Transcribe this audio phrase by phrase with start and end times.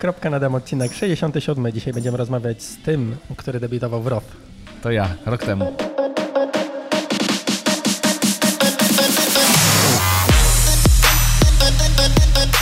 [0.00, 1.72] Kropka na dam odcinek 67.
[1.72, 4.24] Dzisiaj będziemy rozmawiać z tym, który debiutował w ROW.
[4.82, 5.89] To ja, rok temu.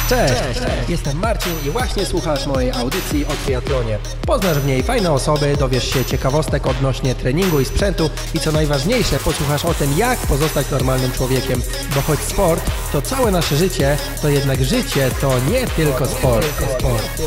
[0.08, 3.98] Cześć, jestem Marcin i właśnie słuchasz mojej audycji o triatlonie.
[4.26, 9.18] Poznasz w niej fajne osoby, dowiesz się ciekawostek odnośnie treningu i sprzętu i co najważniejsze,
[9.18, 11.62] posłuchasz o tym, jak pozostać normalnym człowiekiem.
[11.94, 16.46] Bo choć sport to całe nasze życie, to jednak życie to nie tylko sport.
[16.78, 17.22] sport.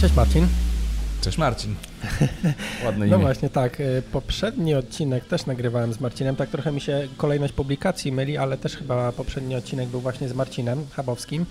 [0.00, 0.48] Cześć Marcin.
[1.20, 1.91] Cześć Marcin.
[2.84, 3.16] Ładne imię.
[3.16, 3.80] No właśnie, tak.
[3.80, 6.36] y, Poprzedni odcinek też nagrywałem z Marcinem.
[6.36, 10.34] Tak trochę mi się kolejność publikacji myli, ale też chyba poprzedni odcinek był właśnie z
[10.34, 11.46] Marcinem Chabowskim.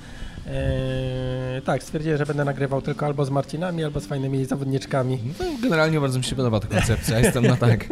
[0.46, 5.20] Yy, tak, stwierdziłem, że będę nagrywał tylko albo z Marcinami, albo z fajnymi zawodniczkami.
[5.40, 7.86] No, generalnie bardzo mi się podoba ta koncepcja, jestem na tak.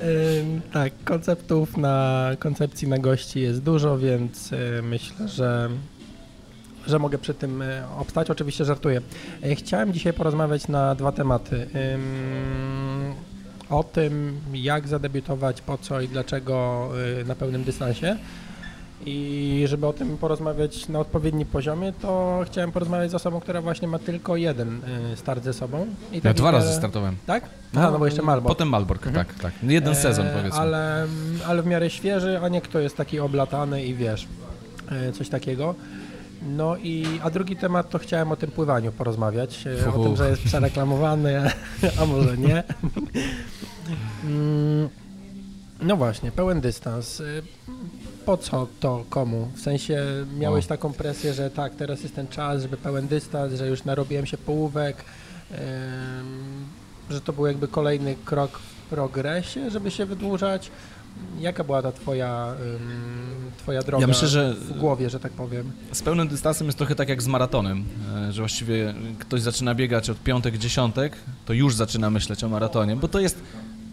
[0.00, 5.68] Yy, tak, konceptów na koncepcji na gości jest dużo, więc yy, myślę, że
[6.86, 7.66] że mogę przy tym yy,
[7.98, 8.30] obstać.
[8.30, 9.00] Oczywiście żartuję.
[9.42, 11.66] Yy, Chciałem dzisiaj porozmawiać na dwa tematy.
[13.70, 18.16] O tym, jak zadebiutować, po co i dlaczego yy, na pełnym dystansie.
[19.06, 23.88] I żeby o tym porozmawiać na odpowiednim poziomie, to chciałem porozmawiać z osobą, która właśnie
[23.88, 24.80] ma tylko jeden
[25.16, 25.86] start ze sobą.
[26.12, 27.16] I Ja tak dwa mi razy startowałem.
[27.26, 27.44] Tak?
[27.76, 28.48] Aha, no bo jeszcze Malbork.
[28.48, 29.26] Potem Malbork, Mhm.
[29.26, 29.52] tak, tak.
[29.62, 30.60] Jeden sezon E, powiedzmy.
[30.60, 31.06] Ale,
[31.46, 34.26] ale w miarę świeży, a nie kto jest taki oblatany i wiesz,
[34.90, 35.74] e, coś takiego.
[36.44, 40.04] No i, a drugi temat to chciałem o tym pływaniu porozmawiać, e, o Fuhu.
[40.04, 41.50] tym, że jest przereklamowany,
[42.00, 42.62] a może nie.
[44.24, 44.88] Mm,
[45.82, 47.20] No właśnie, pełen dystans.
[47.20, 47.24] E,
[48.26, 49.48] Po co to komu?
[49.54, 50.02] W sensie
[50.38, 54.26] miałeś taką presję, że tak, teraz jest ten czas, żeby pełen dystans, że już narobiłem
[54.26, 55.04] się połówek,
[57.10, 60.70] że to był jakby kolejny krok w progresie, żeby się wydłużać.
[61.40, 62.54] Jaka była ta twoja,
[63.58, 65.72] twoja droga Ja myślę, że w głowie, że tak powiem?
[65.92, 67.84] z pełnym dystansem jest trochę tak jak z maratonem,
[68.28, 71.12] e, że właściwie ktoś zaczyna biegać od piątek, dziesiątek,
[71.46, 73.38] to już zaczyna myśleć o maratonie, bo to jest,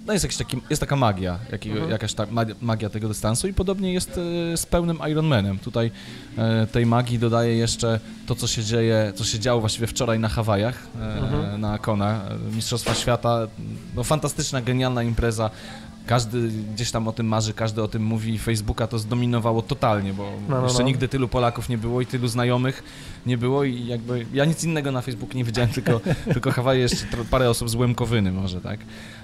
[0.07, 1.91] no jest, jakiś taki, jest taka magia, jakiego, Mhm.
[1.91, 4.19] jakaś ta ma- magia tego dystansu i podobnie jest
[4.53, 5.59] e, z pełnym Ironmanem.
[5.59, 5.91] Tutaj
[6.37, 10.29] e, tej magii dodaje jeszcze to, co się dzieje, co się działo właściwie wczoraj na
[10.29, 11.61] Hawajach, Mhm.
[11.61, 12.21] na Kona,
[12.55, 13.47] Mistrzostwa Świata,
[13.95, 15.49] no fantastyczna, genialna impreza.
[16.07, 18.39] Każdy gdzieś tam o tym marzy, każdy o tym mówi.
[18.39, 20.85] Facebooka to zdominowało totalnie, bo No, no, jeszcze no.
[20.85, 22.83] nigdy tylu Polaków nie było i tylu znajomych
[23.25, 26.01] nie było i jakby ja nic innego na Facebooku nie widziałem, tylko,
[26.33, 28.79] tylko Hawaje jeszcze parę osób z Łemkowyny może, tak?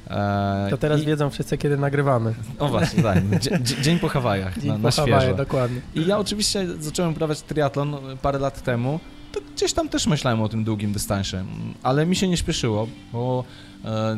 [0.08, 2.34] E, To teraz i, wiedzą wszyscy, kiedy nagrywamy.
[2.60, 3.40] O właśnie, tak.
[3.40, 5.38] Dzie, dzie- dzień po Hawajach, Dzień na, po na Hawaje, świeżo.
[5.38, 5.82] dokładnie.
[5.96, 9.00] I ja oczywiście zacząłem uprawiać triatlon parę lat temu.
[9.32, 11.46] To gdzieś tam też myślałem o tym długim dystansie,
[11.84, 13.44] ale mi się nie śpieszyło, bo
[13.86, 14.18] e,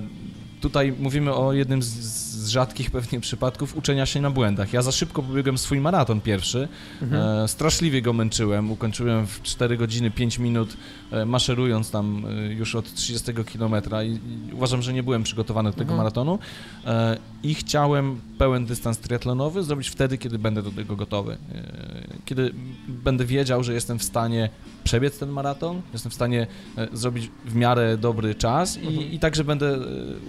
[0.61, 4.73] tutaj mówimy o jednym z, z rzadkich pewnie przypadków uczenia się na błędach.
[4.73, 6.67] Ja za szybko pobiegłem swój maraton pierwszy,
[7.01, 7.43] Mhm.
[7.43, 10.77] e, straszliwie go męczyłem, ukończyłem w 4 godziny 5 minut,
[11.11, 15.69] e, maszerując tam e, już od 30 kilometra i, i uważam, że nie byłem przygotowany
[15.69, 15.97] do tego Mhm.
[15.97, 16.39] maratonu
[16.85, 21.37] e, i chciałem pełen dystans triatlonowy zrobić wtedy, kiedy będę do tego gotowy.
[21.55, 22.53] E, Kiedy
[22.87, 24.49] będę wiedział, że jestem w stanie
[24.89, 29.11] przebiec ten maraton, jestem w stanie e, zrobić w miarę dobry czas i, Mhm.
[29.11, 29.79] i także będę e,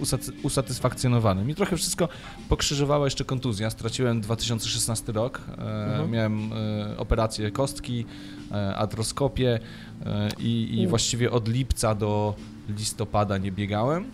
[0.01, 1.45] usaty- usatysfakcjonowany.
[1.45, 2.09] Mi trochę wszystko
[2.49, 3.69] pokrzyżowała jeszcze kontuzja.
[3.69, 6.11] Straciłem 2016 rok, e, Mhm.
[6.11, 6.49] miałem
[6.97, 8.05] operację kostki,
[8.75, 9.59] artroskopię
[10.05, 12.35] e, i, i właściwie od lipca do
[12.69, 14.05] listopada nie biegałem.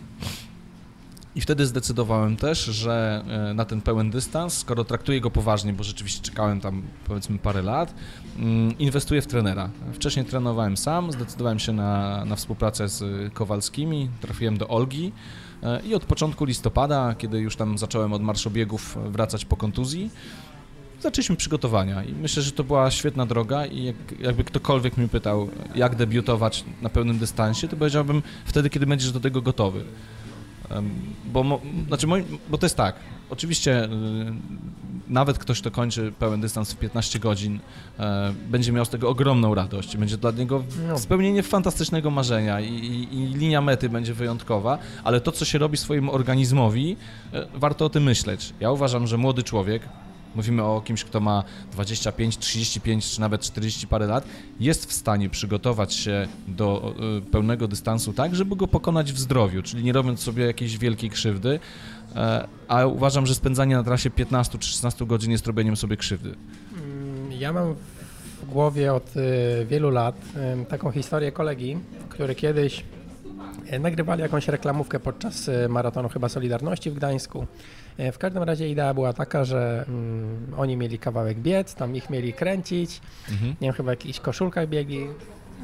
[1.38, 5.84] I wtedy zdecydowałem też, że e, na ten pełen dystans, skoro traktuję go poważnie, bo
[5.84, 7.94] rzeczywiście czekałem tam powiedzmy parę lat,
[8.38, 9.70] mm, inwestuję w trenera.
[9.92, 15.12] Wcześniej trenowałem sam, zdecydowałem się na, na współpracę z Kowalskimi, trafiłem do Olgi
[15.62, 20.10] e, i od początku listopada, kiedy już tam zacząłem od marszobiegów wracać po kontuzji,
[21.00, 25.48] zaczęliśmy przygotowania i myślę, że to była świetna droga i jak, jakby ktokolwiek mnie pytał,
[25.74, 29.84] jak debiutować na pełnym dystansie, to powiedziałbym wtedy, kiedy będziesz do tego gotowy.
[31.24, 32.06] Bo, znaczy
[32.50, 32.94] bo to jest tak,
[33.30, 33.88] oczywiście y,
[35.08, 37.58] nawet ktoś, kto kończy pełen dystans w 15 godzin,
[37.98, 39.96] e, będzie miał z tego ogromną radość.
[39.96, 40.98] Będzie dla niego No.
[40.98, 45.76] spełnienie fantastycznego marzenia i, i, i linia mety będzie wyjątkowa, ale to, co się robi
[45.76, 46.96] swojemu organizmowi,
[47.32, 48.52] e, warto o tym myśleć.
[48.60, 49.82] Ja uważam, że młody człowiek,
[50.34, 54.24] mówimy o kimś, kto ma 25, 35 czy nawet 40 parę lat,
[54.60, 59.62] jest w stanie przygotować się do e, pełnego dystansu tak, żeby go pokonać w zdrowiu,
[59.62, 61.60] czyli nie robiąc sobie jakiejś wielkiej krzywdy,
[62.16, 66.34] e, a uważam, że spędzanie na trasie 15 czy 16 godzin jest robieniem sobie krzywdy.
[66.72, 67.74] Mm, Ja mam
[68.42, 70.16] w głowie od y, wielu lat
[70.62, 71.76] y, taką historię kolegi,
[72.08, 72.84] który kiedyś
[73.70, 77.46] E, Nagrywali jakąś reklamówkę podczas e, maratonu chyba Solidarności w Gdańsku.
[77.98, 82.10] E, W każdym razie idea była taka, że mm, oni mieli kawałek biec, tam ich
[82.10, 83.00] mieli kręcić,
[83.30, 83.50] Mhm.
[83.50, 85.06] nie wiem, chyba w jakichś koszulkach biegli.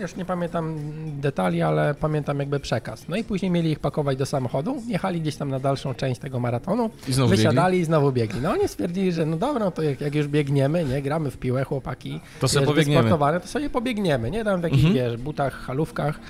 [0.00, 0.74] Już nie pamiętam
[1.20, 3.08] detali, ale pamiętam jakby przekaz.
[3.08, 6.40] No i później mieli ich pakować do samochodu, jechali gdzieś tam na dalszą część tego
[6.40, 7.82] maratonu, I znowu wysiadali biegli?
[7.82, 8.40] i znowu biegli.
[8.40, 11.38] No oni stwierdzili, że no dobra, no to jak, jak już biegniemy, nie, gramy w
[11.38, 13.08] piłę, chłopaki, To sobie pobiegniemy.
[13.40, 14.94] to sobie pobiegniemy, nie, tam w jakichś, Mhm.
[15.10, 16.20] wiesz, butach, halówkach.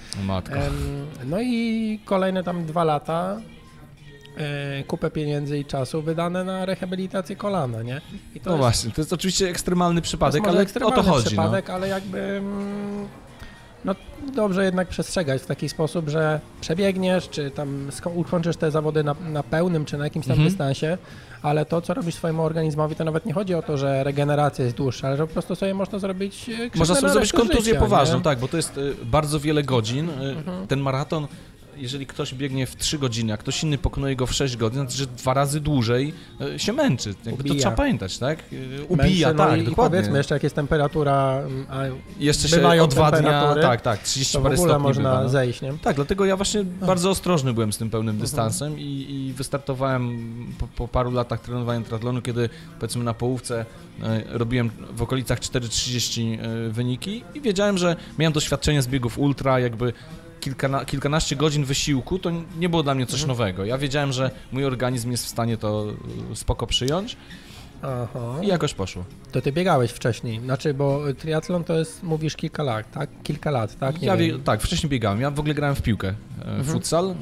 [0.57, 0.73] Em,
[1.27, 3.41] No i kolejne tam dwa lata
[4.87, 8.01] kupę pieniędzy i czasu wydane na rehabilitację kolana, nie?
[8.45, 11.25] No jest, właśnie, to jest oczywiście ekstremalny jest przypadek, ale o ekstremalny to chodzi.
[11.25, 11.27] No.
[11.27, 13.09] przypadek, ale jakby mm,
[13.85, 13.95] no
[14.35, 19.43] dobrze jednak przestrzegać w taki sposób, że przebiegniesz, czy tam ukończysz te zawody na, na
[19.43, 20.49] pełnym, czy na jakimś tam Mhm.
[20.49, 20.99] dystansie,
[21.43, 24.77] ale to, co robisz swojemu organizmowi, to nawet nie chodzi o to, że regeneracja jest
[24.77, 28.17] dłuższa, ale że po prostu sobie można zrobić e, Można sobie zrobić kontuzję życia, poważną,
[28.17, 28.23] nie?
[28.23, 30.11] tak, bo to jest y, bardzo wiele godzin.
[30.11, 30.67] Mhm.
[30.67, 31.27] Ten maraton,
[31.77, 34.97] jeżeli ktoś biegnie w 3 godziny, a ktoś inny pokonuje go w 6 godzin, znaczy,
[34.97, 36.13] że dwa razy dłużej
[36.55, 37.15] y, się męczy.
[37.25, 38.39] Jakby to trzeba pamiętać, tak?
[38.53, 39.99] Y, Ubija, Męczy, no tak, i, i dokładnie.
[39.99, 41.81] powiedzmy jeszcze, jak jest temperatura, a
[42.19, 45.29] Jeszcze się o dwa dnia, tak, tak, 30 to w parę stopni można bywa, no.
[45.29, 45.73] zejść, nie?
[45.83, 46.87] Tak, dlatego ja właśnie A.
[46.87, 48.21] bardzo ostrożny byłem z tym pełnym Mhm.
[48.23, 50.19] dystansem i, i wystartowałem
[50.59, 52.49] po, po paru latach trenowania triatlonu, kiedy
[52.81, 53.65] powiedzmy na połówce
[54.03, 59.61] e, robiłem w okolicach 4,30 e, wyniki i wiedziałem, że miałem doświadczenie z biegów ultra,
[59.61, 59.93] jakby
[60.45, 63.29] kilkana, kilkanaście godzin wysiłku, to nie było dla mnie coś Mhm.
[63.29, 63.65] nowego.
[63.65, 65.87] Ja wiedziałem, że mój organizm jest w stanie to
[66.33, 67.17] e, spoko przyjąć
[67.85, 68.21] Aha.
[68.43, 69.05] i jakoś poszło.
[69.33, 73.11] To ty biegałeś wcześniej, znaczy, bo triatlon to jest, mówisz, kilka lat, tak?
[73.23, 74.01] Kilka lat, tak?
[74.01, 74.37] Nie ja wiem.
[74.39, 75.21] wie, tak, wcześniej biegałem.
[75.21, 76.09] Ja w ogóle grałem w piłkę.
[76.09, 76.15] E,
[76.45, 76.65] Mhm.
[76.65, 77.15] Futsal, e,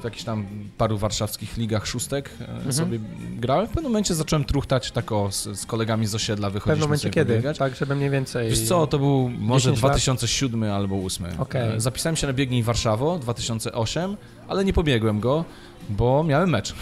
[0.00, 0.46] w jakichś tam
[0.78, 2.72] paru warszawskich ligach szóstek e, Mhm.
[2.72, 2.98] sobie
[3.36, 3.66] grałem.
[3.66, 6.86] W pewnym momencie zacząłem truchtać tak o, z, z kolegami z osiedla, W pewnym wychodziliśmy
[6.86, 7.32] momencie kiedy?
[7.34, 7.58] pobiegać.
[7.58, 8.48] Tak, żeby mniej więcej...
[8.50, 9.92] Wiesz co, to był może 10 lat?
[9.92, 11.40] 2007 albo 2008.
[11.40, 11.76] Okej.
[11.76, 14.16] E, Zapisałem się na biegnij Warszawo 2008,
[14.48, 15.44] ale nie pobiegłem go,
[15.88, 16.74] bo miałem mecz.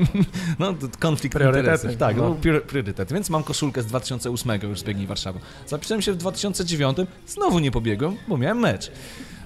[0.58, 1.96] no, konflikt Priorytety, interesów.
[1.96, 2.36] Tak, no.
[2.44, 2.60] no.
[2.60, 3.12] priorytet.
[3.12, 5.40] Więc mam koszulkę z 2008 już z biegnij Warszawa.
[5.66, 6.96] Zapisałem się w 2009,
[7.26, 8.90] znowu nie pobiegłem, bo miałem mecz.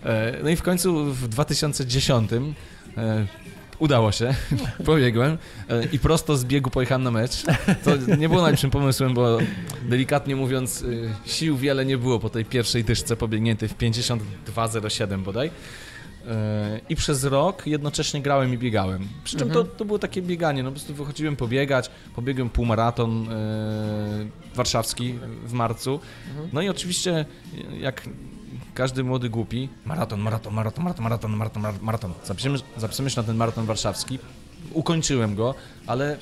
[0.05, 3.27] E, No i w końcu w 2010 e,
[3.79, 4.35] udało się,
[4.85, 5.39] pobiegłem
[5.69, 7.43] e, i prosto z biegu pojechałem na mecz.
[7.85, 9.39] To nie było najlepszym pomysłem, bo
[9.83, 10.85] delikatnie mówiąc
[11.27, 15.51] sił wiele nie było po tej pierwszej dyszce pobiegniętej w 52.07 bodaj
[16.89, 19.09] i przez rok jednocześnie grałem i biegałem.
[19.25, 19.77] Przy czym to, mhm.
[19.77, 23.31] to było takie bieganie, no po prostu wychodziłem pobiegać, pobiegłem półmaraton yy,
[24.55, 25.15] warszawski
[25.45, 26.01] w marcu.
[26.31, 26.49] Mhm.
[26.53, 27.25] No i oczywiście
[27.81, 28.09] jak
[28.75, 33.37] każdy młody głupi, maraton, maraton, maraton, maraton, maraton, maraton, maraton, zapisujemy, zapisujemy się na ten
[33.37, 34.19] maraton warszawski.
[34.73, 35.55] Ukończyłem go,
[35.87, 36.19] ale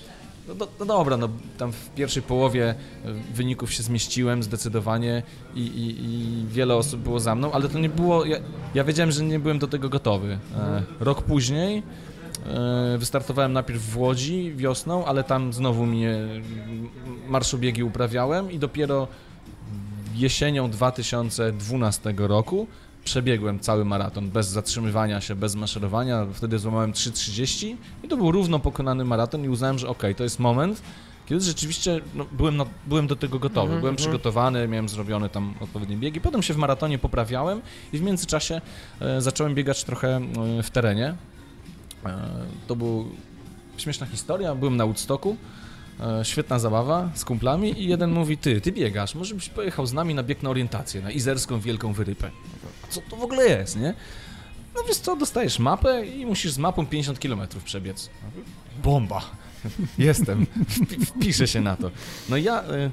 [0.48, 1.28] no, do, no dobra, no
[1.58, 5.22] tam w pierwszej połowie e, wyników się zmieściłem zdecydowanie
[5.54, 8.36] i, i, i wiele osób było za mną, ale to nie było, ja,
[8.74, 10.38] ja wiedziałem, że nie byłem do tego gotowy.
[10.56, 11.82] E, rok później
[12.46, 16.18] e, wystartowałem najpierw w Łodzi wiosną, ale tam znowu mnie
[17.28, 19.08] marszobiegi uprawiałem i dopiero
[20.14, 22.66] jesienią 2012 roku
[23.06, 26.26] przebiegłem cały maraton bez zatrzymywania się, bez maszerowania.
[26.32, 30.38] Wtedy złamałem 3.30 i to był równo pokonany maraton i uznałem, że okej, to jest
[30.38, 30.82] moment,
[31.26, 33.96] kiedy rzeczywiście no, byłem, na, byłem do tego gotowy, Mhm, byłem mhm.
[33.96, 36.20] przygotowany, miałem zrobione tam odpowiednie biegi.
[36.20, 37.60] Potem się w maratonie poprawiałem
[37.92, 38.60] i w międzyczasie
[39.00, 41.14] e, zacząłem biegać trochę e, w terenie.
[42.06, 42.18] E,
[42.66, 43.04] to była
[43.76, 45.36] śmieszna historia, byłem na Woodstocku,
[46.00, 49.92] e, świetna zabawa z kumplami i jeden mówi, ty, ty biegasz, może byś pojechał z
[49.92, 52.30] nami na bieg na orientację, na Izerską Wielką Wyrypę.
[52.90, 53.94] Co to w ogóle jest, nie?
[54.74, 58.10] No wiesz co, dostajesz mapę i musisz z mapą 50 km przebiec.
[58.82, 59.22] Bomba!
[59.98, 60.46] Jestem.
[60.68, 61.90] Wpi- Wpiszę się na to.
[62.28, 62.90] No ja, y,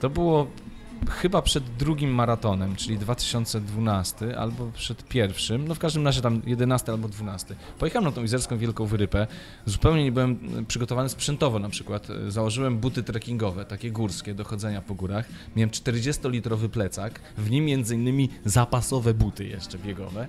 [0.00, 0.46] to było
[1.08, 6.92] chyba przed drugim maratonem, czyli 2012, albo przed pierwszym, no w każdym razie tam 11
[6.92, 7.56] albo 12.
[7.78, 9.26] Pojechałem na tą Izerską Wielką Wyrypę,
[9.66, 12.10] zupełnie nie byłem y, przygotowany sprzętowo na przykład.
[12.10, 15.28] Y, Założyłem buty trekkingowe, takie górskie, do chodzenia po górach.
[15.56, 20.28] Miałem 40-litrowy plecak, w nim między innymi zapasowe buty jeszcze biegowe.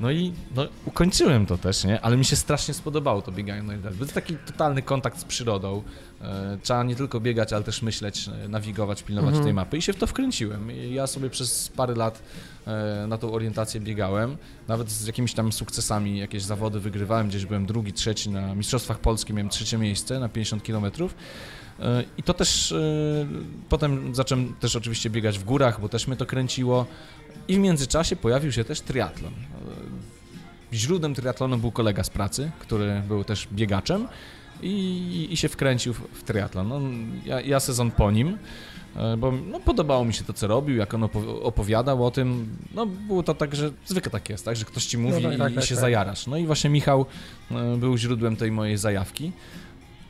[0.00, 2.00] No i no, ukończyłem to też, nie?
[2.00, 3.90] Ale mi się strasznie spodobało to bieganie na.
[3.90, 5.82] To jest taki totalny kontakt z przyrodą.
[6.22, 9.44] E, trzeba nie tylko biegać, ale też myśleć, e, nawigować, pilnować Mhm.
[9.44, 9.76] tej mapy.
[9.76, 10.70] I się w to wkręciłem.
[10.92, 12.22] Ja sobie przez parę lat
[12.66, 14.36] e, na tą orientację biegałem.
[14.68, 17.28] Nawet z jakimiś tam sukcesami jakieś zawody wygrywałem.
[17.28, 21.14] Gdzieś byłem drugi, trzeci na Mistrzostwach Polski, miałem trzecie miejsce na 50 kilometrów.
[21.80, 22.76] E, I to też e,
[23.68, 26.86] potem zacząłem też oczywiście biegać w górach, bo też mnie to kręciło.
[27.48, 29.32] I w międzyczasie pojawił się też triatlon.
[29.32, 34.08] E, Źródłem triatlonu był kolega z pracy, który był też biegaczem.
[34.62, 36.68] i, i się wkręcił w, w triatlon.
[36.68, 36.80] No,
[37.24, 38.38] ja, ja sezon po nim,
[39.18, 42.56] bo no, podobało mi się to, co robił, jak on opo- opowiadał o tym.
[42.74, 45.34] No, było to tak, że zwykle tak jest, tak, że ktoś ci mówi No tak,
[45.34, 45.80] i, tak, i tak, się tak.
[45.80, 46.26] zajarasz.
[46.26, 47.06] No i właśnie Michał
[47.78, 49.32] był źródłem tej mojej zajawki.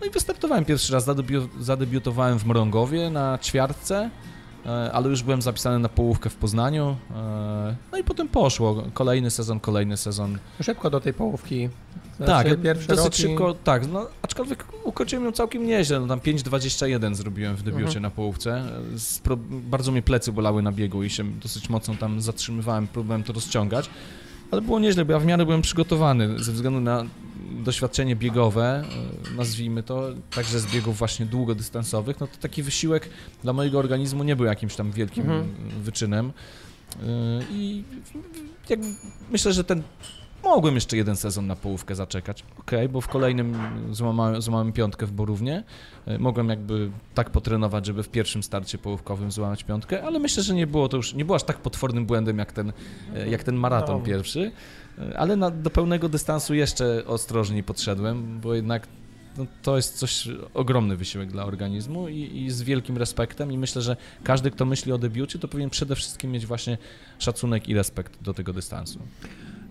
[0.05, 4.11] No i wystartowałem pierwszy raz, zadebiu- zadebiutowałem w Mrągowie na ćwiartce,
[4.67, 6.97] e, ale już byłem zapisany na połówkę w Poznaniu.
[7.17, 10.39] e, No i potem poszło, kolejny sezon, kolejny sezon.
[10.63, 11.69] Szybko do tej połówki.
[12.19, 16.07] Tak, Znaczy, pierwszy dosyć rok i- szybko, tak, no, aczkolwiek ukończyłem ją całkiem nieźle, no
[16.07, 18.03] tam 5.21 zrobiłem w debiucie Mhm.
[18.03, 18.63] na połówce,
[19.23, 23.33] pro, bardzo mnie plecy bolały na biegu i się dosyć mocno tam zatrzymywałem, próbowałem to
[23.33, 23.91] rozciągać,
[24.55, 27.05] ale było nieźle, bo ja w miarę byłem przygotowany ze względu na
[27.65, 28.85] doświadczenie biegowe,
[29.33, 33.09] e, nazwijmy to, także z biegów właśnie długodystansowych, no to taki wysiłek
[33.43, 35.49] dla mojego organizmu nie był jakimś tam wielkim Mhm.
[35.83, 36.33] wyczynem
[37.03, 37.07] E,
[37.51, 37.85] i
[39.31, 39.83] myślę, że ten
[40.45, 43.57] Mogłem jeszcze jeden sezon na połówkę zaczekać, okej, bo w kolejnym
[43.91, 45.65] złamałem, złamałem piątkę w Borównie.
[46.07, 50.55] E, Mogłem jakby tak potrenować, żeby w pierwszym starcie połówkowym złamać piątkę, ale myślę, że
[50.55, 52.73] nie było to już, nie było aż tak potwornym błędem jak ten,
[53.15, 54.05] e, jak ten maraton No.
[54.07, 54.53] pierwszy,
[54.99, 58.89] E, ale na, do pełnego dystansu jeszcze ostrożniej podszedłem, bo jednak
[59.39, 63.83] no, to jest coś, ogromny wysiłek dla organizmu i, i z wielkim respektem i myślę,
[63.83, 66.79] że każdy, kto myśli o debiucie, to powinien przede wszystkim mieć właśnie
[67.19, 68.99] szacunek i respekt do tego dystansu.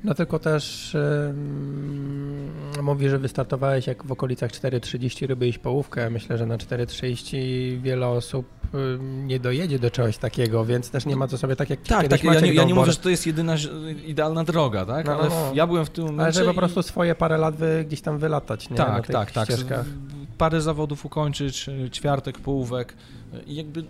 [0.04, 6.10] No tylko też ym, mówi, że wystartowałeś jak w okolicach 4.30 robiłeś połówkę.
[6.10, 8.46] Myślę, że na 4.30 wiele osób
[9.26, 12.24] nie dojedzie do czegoś takiego, więc też nie ma co sobie tak jak Tak, tak,
[12.24, 13.56] ja nie, ja nie mówię, że to jest jedyna
[14.06, 15.06] idealna droga, tak?
[15.06, 15.52] No, no, Ale no.
[15.52, 16.24] w- ja byłem w tym momencie...
[16.24, 18.78] Ale żeby po i- prostu swoje parę lat wy, gdzieś tam wylatać, nie?
[18.78, 19.46] Tak, tak, tak.
[19.48, 19.86] ścieżkach.
[20.38, 22.94] Parę zawodów ukończyć, y, ćwiartek, połówek
[23.34, 23.84] y, i jakby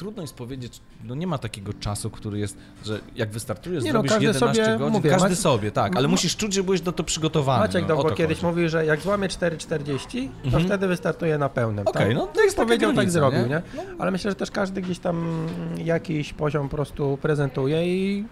[0.00, 3.98] trudno jest powiedzieć, no nie ma takiego czasu, który jest, że jak wystartujesz, Nie no,
[3.98, 6.80] zrobisz każdy 11 sobie, godzin, mówię, każdy Mac- sobie, tak, ale musisz czuć, że byłeś
[6.80, 7.60] do to przygotowany.
[7.60, 10.64] Maciek no, o Dąbor to kiedyś mówił, że jak złamie 4.40, to Mhm.
[10.64, 11.86] wtedy wystartuje na pełnym.
[11.88, 12.14] Okej, tak?
[12.14, 13.46] no to jest taka Powiedział, tak granica, zrobił, nie?
[13.48, 13.62] nie?
[13.98, 15.46] Ale myślę, że też każdy gdzieś tam
[15.84, 18.24] jakiś poziom po prostu prezentuje i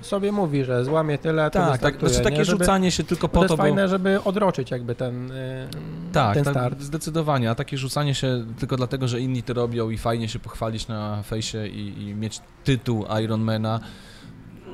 [0.00, 2.44] sobie mówi, że złamie tyle, to Tak, tak, wystartuje, znaczy takie nie?
[2.44, 3.62] Żeby- rzucanie się tylko Bo to po jest to, bo...
[3.62, 5.68] fajne, żeby odroczyć jakby ten, y,
[6.12, 6.80] Tak, ten tak, start.
[6.82, 10.88] zdecydowanie, a takie rzucanie się tylko dlatego, że inni to robią i fajnie się pochwalić
[10.88, 13.80] na fejsie i, i mieć tytuł Ironmana,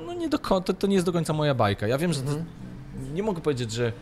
[0.07, 1.87] no nie do, to, to nie jest do końca moja bajka.
[1.87, 2.47] Ja wiem, że to, Mhm.
[3.15, 3.93] Nie mogę powiedzieć, że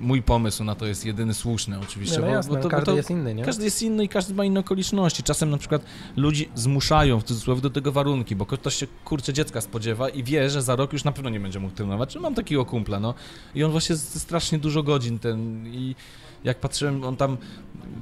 [0.00, 2.86] mój pomysł na to jest jedyny słuszny oczywiście, Nie, no bo, jasne, bo to, każdy
[2.86, 3.44] bo to jest inny, nie?
[3.44, 5.22] każdy jest inny i każdy ma inne okoliczności.
[5.22, 5.82] Czasem na przykład
[6.16, 10.50] ludzi zmuszają w cudzysłowie do tego warunki, bo ktoś się kurczę dziecka spodziewa i wie,
[10.50, 12.16] że za rok już na pewno nie będzie mógł trenować.
[12.16, 13.14] Mam takiego kumpla, no
[13.54, 15.94] i on właśnie strasznie dużo godzin ten i
[16.44, 17.36] jak patrzyłem, on tam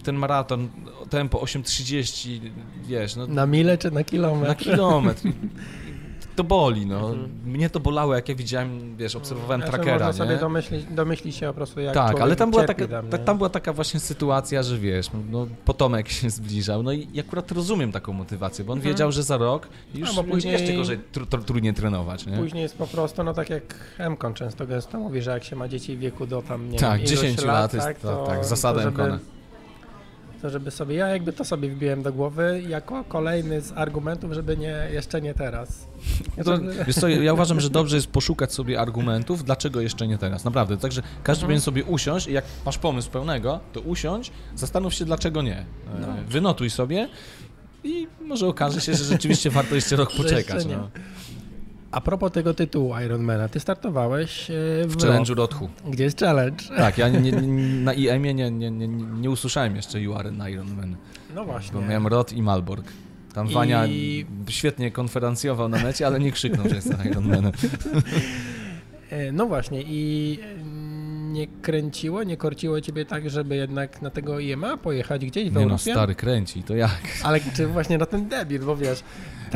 [0.04, 0.68] ten maraton,
[1.10, 2.40] tempo 8.30,
[2.86, 4.48] wiesz, no Na milę czy na kilometr?
[4.48, 5.22] na kilometr.
[6.36, 7.10] To boli, no.
[7.10, 7.28] Mhm.
[7.46, 10.40] Mnie to bolało, jak ja widziałem, wiesz, obserwowałem Znaczy, trackera, Można sobie nie?
[10.40, 13.48] domyślić, domyślić się po prostu jak Tak, ale tam była, taka, tam, ta, tam była
[13.48, 18.64] taka właśnie sytuacja, że wiesz, no, potomek się zbliżał, no i akurat rozumiem taką motywację,
[18.64, 18.94] bo on Mhm.
[18.94, 22.36] wiedział, że za rok już będzie później- jeszcze gorzej, tr, tr, trudniej trenować, nie?
[22.36, 23.62] Później jest po prostu, no tak jak
[24.10, 27.00] Mkon często gęsto mówi, że jak się ma dzieci w wieku do tam, nie Tak,
[27.00, 29.18] wiem, iluś 10 lat jest- tak, tak, zasada to, żeby.
[30.42, 34.56] To żeby sobie, ja jakby to sobie wbiłem do głowy jako kolejny z argumentów, żeby
[34.56, 35.86] nie, jeszcze nie teraz.
[36.36, 40.18] Ja To, wiesz co, ja uważam, że dobrze jest poszukać sobie argumentów, dlaczego jeszcze nie
[40.18, 40.76] teraz, naprawdę.
[40.76, 41.40] Także każdy Mhm.
[41.46, 45.58] powinien sobie usiąść i jak masz pomysł pełnego, to usiądź, zastanów się, dlaczego nie.
[45.58, 45.64] E,
[46.00, 46.06] No.
[46.28, 47.08] Wynotuj sobie
[47.84, 50.66] i może okaże się, że rzeczywiście warto jeszcze rok jeszcze poczekać.
[50.66, 50.76] nie.
[50.76, 50.90] No.
[51.96, 54.54] A propos tego tytułu Ironmana, ty startowałeś e,
[54.86, 55.68] w, W challenge'u Rotchu.
[55.90, 56.64] Gdzie jest challenge?
[56.76, 57.32] Tak, ja nie,
[57.88, 60.96] na IM-ie nie, nie, nie, nie usłyszałem jeszcze You Are an Iron Man,
[61.34, 61.80] No bo właśnie.
[61.80, 62.86] miałem Rot i Malborg.
[63.34, 63.84] Tam I- Wania
[64.48, 67.52] świetnie konferencjował na mecie, ale nie krzyknął, że jest Iron Manem.
[69.10, 70.64] E, No właśnie i e,
[71.32, 75.54] nie kręciło, nie korciło ciebie tak, żeby jednak na tego IMA pojechać gdzieś w Nie
[75.54, 75.92] no, Europie?
[75.92, 77.00] stary, kręci, to jak?
[77.22, 79.02] Ale czy właśnie na ten debiut, bo wiesz,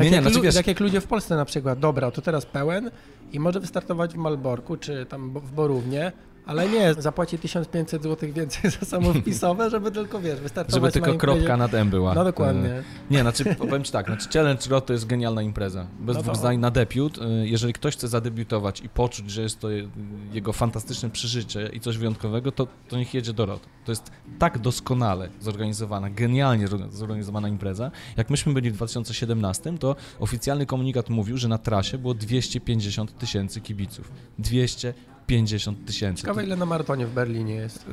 [0.01, 2.11] tak, Nie, nie, jak, znaczy lu- wiesz- tak jak ludzie w Polsce na przykład, dobra,
[2.11, 2.91] to teraz pełen
[3.31, 6.11] i może wystartować w Malborku, czy tam w Borównie,
[6.45, 11.57] ale nie, zapłaci 1500 zł więcej za samowpisowe, żeby tylko, wiesz, wystartować Żeby tylko kropka
[11.57, 12.13] nad M była.
[12.13, 12.69] No dokładnie.
[12.69, 15.87] E, Nie, znaczy powiem Ci tak, znaczy Challenge Rot to jest genialna impreza.
[15.99, 17.17] Bez No dwóch zdań na debiut.
[17.21, 19.87] E, Jeżeli ktoś chce zadebiutować i poczuć, że jest to je-
[20.33, 23.61] jego fantastyczne przeżycie i coś wyjątkowego, to, to niech jedzie do Rot.
[23.85, 27.91] To jest tak doskonale zorganizowana, genialnie zor- zorganizowana impreza.
[28.17, 33.61] Jak myśmy byli w 2017, to oficjalny komunikat mówił, że na trasie było 250 tysięcy
[33.61, 34.11] kibiców.
[34.39, 35.10] 250
[35.85, 36.21] tysięcy.
[36.21, 37.85] Ciekawe ile na maratonie w Berlinie jest.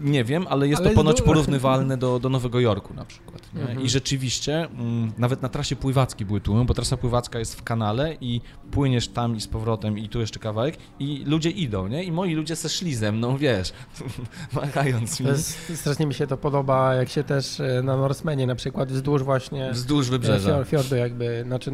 [0.00, 3.42] Nie wiem, ale jest Ale to ponoć porównywalne do, do Nowego Jorku na przykład.
[3.54, 3.82] Mhm.
[3.82, 8.16] I rzeczywiście mm, nawet na trasie pływackiej były tłumy, bo trasa pływacka jest w kanale
[8.20, 8.40] i
[8.70, 12.04] płyniesz tam i z powrotem i tu jeszcze kawałek i ludzie idą, nie?
[12.04, 13.72] I moi ludzie se szli ze mną, wiesz,
[14.52, 18.54] machając mi jest, strasznie mi się to podoba, jak się też e, na Norsemanie na
[18.54, 20.50] przykład wzdłuż właśnie wzdłuż e, wybrzeża.
[20.50, 21.72] fior- fiordu jakby, znaczy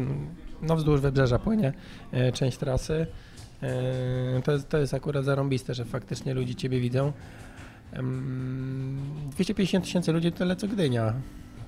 [0.61, 1.73] no wzdłuż wybrzeża płynie
[2.11, 3.07] e, część trasy.
[3.63, 7.11] E, To jest, to jest akurat zarąbiste, że faktycznie ludzie ciebie widzą.
[7.93, 8.99] Em,
[9.31, 11.13] 250 tysięcy ludzi to tyle co Gdynia,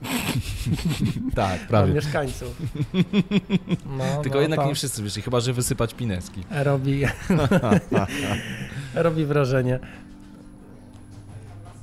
[1.36, 1.68] Tak, Prawie.
[1.68, 1.94] prawie.
[1.94, 2.62] mieszkańców.
[3.98, 6.44] No, Tylko no, jednak to nie wszyscy wyszli, chyba że wysypać pineski.
[6.52, 7.02] Robi,
[8.94, 9.80] robi wrażenie.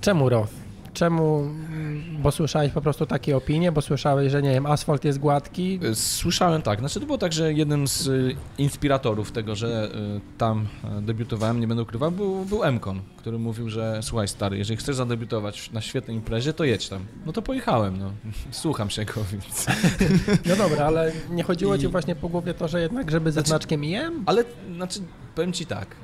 [0.01, 0.53] Czemu Roth?
[1.01, 1.51] Czemu?
[2.23, 5.81] Bo słyszałeś po prostu takie opinie, bo słyszałeś, że nie wiem, asfalt jest gładki.
[5.95, 10.67] Słyszałem tak, znaczy to było tak, że jednym z y, inspiratorów tego, że y, tam
[10.99, 14.97] y, debiutowałem, nie będę ukrywał, był, był Emkon, który mówił, że słuchaj stary, jeżeli chcesz
[14.97, 17.05] zadebiutować na świetnej imprezie, to jedź tam.
[17.27, 18.13] No to pojechałem, no.
[18.51, 19.67] Słucham się go, więc...
[20.49, 23.33] No dobra, ale nie chodziło ci I- właśnie po głowie to, że jednak, żeby ze
[23.33, 24.23] Znaczy- znaczkiem IM?
[24.27, 24.45] Ale,
[24.77, 25.01] znaczy,
[25.35, 25.95] powiem ci tak, y,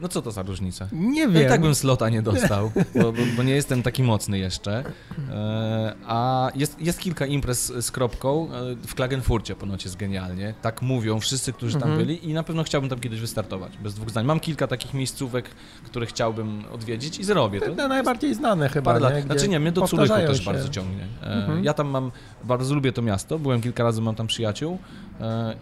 [0.00, 0.88] no co to za różnica?
[0.92, 1.46] Nie No wiem.
[1.46, 2.70] i tak bym slota nie dostał,
[3.02, 4.84] bo, bo, bo nie jestem taki mocny jeszcze.
[5.30, 8.48] E, a jest, jest kilka imprez z kropką.
[8.52, 10.54] E, w Klagenfurcie ponoć jest genialnie.
[10.62, 12.06] Tak mówią wszyscy, którzy tam Mhm.
[12.06, 13.78] byli i na pewno chciałbym tam kiedyś wystartować.
[13.78, 14.26] Bez dwóch zdań.
[14.26, 15.50] Mam kilka takich miejscówek,
[15.84, 17.74] które chciałbym odwiedzić i zrobię to.
[17.74, 19.14] To najbardziej znane chyba, Parę lat.
[19.14, 19.22] nie?
[19.22, 20.44] Znaczy nie, mnie do Curychu też się.
[20.44, 21.06] bardzo ciągnie.
[21.22, 21.64] E, Mhm.
[21.64, 22.12] Ja tam mam,
[22.44, 24.78] bardzo lubię to miasto, byłem kilka razy, mam tam przyjaciół e,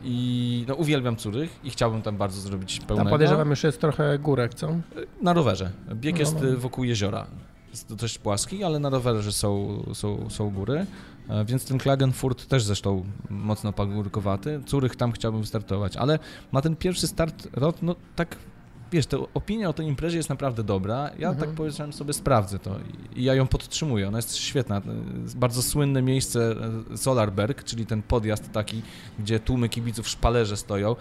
[0.04, 3.10] i no, uwielbiam Curych i chciałbym tam bardzo zrobić Tam pełnego.
[3.10, 4.68] podejrzewam już jest trochę górek, co?
[5.22, 5.70] Na rowerze.
[5.94, 6.48] Bieg No, jest no.
[6.48, 7.26] y, wokół jeziora.
[7.70, 10.86] Jest to dość płaski, ale na rowerze są, są, są góry.
[11.28, 14.60] E, Więc ten Klagenfurt też zresztą mocno pagórkowaty.
[14.66, 16.18] Curych tam chciałbym wystartować, ale
[16.52, 18.36] ma ten pierwszy start rot, no tak
[18.92, 21.10] wiesz, to opinia o tej imprezie jest naprawdę dobra.
[21.18, 21.36] Ja Mhm.
[21.36, 22.76] tak powiedziałem sobie, sprawdzę to
[23.16, 24.08] i ja ją podtrzymuję.
[24.08, 24.82] Ona jest świetna.
[25.22, 26.54] Jest Bardzo słynne miejsce
[26.92, 28.82] e, Solarberg, czyli ten podjazd taki,
[29.18, 30.96] gdzie tłumy kibiców w szpalerze stoją.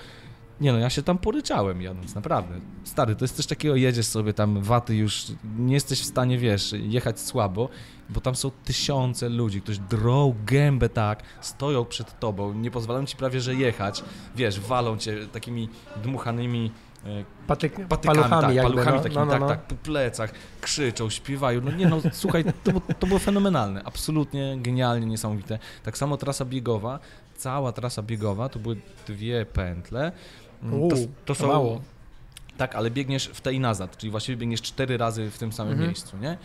[0.62, 2.60] Nie no, ja się tam poryczałem jadąc, naprawdę.
[2.84, 5.25] Stary, to jest coś takiego, jedziesz sobie tam, waty już,
[5.58, 7.70] nie jesteś w stanie, wiesz, jechać słabo,
[8.10, 13.18] bo tam są tysiące ludzi, którzy drą gębę tak, stoją przed tobą, nie pozwalają ci
[13.18, 14.04] prawie, że jechać,
[14.36, 15.70] wiesz, walą cię takimi
[16.04, 16.72] dmuchanymi
[17.47, 19.47] Patyk, patykami, paluchami tak, jakby, paluchami no, takimi, no, no, tak, no.
[19.47, 20.31] tak, po plecach,
[20.62, 25.59] krzyczą, śpiewają, no nie no, słuchaj, to, było- to było fenomenalne, absolutnie genialnie, niesamowite.
[25.83, 27.00] Tak samo trasa biegowa,
[27.38, 30.12] cała trasa biegowa, to były dwie pętle,
[30.63, 31.81] Mm, Uuu, to, to to są, mało.
[32.57, 35.89] tak, ale biegniesz w tej nazad, czyli właściwie biegniesz cztery razy w tym samym Mhm.
[35.89, 36.38] miejscu, nie?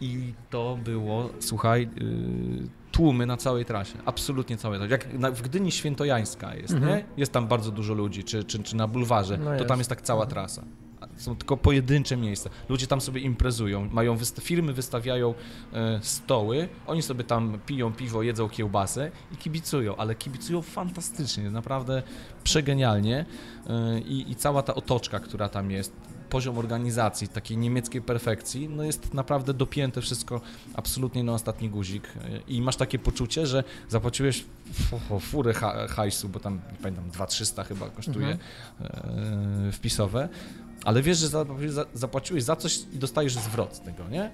[0.00, 4.92] I to było, słuchaj, yy, tłumy na całej trasie, absolutnie całej trasie.
[4.92, 6.92] Jak na, w Gdyni Świętojańska jest, Mhm.
[6.98, 7.04] nie?
[7.16, 9.66] Jest tam bardzo dużo ludzi, czy, czy, czy na bulwarze, No to jest.
[9.66, 10.62] tam jest tak cała trasa.
[11.00, 12.50] A Są tylko pojedyncze miejsca.
[12.68, 15.34] Ludzie tam sobie imprezują, mają wysta- firmy wystawiają
[15.72, 22.02] e, stoły, oni sobie tam piją piwo, jedzą kiełbasę i kibicują, ale kibicują fantastycznie, naprawdę
[22.44, 23.24] przegenialnie
[23.66, 25.92] e, i, i cała ta otoczka, która tam jest,
[26.34, 30.40] poziom organizacji, takiej niemieckiej perfekcji, no jest naprawdę dopięte wszystko
[30.74, 32.08] absolutnie na ostatni guzik.
[32.48, 37.64] I masz takie poczucie, że zapłaciłeś fu- furę ha- hajsu, bo tam, nie pamiętam, 2300
[37.64, 38.38] chyba kosztuje
[38.80, 40.28] e, wpisowe,
[40.84, 44.30] ale wiesz, że zapłaciłeś za, zapłaciłeś za coś i dostajesz zwrot z tego, nie?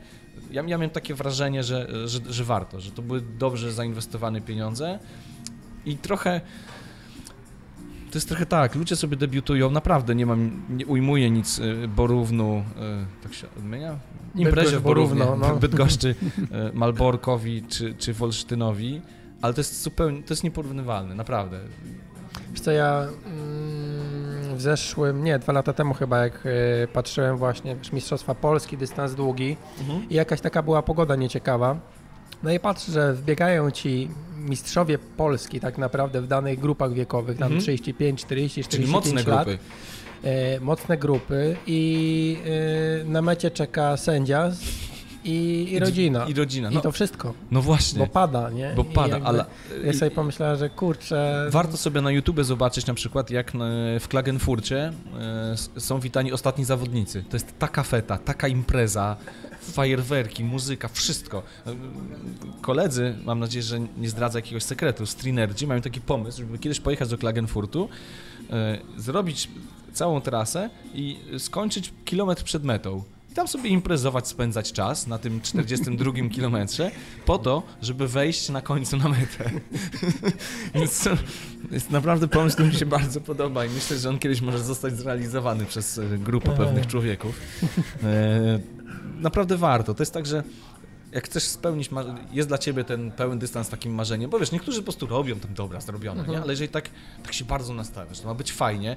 [0.50, 4.98] Ja, ja miałem takie wrażenie, że, że, że warto, że to były dobrze zainwestowane pieniądze
[5.86, 6.40] i trochę
[8.10, 12.58] to jest trochę tak, ludzie sobie debiutują, naprawdę nie mam, nie ujmuję nic y, Borównu,
[12.58, 13.98] y, tak się odmienia?
[14.34, 15.56] Imprezie w Borównie, Borówno, no.
[15.60, 16.14] Bydgoszczy, y,
[16.74, 19.00] Malborkowi czy, czy Wolsztynowi,
[19.42, 21.60] ale to jest zupełnie, to jest nieporównywalne, naprawdę.
[22.50, 26.48] Wiesz co, ja mm, w zeszłym, nie, dwa lata temu chyba, jak
[26.92, 29.56] patrzyłem właśnie, wiesz, Mistrzostwa Polski, dystans długi
[30.10, 31.76] i jakaś taka była pogoda nieciekawa.
[32.42, 37.46] No i patrzę, że wbiegają ci mistrzowie Polski tak naprawdę w danych grupach wiekowych, tam
[37.46, 37.60] Mhm.
[37.60, 39.44] 35, 40, Czyli 45 mocne lat.
[39.48, 39.58] grupy.
[40.24, 42.36] E, mocne grupy i
[43.00, 44.50] e, na mecie czeka sędzia
[45.24, 46.24] i, i rodzina.
[46.26, 48.72] I rodzina, I no, to wszystko, no właśnie, bo pada, nie?
[48.76, 49.44] bo I pada, ale...
[49.84, 51.46] Ja i- sobie pomyślałem, że kurczę...
[51.50, 53.66] Warto sobie na YouTube zobaczyć na przykład, jak na-
[54.00, 57.24] w Klagenfurcie e, są witani ostatni zawodnicy.
[57.30, 59.16] To jest taka feta, taka impreza,
[59.70, 61.42] fajerwerki, muzyka, wszystko.
[61.66, 61.74] E,
[62.60, 67.08] Koledzy, mam nadzieję, że nie zdradzę jakiegoś sekretu, streamerdzi mają taki pomysł, żeby kiedyś pojechać
[67.08, 67.88] do Klagenfurtu,
[68.50, 69.48] e, zrobić
[69.92, 73.02] całą trasę i skończyć kilometr przed metą.
[73.30, 76.90] I tam sobie imprezować, spędzać czas na tym 42 kilometrze,
[77.26, 79.50] po to, żeby wejść na końcu na metę.
[80.74, 81.10] Więc to
[81.70, 84.96] jest naprawdę pomysł, który mi się bardzo podoba i myślę, że on kiedyś może zostać
[84.96, 86.56] zrealizowany przez e, grupę Ej.
[86.56, 87.40] pewnych człowieków.
[89.20, 89.94] Naprawdę warto.
[89.94, 90.42] To jest tak, że
[91.12, 91.90] jak chcesz spełnić,
[92.32, 95.54] jest dla ciebie ten pełen dystans takim marzeniem, bo wiesz, niektórzy po prostu robią tam,
[95.54, 96.38] dobra, zrobione, mhm.
[96.38, 96.42] nie?
[96.42, 96.90] ale jeżeli tak,
[97.22, 98.96] tak się bardzo nastawiasz, to ma być fajnie,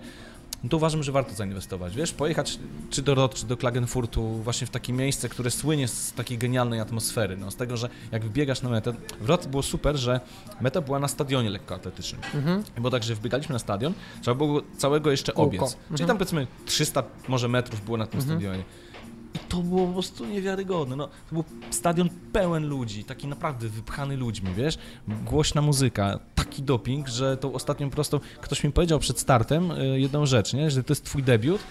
[0.64, 1.96] no to uważam, że warto zainwestować.
[1.96, 2.60] Wiesz, pojechać
[2.90, 6.80] czy do Rot, czy do Klagenfurtu, właśnie w takie miejsce, które słynie z takiej genialnej
[6.80, 10.20] atmosfery, no, z tego, że jak wbiegasz na metę, w Rot było super, że
[10.62, 12.22] meta była na stadionie lekkoatletycznym.
[12.36, 12.64] Mhm.
[12.78, 15.50] Bo także wbiegaliśmy na stadion, trzeba było całego jeszcze Kółko.
[15.50, 15.74] obiec.
[15.74, 15.98] Mhm.
[15.98, 18.40] Czyli tam powiedzmy 300 może metrów było na tym mhm.
[18.40, 18.64] stadionie.
[19.36, 20.96] I to było po prostu niewiarygodne.
[20.96, 24.78] No, to był stadion pełen ludzi, taki naprawdę wypchany ludźmi, wiesz?
[25.08, 28.19] Głośna muzyka, taki doping, że tą ostatnią prostą...
[28.41, 30.72] Ktoś mi powiedział przed startem y, jedną rzecz, nie?
[30.72, 31.62] Że to jest twój debiut,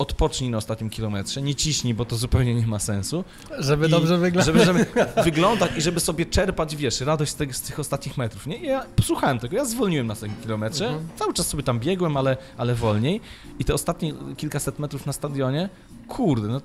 [0.00, 3.24] odpocznij na ostatnim kilometrze, nie ciśnij, bo to zupełnie nie ma sensu.
[3.58, 4.46] Żeby I dobrze wyglądać.
[4.46, 4.86] Żeby, żeby
[5.24, 8.46] wyglądać i żeby sobie czerpać, wiesz, radość z tych, z tych ostatnich metrów.
[8.46, 8.56] Nie?
[8.56, 11.08] Ja posłuchałem tego, ja zwolniłem na ostatnim kilometrze, mhm.
[11.16, 13.20] cały czas sobie tam biegłem, ale, ale wolniej
[13.58, 15.68] i te ostatnie kilkaset metrów na stadionie,
[16.08, 16.60] kurde, no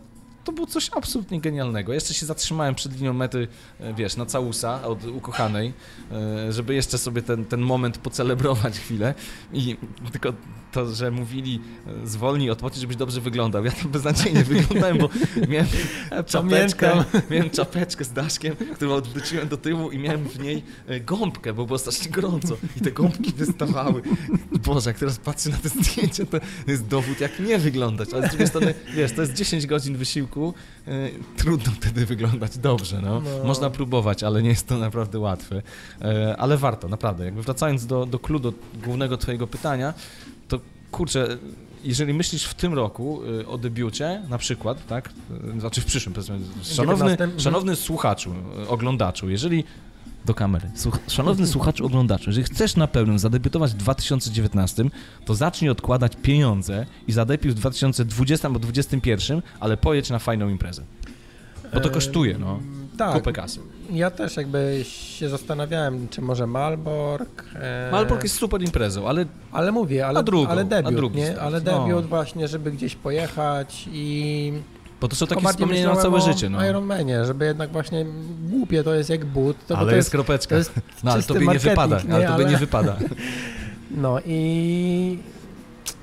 [0.45, 1.93] to było coś absolutnie genialnego.
[1.93, 3.47] Jeszcze się zatrzymałem przed linią mety,
[3.79, 5.73] e, wiesz, na całusa od ukochanej,
[6.11, 9.13] e, żeby jeszcze sobie ten, ten moment pocelebrować chwilę
[9.53, 9.77] i
[10.11, 10.33] tylko
[10.75, 13.65] to, że mówili e, zwolnij, odpocznij, żebyś dobrze wyglądał.
[13.65, 15.09] Ja tam beznadziejnie wyglądałem, bo
[15.47, 15.67] miałem
[16.25, 20.63] czapeczkę, miałem czapeczkę z daszkiem, którą odwróciłem do tyłu i miałem w niej
[21.05, 24.01] gąbkę, bo było strasznie gorąco i te gąbki wystawały.
[24.65, 28.29] Boże, jak teraz patrzę na te zdjęcia, to jest dowód, jak nie wyglądać, ale z
[28.29, 30.53] drugiej strony, wiesz, to jest 10 godzin wysiłku
[30.87, 33.01] E, trudno wtedy wyglądać dobrze.
[33.01, 33.21] No.
[33.21, 33.43] no.
[33.43, 35.61] Można próbować, ale nie jest to naprawdę łatwe.
[36.01, 37.25] E, ale warto, naprawdę.
[37.25, 39.93] Jakby wracając do, do clue, do głównego twojego pytania,
[40.95, 41.37] kurczę,
[41.83, 45.09] jeżeli myślisz w tym roku e, o debiucie, na przykład, tak,
[45.59, 48.33] znaczy w przyszłym, powiedzmy, szanowny, szanowny słuchaczu,
[48.67, 49.63] oglądaczu, jeżeli
[50.25, 50.71] do kamery.
[50.75, 54.83] Słuch Szanowny słuchaczu, oglądaczu, jeżeli chcesz na pełnym zadebiutować w 2019,
[55.25, 60.83] to zacznij odkładać pieniądze i zadebiuj w 2020 albo 2021, ale pojedź na fajną imprezę.
[61.73, 62.59] Bo to kosztuje, no.
[62.97, 63.13] Tak.
[63.13, 63.59] Kupę kasy.
[63.91, 67.43] Ja też jakby się zastanawiałem, czy może Malbork.
[67.55, 67.89] E...
[67.91, 69.25] Malbork jest super imprezą, ale.
[69.51, 71.41] Ale mówię, ale, drugą, ale debiut, nie?
[71.41, 72.07] Ale debiut no.
[72.07, 74.53] właśnie, żeby gdzieś pojechać i
[75.01, 76.49] bo to są takie wspomnienia na całe życie.
[76.49, 76.65] No.
[76.65, 78.05] Ironmanie, żeby jednak właśnie
[78.49, 79.65] głupie to jest jak but.
[79.67, 80.49] To, ale to jest, kropeczka.
[80.49, 80.71] To jest
[81.03, 81.99] no ale tobie nie wypada.
[82.07, 82.15] Nie?
[82.15, 82.97] Ale tobie nie wypada.
[83.91, 85.19] No i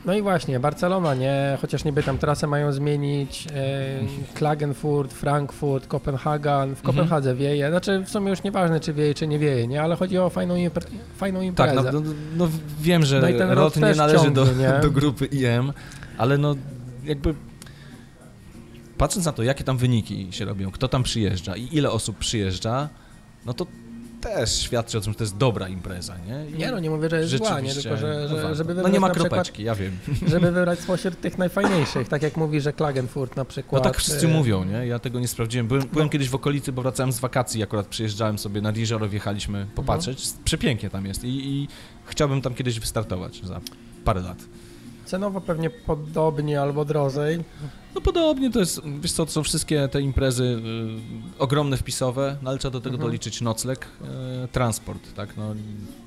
[0.04, 1.58] no i właśnie, Barcelona, nie?
[1.60, 6.86] Chociaż niby tam trasę mają zmienić, e, Klagenfurt, Frankfurt, Kopenhagen, w mhm.
[6.86, 7.38] Kopenhadze mhm.
[7.38, 9.82] wieje, znaczy w sumie już nieważne, czy wieje, czy nie wieje, nie?
[9.82, 11.82] Ale chodzi o fajną, impre fajną imprezę.
[11.82, 12.48] Tak, no, no, no
[12.80, 14.80] wiem, że no Rot nie należy ciągnie, do, nie?
[14.82, 15.72] do grupy IM,
[16.18, 16.54] ale no
[17.04, 17.34] jakby
[18.98, 22.88] patrząc na to, jakie tam wyniki się robią, kto tam przyjeżdża i ile osób przyjeżdża,
[23.46, 23.66] no to
[24.22, 26.50] też świadczy o tym, że to jest dobra impreza, nie?
[26.50, 28.86] I nie, no nie mówię, że jest zła, nie, tylko że, że no żeby wybrać
[28.86, 29.98] No nie ma kropeczki, ja wiem.
[30.32, 33.84] Żeby wybrać spośród tych najfajniejszych, tak jak mówi, że Klagenfurt na przykład.
[33.84, 34.86] No tak wszyscy y, mówią, nie?
[34.86, 35.66] Ja tego nie sprawdziłem.
[35.66, 36.10] Byłem, byłem no.
[36.12, 40.24] kiedyś w okolicy, bo wracałem z wakacji, akurat przyjeżdżałem sobie na jezioro, wjechaliśmy popatrzeć.
[40.24, 40.44] Mhm.
[40.44, 41.68] Przepięknie tam jest I, i
[42.04, 43.60] chciałbym tam kiedyś wystartować za
[44.04, 44.38] parę lat.
[45.04, 47.44] Cenowo pewnie podobnie albo drożej.
[47.94, 52.50] No podobnie to jest, wiesz co, to są wszystkie te imprezy y, ogromne wpisowe, no
[52.50, 53.08] ale trzeba do tego mhm.
[53.08, 53.86] doliczyć nocleg,
[54.44, 55.54] y, transport, tak, no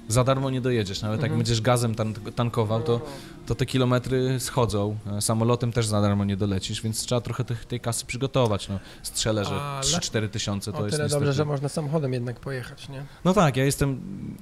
[0.08, 1.32] za darmo nie dojedziesz, nawet mhm.
[1.32, 3.02] jak będziesz gazem tan tankował, to,
[3.46, 7.66] to te kilometry schodzą, e, samolotem też za darmo nie dolecisz, więc trzeba trochę tych,
[7.66, 8.80] tej kasy przygotować, no.
[9.04, 11.26] Strzelę, że 3-4 tysiące to o, jest tyle niestety...
[11.26, 13.06] dobrze, że można samochodem jednak pojechać, nie?
[13.26, 14.02] No tak, ja jestem,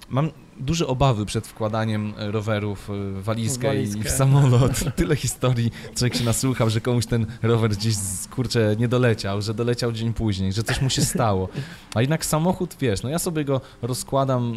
[0.10, 6.16] mam duże obawy przed wkładaniem rowerów w walizkę, w i w samolot, tyle historii, człowiek
[6.16, 7.96] się nasłuchał, że komuś ten rower gdzieś,
[8.32, 11.50] kurczę, nie doleciał, że doleciał dzień później, że coś mu się stało.
[11.96, 14.54] A jednak samochód, wiesz, no ja sobie go rozkładam,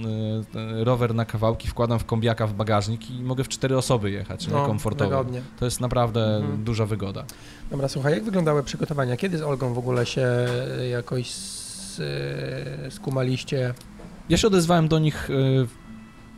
[0.55, 4.36] e, rower na kawałki, wkładam w kombiaka w bagażnik i mogę w cztery osoby jechać,
[4.51, 5.11] no, komfortowo.
[5.11, 5.43] Wygodnie.
[5.59, 6.65] To jest naprawdę mhm.
[6.65, 7.25] duża wygoda.
[7.71, 9.17] Dobra, słuchaj, jak wyglądały przygotowania?
[9.17, 10.29] Kiedy z Olgą w ogóle się
[10.91, 11.31] jakoś
[12.91, 13.75] skumaliście?
[14.29, 15.35] Ja się odezwałem do nich e,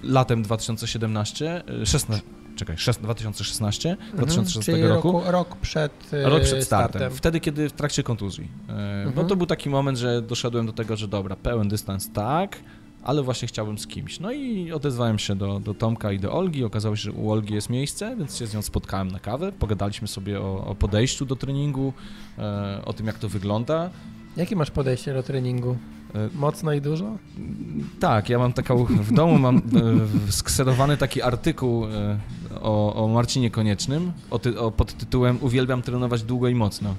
[0.02, 5.12] latem 2017, 16, czekaj, 2016, mhm, 2016 czyli roku.
[5.12, 5.32] roku.
[5.32, 7.11] Rok przed, rok przed startem, startem.
[7.11, 8.48] Wtedy, kiedy w trakcie kontuzji.
[8.68, 9.12] Mhm.
[9.16, 12.56] No to był taki moment, że doszedłem do tego, że dobra, pełen dystans tak,
[13.02, 14.20] ale właśnie chciałbym z kimś.
[14.20, 16.64] No i odezwałem się do, do Tomka i do Olgi.
[16.64, 19.52] Okazało się, że u Olgi jest miejsce, więc się z nią spotkałem na kawę.
[19.52, 21.92] Pogadaliśmy sobie o, o podejściu do treningu,
[22.38, 23.90] e, o tym, jak to wygląda.
[24.37, 25.76] Jakie masz podejście do treningu?
[26.14, 27.16] E, Mocno i dużo?
[28.00, 32.18] Tak, ja mam taką, w domu mam e, skserowany taki artykuł e,
[32.62, 36.94] o, o Marcinie Koniecznym o, ty, o pod tytułem Uwielbiam trenować długo i mocno.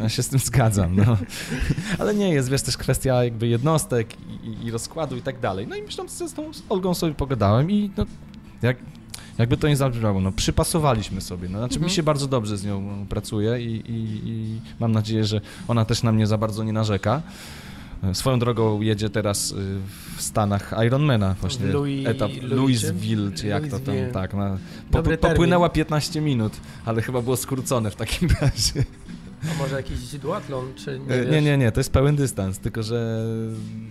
[0.00, 1.16] Ja się z tym zgadzam, no.
[1.98, 4.08] Ale nie jest, wiesz, też kwestia jakby jednostek
[4.44, 5.66] i, i rozkładu i tak dalej.
[5.66, 8.06] No i myślę, że z tą z Olgą sobie pogadałem i no,
[8.62, 8.76] jak
[9.38, 11.48] jakby to nie zabrzmiało, no przypasowaliśmy sobie.
[11.48, 11.84] No, znaczy Mhm.
[11.84, 16.02] mi się bardzo dobrze z nią pracuje i, i, i mam nadzieję, że ona też
[16.02, 17.22] na mnie za bardzo nie narzeka.
[18.02, 19.54] E, Swoją drogą jedzie teraz y,
[20.16, 24.58] w Stanach Ironmana właśnie Louis- etap Louis- Louisville, czy jak to tam, tak, na,
[24.90, 26.52] po, popłynęła 15 minut,
[26.84, 28.84] ale chyba było skrócone w takim razie.
[29.54, 31.30] A może jakiś duatlon, czy nie E, wiesz?
[31.32, 33.24] Nie, nie, nie, to jest pełen dystans, tylko że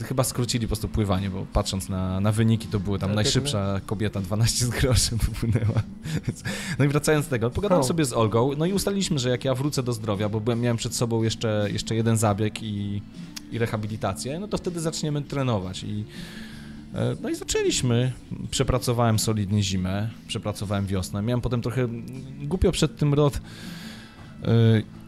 [0.06, 3.82] chyba skrócili po prostu pływanie, bo patrząc na, na wyniki, to były tam Tak, najszybsza
[3.86, 5.82] kobieta, 12 z groszem popłynęła.
[6.80, 7.88] No i wracając do tego, pogadałem O.
[7.88, 10.78] sobie z Olgą, no i ustaliliśmy, że jak ja wrócę do zdrowia, bo byłem, miałem
[10.78, 13.02] przed sobą jeszcze, jeszcze jeden zabieg i,
[13.52, 16.06] i rehabilitację, no to wtedy zaczniemy trenować i
[16.94, 18.12] e, no i zaczęliśmy.
[18.52, 21.22] Przepracowałem solidnie zimę, przepracowałem wiosnę.
[21.22, 21.88] Miałem potem trochę
[22.44, 23.34] głupio przed tym rok.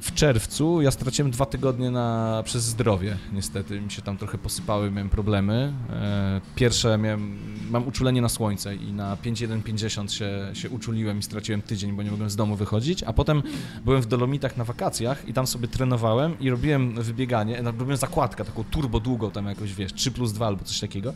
[0.01, 3.81] W czerwcu ja straciłem dwa tygodnie na, przez zdrowie, niestety.
[3.81, 5.73] Mi się tam trochę posypały, miałem problemy.
[5.89, 7.37] E, Pierwsze miałem,
[7.69, 12.11] mam uczulenie na słońce i na 5.1.50 się, się uczuliłem i straciłem tydzień, bo nie
[12.11, 13.03] mogłem z domu wychodzić.
[13.03, 13.43] A potem
[13.85, 18.45] byłem w Dolomitach na wakacjach i tam sobie trenowałem i robiłem wybieganie, no, robiłem zakładkę
[18.45, 21.13] taką turbo długą, tam jakoś wiesz, 3 plus 2 albo coś takiego.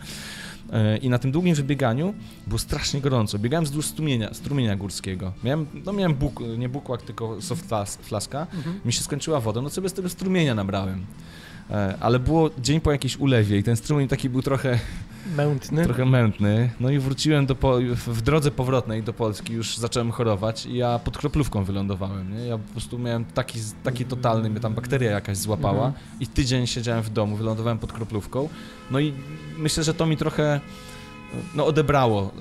[0.72, 2.14] E, I na tym długim wybieganiu
[2.48, 3.40] było strasznie gorąco.
[3.40, 5.34] Biegałem wzdłuż strumienia, strumienia górskiego.
[5.44, 8.48] Miałem, no miałem buk, nie bukłak, tylko soft flas, flaska.
[8.54, 8.80] Mhm.
[8.86, 11.06] Mi się skończyła woda, no sobie z tego strumienia nabrałem.
[11.72, 14.80] E, Ale było dzień po jakiejś ulewie i ten strumień taki był trochę,
[15.38, 15.84] Mętny.
[15.84, 16.70] trochę mętny.
[16.80, 21.00] No i wróciłem do po, w drodze powrotnej do Polski, już zacząłem chorować i ja
[21.00, 22.38] pod kroplówką wylądowałem.
[22.38, 22.46] Nie?
[22.46, 26.06] Ja po prostu miałem taki, taki totalny, mnie tam bakteria jakaś złapała Mhm.
[26.20, 28.50] i tydzień siedziałem w domu, wylądowałem pod kroplówką.
[28.92, 29.14] No i
[29.58, 30.60] myślę, że to mi trochę
[31.56, 32.32] no, odebrało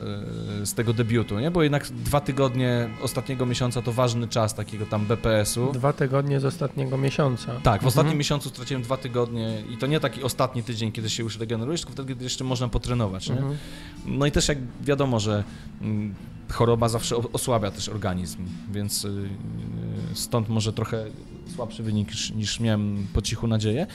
[0.62, 1.50] e, z tego debiutu, nie?
[1.50, 5.72] Bo jednak dwa tygodnie ostatniego miesiąca to ważny czas takiego tam BPS-u.
[5.72, 7.53] Dwa tygodnie z ostatniego miesiąca.
[7.62, 8.18] Tak, w ostatnim Mhm.
[8.18, 11.92] miesiącu straciłem dwa tygodnie i to nie taki ostatni tydzień, kiedy się już regenerujesz, tylko
[11.92, 13.37] wtedy, kiedy jeszcze można potrenować, nie?
[13.37, 13.57] Mhm.
[14.07, 15.44] No i też jak wiadomo, że
[15.83, 16.14] mm,
[16.53, 18.38] choroba zawsze osłabia też organizm,
[18.72, 19.29] więc y, y,
[20.14, 21.05] stąd może trochę
[21.54, 23.86] słabszy wynik niż, niż miałem po cichu nadzieję.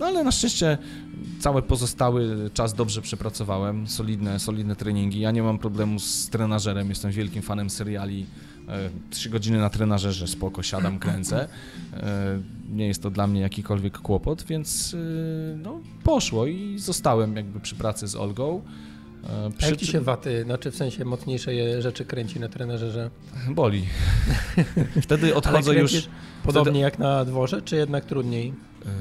[0.00, 0.78] No ale na szczęście
[1.40, 5.20] cały pozostały czas dobrze przepracowałem, solidne, solidne treningi.
[5.20, 8.26] Ja nie mam problemu z trenażerem, jestem wielkim fanem seriali.
[8.68, 11.48] E, Trzy godziny na trenażerze, spoko, siadam, kręcę.
[11.94, 12.40] E,
[12.72, 17.74] Nie jest to dla mnie jakikolwiek kłopot, więc y, no, poszło i zostałem jakby przy
[17.74, 18.62] pracy z Olgą.
[19.24, 22.48] E, A Przy, jak ci się waty, znaczy w sensie mocniejsze je- rzeczy kręci na
[22.48, 23.10] trenerze?
[23.50, 23.84] Boli.
[25.02, 26.08] Wtedy odchodzę już.
[26.44, 28.46] Podobnie jak na dworze, czy jednak trudniej?
[28.86, 28.92] Eee,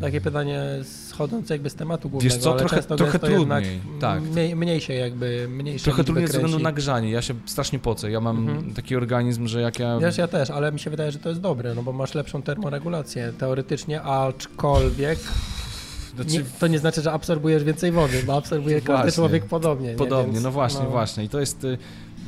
[0.00, 0.62] Takie pytanie
[1.08, 4.22] schodzące jakby z tematu głównego, Wiesz co, trochę- trochę trudniej, tak.
[4.22, 7.10] Mniej, mniej się jakby, mniejsze Trochę liczby trudniej ze względu na grzanie.
[7.10, 8.10] Ja się strasznie pocę.
[8.10, 8.74] Ja mam Mhm.
[8.74, 9.98] taki organizm, że jak ja.
[9.98, 12.42] Wiesz, ja też, ale mi się wydaje, że to jest dobre, no bo masz lepszą
[12.42, 15.18] termoregulację teoretycznie, aczkolwiek
[16.16, 19.12] Znaczy, nie, to nie znaczy, że absorbujesz więcej wody, bo absorbuje każdy Właśnie.
[19.12, 19.88] człowiek podobnie.
[19.88, 19.94] nie?
[19.94, 21.24] Podobnie, Więc, no właśnie, właśnie.
[21.24, 21.64] I to jest.
[21.64, 21.78] y,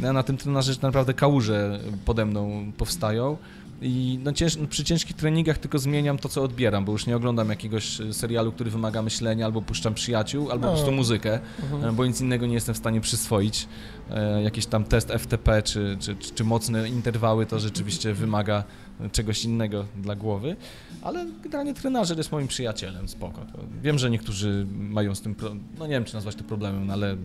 [0.00, 3.36] Ja na tym trenażerze naprawdę kałuże pode mną powstają.
[3.82, 7.48] I no cięż, przy ciężkich treningach tylko zmieniam to, co odbieram, bo już nie oglądam
[7.48, 10.72] jakiegoś y, serialu, który wymaga myślenia, albo puszczam przyjaciół, albo No.
[10.72, 11.84] po prostu muzykę, Mhm.
[11.84, 13.68] e, bo nic innego nie jestem w stanie przyswoić.
[14.10, 18.64] E, Jakiś tam test FTP czy, czy, czy, czy mocne interwały to rzeczywiście wymaga
[19.12, 20.56] czegoś innego dla głowy,
[21.02, 23.40] ale generalnie trenażer jest moim przyjacielem, spoko.
[23.82, 25.34] Wiem, że niektórzy mają z tym,
[25.78, 27.16] no nie wiem, czy nazwać to problemem, no ale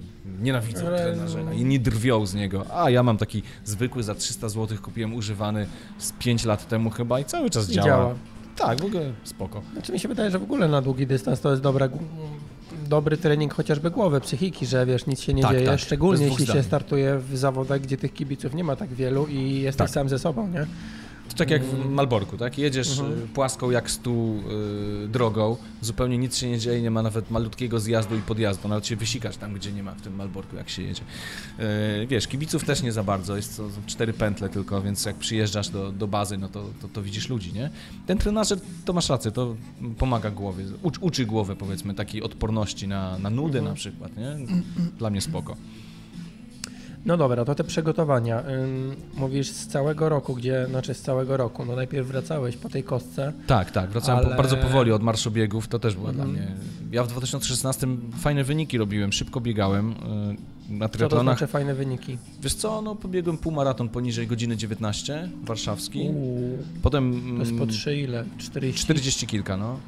[0.41, 4.77] nienawidzą Ale- trenażera, inni drwią z niego, a ja mam taki zwykły, za 300 zł
[4.81, 7.87] kupiłem używany z 5 lat temu chyba i cały czas I działa.
[7.87, 8.15] działa.
[8.55, 9.61] Tak, w ogóle spoko.
[9.73, 11.89] Znaczy mi się wydaje, że w ogóle na długi dystans to jest dobra,
[12.87, 15.79] dobry trening chociażby głowy, psychiki, że wiesz, nic się nie Tak, dzieje, tak.
[15.79, 19.77] szczególnie jeśli się startuje w zawodach, gdzie tych kibiców nie ma tak wielu i jesteś
[19.87, 19.89] Tak.
[19.93, 20.65] sam ze sobą, nie?
[21.31, 21.93] To tak jak w Mm.
[21.93, 22.57] Malborku, tak?
[22.57, 23.23] Jedziesz Mhm.
[23.23, 24.39] y, płaską jak stół
[25.05, 28.87] y, drogą, zupełnie nic się nie dzieje, nie ma nawet malutkiego zjazdu i podjazdu, nawet
[28.87, 31.01] się wysikasz tam, gdzie nie ma w tym Malborku, jak się jedzie.
[32.03, 35.69] Y, wiesz, kibiców też nie za bardzo, jest to cztery pętle tylko, więc jak przyjeżdżasz
[35.69, 37.69] do, do bazy, no to, to, to widzisz ludzi, nie?
[38.05, 39.55] Ten trenażer, to masz rację, to
[39.97, 43.65] pomaga głowie, ucz, uczy głowę, powiedzmy, takiej odporności na, na nudy Mhm.
[43.65, 44.37] na przykład, nie?
[44.97, 45.55] Dla mnie spoko.
[47.05, 48.43] No dobra, to te przygotowania.
[49.17, 53.33] Mówisz z całego roku, gdzie, znaczy z całego roku, no najpierw wracałeś po tej kostce.
[53.47, 56.43] Tak, tak, wracałem po, Ale- bardzo powoli od marszobiegów, to też była dla Mhm.
[56.45, 56.55] mnie...
[56.91, 57.87] Ja w 2016
[58.19, 61.37] fajne wyniki robiłem, szybko biegałem y, na Co to triatlonach.
[61.37, 62.17] znaczy fajne wyniki?
[62.41, 65.99] Wiesz co, no pobiegłem półmaraton poniżej godziny 19, warszawski.
[65.99, 68.25] Uuu, Potem to jest po mm, 3 ile?
[68.37, 68.81] 40?
[68.81, 69.79] 40 kilka, no.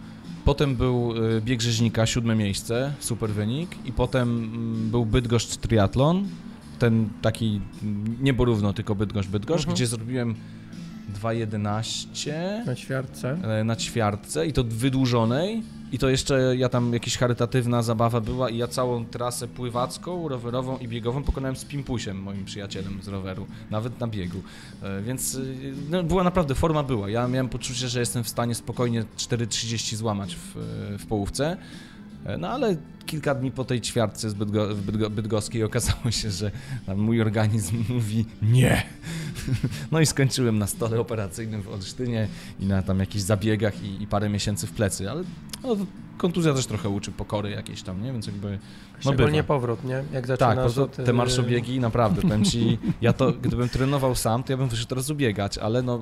[0.45, 3.75] Potem był y, bieg rzeźnika, siódme miejsce, super wynik.
[3.85, 6.27] I potem mm, był Bydgoszcz triatlon,
[6.83, 7.61] ten taki
[8.21, 9.75] nie porówno, tylko Bydgoszcz, Bydgoszcz, Mhm.
[9.75, 10.35] gdzie zrobiłem
[11.21, 13.37] 2,11 Na ćwiartce.
[13.59, 15.63] e, na ćwiartce i to wydłużonej.
[15.91, 20.77] I to jeszcze ja tam jakaś charytatywna zabawa była i ja całą trasę pływacką, rowerową
[20.77, 24.41] i biegową pokonałem z Pimpusiem, moim przyjacielem z roweru, nawet na biegu.
[24.83, 27.09] E, Więc y, no, była naprawdę, forma była.
[27.09, 30.51] Ja miałem poczucie, że jestem w stanie spokojnie 4,30 złamać w,
[30.99, 31.57] w połówce.
[32.39, 36.51] No ale kilka dni po tej ćwiartce z Bydgo, Bydgo, Bydgoskiej okazało się, że
[36.95, 38.83] mój organizm mówi nie.
[39.91, 42.27] No i skończyłem na stole operacyjnym w Olsztynie
[42.59, 45.23] i na tam jakichś zabiegach i, i parę miesięcy w plecy, ale
[45.63, 45.77] no,
[46.17, 48.11] kontuzja też trochę uczy pokory jakieś tam, nie?
[48.13, 48.59] Więc jakby...
[48.99, 49.43] Szczególnie bywa.
[49.47, 49.93] powrót, nie?
[49.93, 53.69] Jak Tak, zaczynasz po to, od, te y, marszobiegi naprawdę, powiem ci, ja to, gdybym
[53.69, 55.99] trenował sam, to ja bym wyszedł teraz ubiegać, ale no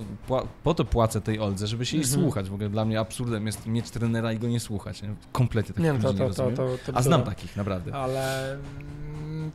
[0.63, 2.21] po to płacę tej Oldze, żeby się jej Mhm.
[2.21, 5.15] słuchać, w ogóle dla mnie absurdem jest mieć trenera i go nie słuchać, nie?
[5.31, 7.95] Kompletnie takich Nie, no ludzi to, nie to, to, to, to A znam takich, naprawdę.
[7.95, 9.51] Ale mm,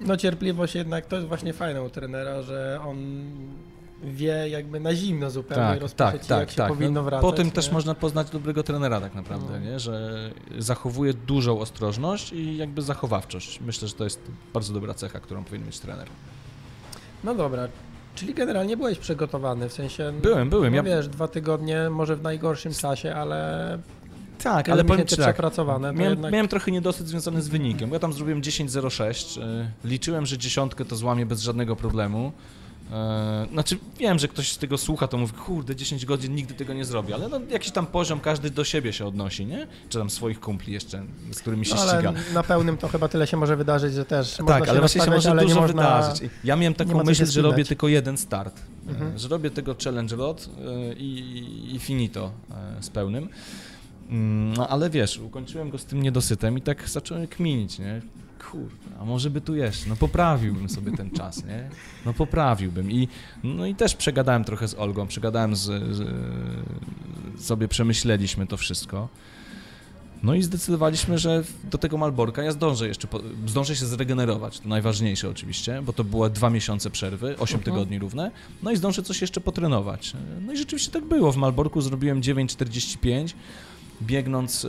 [0.00, 2.98] no cierpliwość jednak to jest właśnie fajne u trenera, że on
[4.02, 6.68] wie jakby na zimno zupełnie Tak, rozpocząć tak, tak, jak się tak.
[6.68, 7.22] powinno No, wracać.
[7.22, 7.52] po tym nie?
[7.52, 9.70] też można poznać dobrego trenera tak naprawdę, No.
[9.70, 9.80] nie?
[9.80, 10.10] że
[10.58, 13.60] zachowuje dużą ostrożność i jakby zachowawczość.
[13.60, 14.20] Myślę, że to jest
[14.54, 16.08] bardzo dobra cecha, którą powinien mieć trener.
[17.24, 17.68] No dobra,
[18.14, 20.12] czyli generalnie byłeś przygotowany, w sensie...
[20.22, 20.70] Byłem, byłem.
[20.72, 23.78] No Ja, wiesz, dwa tygodnie może w najgorszym czasie, ale
[24.42, 26.32] tak, ale powiem ci tak, przepracowane, miałem, jednak...
[26.32, 30.96] miałem trochę niedosyt związany z wynikiem, ja tam zrobiłem 10.06, y, liczyłem, że dziesiątkę to
[30.96, 32.32] złamię bez żadnego problemu.
[32.92, 36.72] E, Znaczy wiem, że ktoś z tego słucha, to mówi, kurde, 10 godzin nigdy tego
[36.74, 39.66] nie zrobi, ale no, jakiś tam poziom każdy do siebie się odnosi, nie?
[39.88, 41.02] Czy tam swoich kumpli jeszcze,
[41.32, 42.08] z którymi się no, ściga.
[42.08, 45.10] ale na pełnym to chyba tyle się może wydarzyć, że też Tak, ale właśnie się
[45.10, 45.66] może ale dużo można...
[46.02, 46.30] wydarzyć.
[46.44, 49.18] Ja miałem taką myśl, że robię tylko jeden start, e, Mhm.
[49.18, 50.48] że robię tego challenge lot
[50.90, 52.30] e, i, i finito
[52.80, 53.28] z pełnym.
[54.10, 58.02] Mm, No ale wiesz, ukończyłem go z tym niedosytem i tak zacząłem kminić, nie?
[58.50, 61.70] Kurde, a może by tu jeszcze, no poprawiłbym sobie ten czas, nie?
[62.06, 63.08] No poprawiłbym i
[63.44, 65.60] no i też przegadałem trochę z Olgą, przegadałem z,
[65.96, 66.02] z
[67.44, 69.08] sobie przemyśleliśmy to wszystko.
[70.22, 74.68] No i zdecydowaliśmy, że do tego Malborka ja zdążę jeszcze, po, zdążę się zregenerować, to
[74.68, 77.62] najważniejsze oczywiście, bo to było dwa miesiące przerwy, 8 Mhm.
[77.62, 78.30] tygodni równe,
[78.62, 80.12] no i zdążę coś jeszcze potrenować.
[80.40, 83.32] No i rzeczywiście tak było, w Malborku zrobiłem 9,45,
[84.02, 84.68] biegnąc e,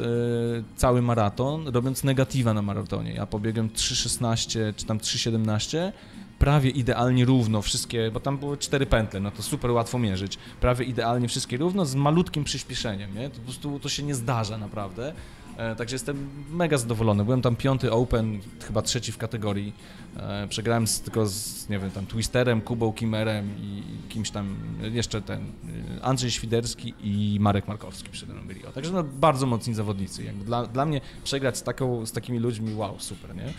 [0.76, 3.14] cały maraton, robiąc negatywa na maratonie.
[3.14, 5.92] Ja pobiegłem 3,16 czy tam 3,17,
[6.40, 10.38] prawie idealnie równo wszystkie, bo tam były cztery pętle, no to super łatwo mierzyć.
[10.62, 13.30] Prawie idealnie wszystkie równo z malutkim przyspieszeniem, nie?
[13.30, 15.14] To po prostu to się nie zdarza naprawdę.
[15.58, 17.26] E, także jestem mega zadowolony.
[17.26, 19.74] Byłem tam piąty open, chyba trzeci w kategorii.
[20.18, 25.22] E, przegrałem z, tylko z, nie wiem, tam Twisterem, Kubą Kimerem i kimś tam, jeszcze
[25.22, 28.66] ten, e, Andrzej Świderski i Marek Markowski przede mną byli.
[28.66, 30.24] O, Także no, bardzo mocni zawodnicy.
[30.24, 33.54] Jakby dla, dla mnie przegrać z, taką, z takimi ludźmi, wow, super, nie?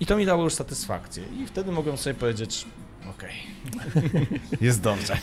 [0.00, 1.24] I to mi dało już satysfakcję.
[1.42, 2.66] I wtedy mogłem sobie powiedzieć,
[3.10, 3.32] okej,
[4.60, 5.18] jest dobrze.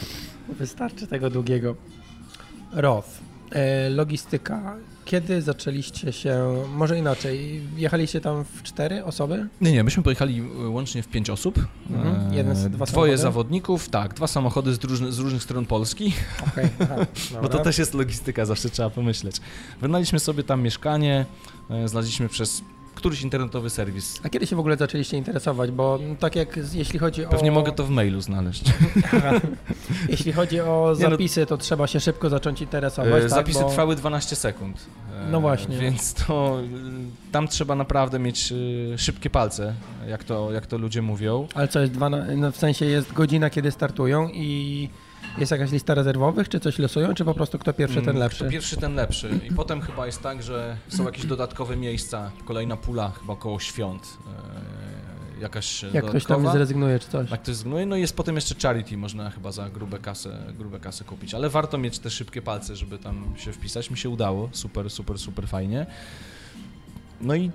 [0.49, 1.75] Wystarczy tego długiego.
[2.71, 3.09] Roth.
[3.89, 4.77] Logistyka.
[5.11, 9.47] Kiedy zaczęliście się, może inaczej, jechaliście tam w cztery osoby?
[9.61, 11.65] Nie, nie, myśmy pojechali e, łącznie w pięć osób.
[11.89, 12.31] Mhm.
[12.31, 13.17] E, Jeden z- dwa Dwoje samochody?
[13.17, 16.13] zawodników, tak, dwa samochody z, różny, z różnych stron Polski,
[16.81, 16.95] aha,
[17.41, 19.35] bo to też jest logistyka, zawsze trzeba pomyśleć.
[19.81, 21.25] Wynaliśmy sobie tam mieszkanie,
[21.69, 22.61] e, znaleźliśmy przez
[23.01, 24.19] któryś internetowy serwis.
[24.23, 25.71] A kiedy się w ogóle zaczęliście interesować?
[25.71, 27.29] Bo mm, tak jak jeśli chodzi o...
[27.29, 28.63] Pewnie mogę to w mailu znaleźć.
[30.09, 33.29] Jeśli chodzi o no- zapisy, to trzeba się szybko zacząć interesować, E, tak?
[33.29, 33.69] Zapisy bo...
[33.69, 34.77] trwały 12 sekund.
[35.27, 35.77] E, No właśnie.
[35.77, 38.53] Więc to e, tam trzeba naprawdę mieć
[38.93, 39.73] e, szybkie palce,
[40.07, 41.47] jak to, jak to ludzie mówią.
[41.55, 44.89] Ale co jest dwa, na- no w sensie jest godzina, kiedy startują i
[45.37, 48.43] jest jakaś lista rezerwowych, czy coś losują, czy po prostu kto pierwszy, ten Mm, lepszy?
[48.43, 49.39] Kto pierwszy, ten lepszy.
[49.49, 54.17] I potem chyba jest tak, że są jakieś dodatkowe miejsca, kolejna pula chyba koło świąt.
[54.27, 57.31] e, Jakaś Jak ktoś tam zrezygnuje, czy coś?
[57.31, 60.79] Jak ktoś zrezygnuje, no i jest potem jeszcze charity, można chyba za grube kasę, grube
[60.79, 63.89] kasę kupić, ale warto mieć te szybkie palce, żeby tam się wpisać.
[63.91, 65.85] Mi się udało, super, super, super fajnie.
[67.21, 67.51] No i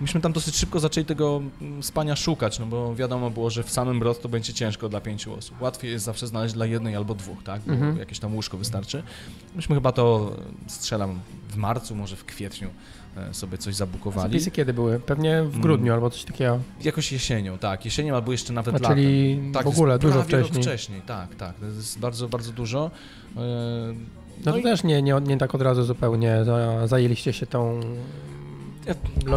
[0.00, 3.70] myśmy tam dosyć szybko zaczęli tego mm, spania szukać, no bo wiadomo było, że w
[3.70, 5.60] samym Brod to będzie ciężko dla pięciu osób.
[5.62, 7.60] Łatwiej jest zawsze znaleźć dla jednej albo dwóch, tak?
[7.66, 7.98] Bo Mhm.
[7.98, 9.02] jakieś tam łóżko wystarczy.
[9.56, 10.32] Myśmy chyba to,
[10.66, 12.68] e, strzelam, w marcu, może w kwietniu
[13.16, 14.32] e, sobie coś zabukowali.
[14.32, 15.00] Zapisy kiedy były?
[15.00, 15.60] Pewnie w Mm.
[15.60, 16.58] grudniu albo coś takiego.
[16.82, 18.96] Jakoś jesienią, tak, jesienią albo jeszcze nawet A latem.
[18.96, 20.62] czyli Tak, w ogóle dużo wcześniej.
[20.62, 21.54] wcześniej, tak, tak.
[21.56, 22.90] To jest bardzo, bardzo dużo.
[23.36, 23.40] E,
[24.46, 27.80] No to i- też nie, nie, nie tak od razu zupełnie za, zajęliście się tą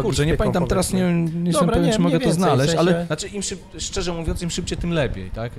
[0.02, 3.06] Kurczę, nie pamiętam teraz, nie, nie jestem Dobra, pewien, nie, czy mogę to znaleźć, ale
[3.06, 5.52] znaczy im szyb, szczerze mówiąc, im szybciej, tym lepiej, tak?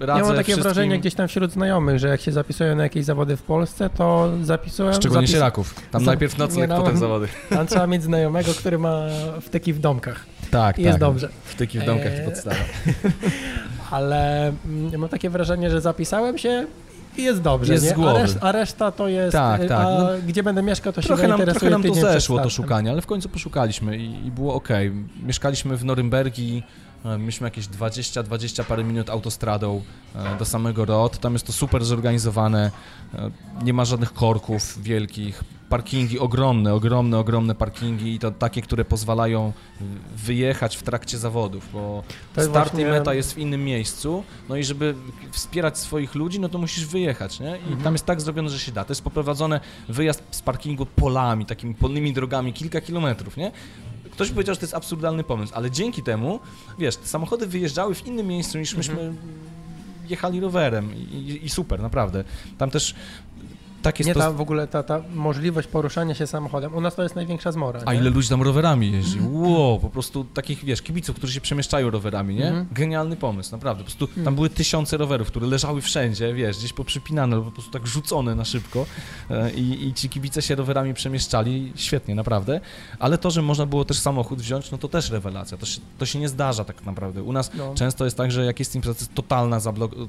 [0.00, 3.04] Ja mam takie wszystkim, wrażenie gdzieś tam wśród znajomych, że jak się zapisują na jakieś
[3.04, 4.92] zawody w Polsce, to zapisują...
[4.92, 5.74] Szczególnie zapis- Sieraków.
[5.90, 6.76] Tam za- najpierw nocleg, no.
[6.76, 7.28] potem zawody.
[7.50, 9.06] Tam trzeba mieć znajomego, który ma
[9.40, 10.26] wtyki w domkach.
[10.50, 11.00] Tak, I jest tak.
[11.00, 11.28] dobrze.
[11.44, 12.56] Wtyki w domkach Eee, to podstawa.
[13.90, 16.66] Ale mm, mam takie wrażenie, że zapisałem się
[17.16, 17.90] i jest dobrze, Jest nie?
[17.90, 18.18] z głowy.
[18.18, 19.32] A, reszt, a reszta to jest...
[19.32, 19.84] Tak, y, tak.
[19.84, 22.90] No, gdzie będę mieszkał, to się Trochę nam, zainteresuje trochę nam to zeszło, to szukanie,
[22.90, 24.68] ale w końcu poszukaliśmy i, i było ok.
[25.22, 26.62] Mieszkaliśmy w Norymbergi,
[27.04, 29.82] e, mieliśmy jakieś 20-20 parę minut autostradą
[30.14, 31.18] e, do samego Rod.
[31.18, 32.70] Tam jest to super zorganizowane,
[33.14, 33.30] e,
[33.64, 35.44] nie ma żadnych korków wielkich.
[35.68, 39.52] Parkingi ogromne, ogromne, ogromne parkingi i to takie, które pozwalają
[40.16, 42.02] wyjechać w trakcie zawodów, bo
[42.36, 44.94] jest start właśnie- i meta jest w innym miejscu, no i żeby
[45.30, 47.50] wspierać swoich ludzi, no to musisz wyjechać, nie?
[47.50, 47.76] I Mhm.
[47.82, 48.84] tam jest tak zrobione, że się da.
[48.84, 53.52] To jest poprowadzone wyjazd z parkingu polami, takimi polnymi drogami, kilka kilometrów, nie?
[54.10, 56.40] Ktoś powiedział, że to jest absurdalny pomysł, ale dzięki temu,
[56.78, 59.16] wiesz, te samochody wyjeżdżały w innym miejscu niż myśmy Mhm.
[60.08, 62.24] jechali rowerem i, i super, naprawdę.
[62.58, 62.94] Tam też
[63.82, 64.20] tak jest Nie, to...
[64.20, 66.74] ta w ogóle ta, ta możliwość poruszania się samochodem.
[66.74, 67.80] U nas to jest największa zmora.
[67.86, 68.00] A nie?
[68.00, 69.18] ile ludzi tam rowerami jeździ?
[69.30, 72.48] Wow, po prostu takich, wiesz, kibiców, którzy się przemieszczają rowerami, nie?
[72.48, 72.66] Mhm.
[72.72, 73.84] Genialny pomysł, naprawdę.
[73.84, 74.34] Po prostu tam Mhm.
[74.36, 78.44] były tysiące rowerów, które leżały wszędzie, wiesz, gdzieś poprzypinane, albo po prostu tak rzucone na
[78.44, 78.86] szybko
[79.30, 82.60] E, i, i ci kibice się rowerami przemieszczali, świetnie, naprawdę.
[82.98, 85.58] Ale to, że można było też samochód wziąć, no to też rewelacja.
[85.58, 87.22] To się, to się nie zdarza tak naprawdę.
[87.22, 87.74] U nas No.
[87.74, 89.58] często jest tak, że jak jest impreza, to jest totalna,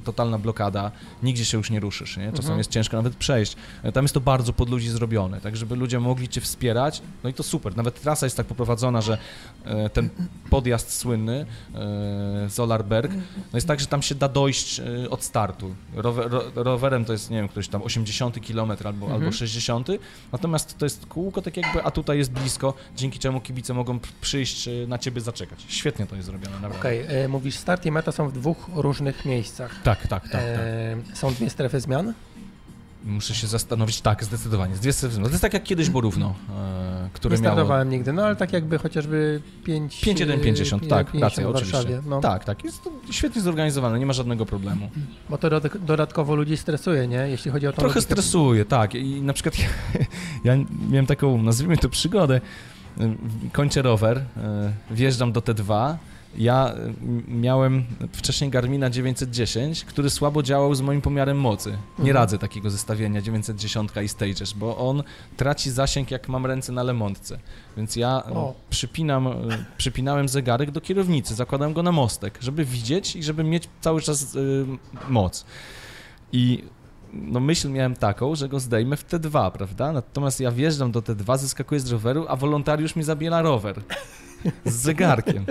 [0.03, 0.91] totalna blokada,
[1.23, 2.25] nigdzie się już nie ruszysz, nie?
[2.25, 2.57] Czasami Mhm.
[2.57, 3.55] jest ciężko nawet przejść.
[3.83, 7.29] E, Tam jest to bardzo pod ludzi zrobione, tak żeby ludzie mogli cię wspierać, no
[7.29, 7.77] i to super.
[7.77, 9.17] Nawet trasa jest tak poprowadzona, że
[9.65, 10.09] e, ten
[10.49, 11.45] podjazd słynny,
[11.75, 15.75] e, Zolarberg, no jest tak, że tam się da dojść e, od startu.
[15.95, 19.11] Rower, ro, rowerem to jest, nie wiem, któryś tam 80 km albo, Mhm.
[19.11, 19.87] albo 60,
[20.31, 24.67] natomiast to jest kółko tak jakby, a tutaj jest blisko, dzięki czemu kibice mogą przyjść
[24.67, 25.65] e, na ciebie zaczekać.
[25.67, 26.79] Świetnie to jest zrobione, naprawdę.
[26.79, 29.81] Okej, e, mówisz start i meta są w dwóch różnych miejscach.
[29.83, 30.41] Tak, tak, tak, tak.
[30.41, 32.13] E, są dwie strefy zmian?
[33.05, 34.75] Muszę się zastanowić, tak, zdecydowanie.
[34.75, 35.17] Z.
[35.17, 37.55] No to jest tak jak kiedyś Borówno, e, które Nie miało...
[37.55, 40.01] startowałem nigdy, no ale tak jakby chociażby 5...
[40.01, 42.01] 5150, tak, racja, oczywiście.
[42.05, 42.19] No.
[42.21, 44.89] Tak, tak, jest to świetnie zorganizowane, nie ma żadnego problemu.
[45.29, 47.17] Bo to dodatk- dodatkowo ludzi stresuje, nie?
[47.17, 48.21] Jeśli chodzi o tą Trochę logistykę.
[48.21, 48.95] stresuje, tak.
[48.95, 49.65] I na przykład ja,
[50.55, 52.41] ja miałem taką, nazwijmy to przygodę,
[53.01, 53.09] y,
[53.51, 54.23] kończę rower, y,
[54.95, 55.95] wjeżdżam do T2,
[56.37, 56.93] ja y,
[57.27, 61.69] miałem wcześniej Garmina 910, który słabo działał z moim pomiarem mocy.
[61.69, 62.15] Nie Mhm.
[62.15, 65.03] radzę takiego zestawienia 910 i Stages, bo on
[65.37, 67.39] traci zasięg jak mam ręce na lemontce.
[67.77, 68.53] Więc ja y, O.
[68.69, 69.31] przypinam, y,
[69.77, 74.35] przypinałem zegarek do kierownicy, zakładam go na mostek, żeby widzieć i żeby mieć cały czas
[74.35, 74.65] y,
[75.09, 75.45] moc.
[76.33, 76.63] I
[77.13, 79.91] no myśl miałem taką, że go zdejmę w T2, prawda?
[79.91, 83.81] Natomiast ja wjeżdżam do T2, zeskakuję z roweru, a wolontariusz mi zabiera rower
[84.65, 85.45] z zegarkiem.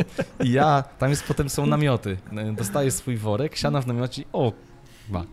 [0.44, 2.16] I ja, tam jest potem są namioty.
[2.56, 4.52] Dostaję swój worek, siadam w namiocie i o,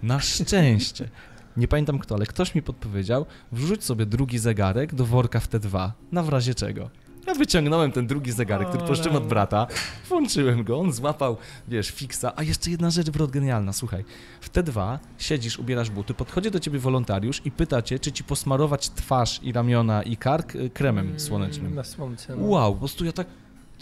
[0.03, 1.09] na szczęście.
[1.57, 5.91] Nie pamiętam kto, ale ktoś mi podpowiedział, wrzuć sobie drugi zegarek do worka w T2,
[6.11, 6.89] na w razie czego.
[7.27, 9.29] Ja wyciągnąłem ten drugi zegarek, który pożyczyłem od rany.
[9.29, 9.67] brata,
[10.09, 12.33] włączyłem go, on złapał, wiesz, fiksa.
[12.35, 14.05] A jeszcze jedna rzecz, brod, genialna, słuchaj.
[14.41, 18.89] W T2 siedzisz, ubierasz buty, podchodzi do ciebie wolontariusz i pyta cię, czy ci posmarować
[18.89, 21.75] twarz i ramiona i kark y, kremem Mm, słonecznym.
[21.75, 22.35] Na słońce.
[22.35, 22.45] No.
[22.45, 23.27] Wow, po prostu ja tak.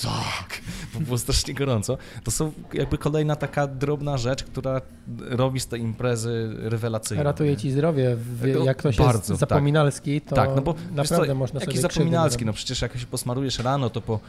[0.02, 0.62] Tak,
[0.94, 1.98] bo było strasznie gorąco.
[2.24, 4.82] To są jakby kolejna taka drobna rzecz, która
[5.20, 7.24] robi z tej imprezy rewelacyjną.
[7.24, 8.16] Ratuje ci zdrowie.
[8.16, 9.50] W, No, jak ktoś bardzo, jest tak.
[9.50, 13.06] zapominalski, to Tak, no bo naprawdę co, można sobie Jaki zapominalski, no przecież jak się
[13.06, 14.20] posmarujesz rano, to po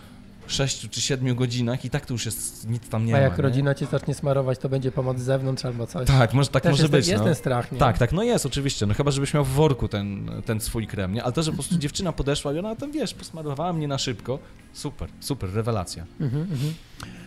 [0.47, 3.23] 6 czy 7 godzinach i tak to już jest, nic tam nie A ma.
[3.23, 3.43] jak nie?
[3.43, 6.07] rodzina cię zacznie smarować, to będzie pomoc z zewnątrz albo coś.
[6.07, 7.09] Tak, może, tak Też może jest, być.
[7.09, 7.25] Jest no.
[7.25, 7.79] ten strach, nie?
[7.79, 11.13] Tak, tak, no jest oczywiście, no chyba żebyś miał w worku ten, ten swój krem,
[11.13, 11.25] nie?
[11.25, 14.39] Ale to, że po prostu dziewczyna podeszła i ona tam, wiesz, posmarowała mnie na szybko,
[14.73, 16.07] super, super, rewelacja.
[16.21, 16.75] Mhm, mhm.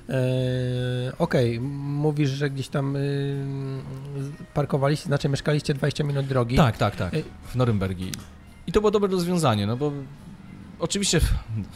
[0.09, 3.35] Eee, Okej, mówisz, że gdzieś tam y,
[4.53, 6.55] parkowaliście, znaczy mieszkaliście 20 minut drogi.
[6.55, 7.23] Tak, tak, tak, Ej.
[7.47, 8.11] w Norymbergi.
[8.67, 9.91] I to było dobre rozwiązanie, no bo
[10.79, 11.19] oczywiście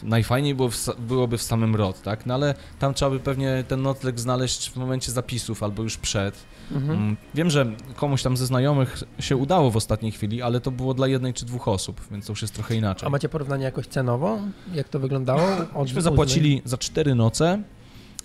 [0.03, 2.25] najfajniej było w, byłoby w samym ROT, tak?
[2.25, 6.35] No ale tam trzeba by pewnie ten nocleg znaleźć w momencie zapisów albo już przed.
[6.71, 6.91] Mhm.
[6.99, 10.93] Mm, Wiem, że komuś tam ze znajomych się udało w ostatniej chwili, ale to było
[10.93, 13.07] dla jednej czy dwóch osób, więc to już jest trochę inaczej.
[13.07, 14.39] A macie porównanie jakoś cenowo?
[14.73, 15.41] Jak to wyglądało?
[15.83, 17.63] Myśmy zapłacili za cztery noce,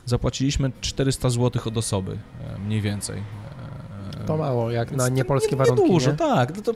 [0.05, 2.18] zapłaciliśmy 400 zł od osoby,
[2.57, 3.22] e, mniej więcej.
[4.20, 6.16] E, To mało, jak Więc na niepolskie nie, warunki, Nie dużo, nie?
[6.16, 6.57] tak.
[6.57, 6.72] No to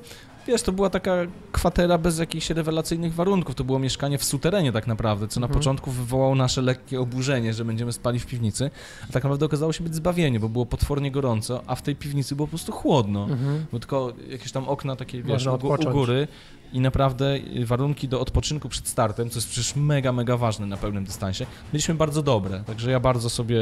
[0.47, 1.13] wiesz, to była taka
[1.53, 3.55] kwatera bez jakichś rewelacyjnych warunków.
[3.55, 5.61] To było mieszkanie w suterenie tak naprawdę, co na Mhm.
[5.61, 8.71] początku wywołało nasze lekkie oburzenie, że będziemy spali w piwnicy.
[9.03, 12.37] A tak naprawdę okazało się być zbawienie, bo było potwornie gorąco, a w tej piwnicy
[12.37, 13.25] było po prostu chłodno.
[13.25, 13.67] Mhm.
[13.73, 15.55] Bo tylko jakieś tam okna takie, wiesz, u,
[15.89, 16.29] u góry
[16.73, 21.05] i naprawdę warunki do odpoczynku przed startem, co jest przecież mega, mega ważne na pełnym
[21.05, 22.65] dystansie, byliśmy bardzo dobre.
[22.67, 23.59] Także ja bardzo sobie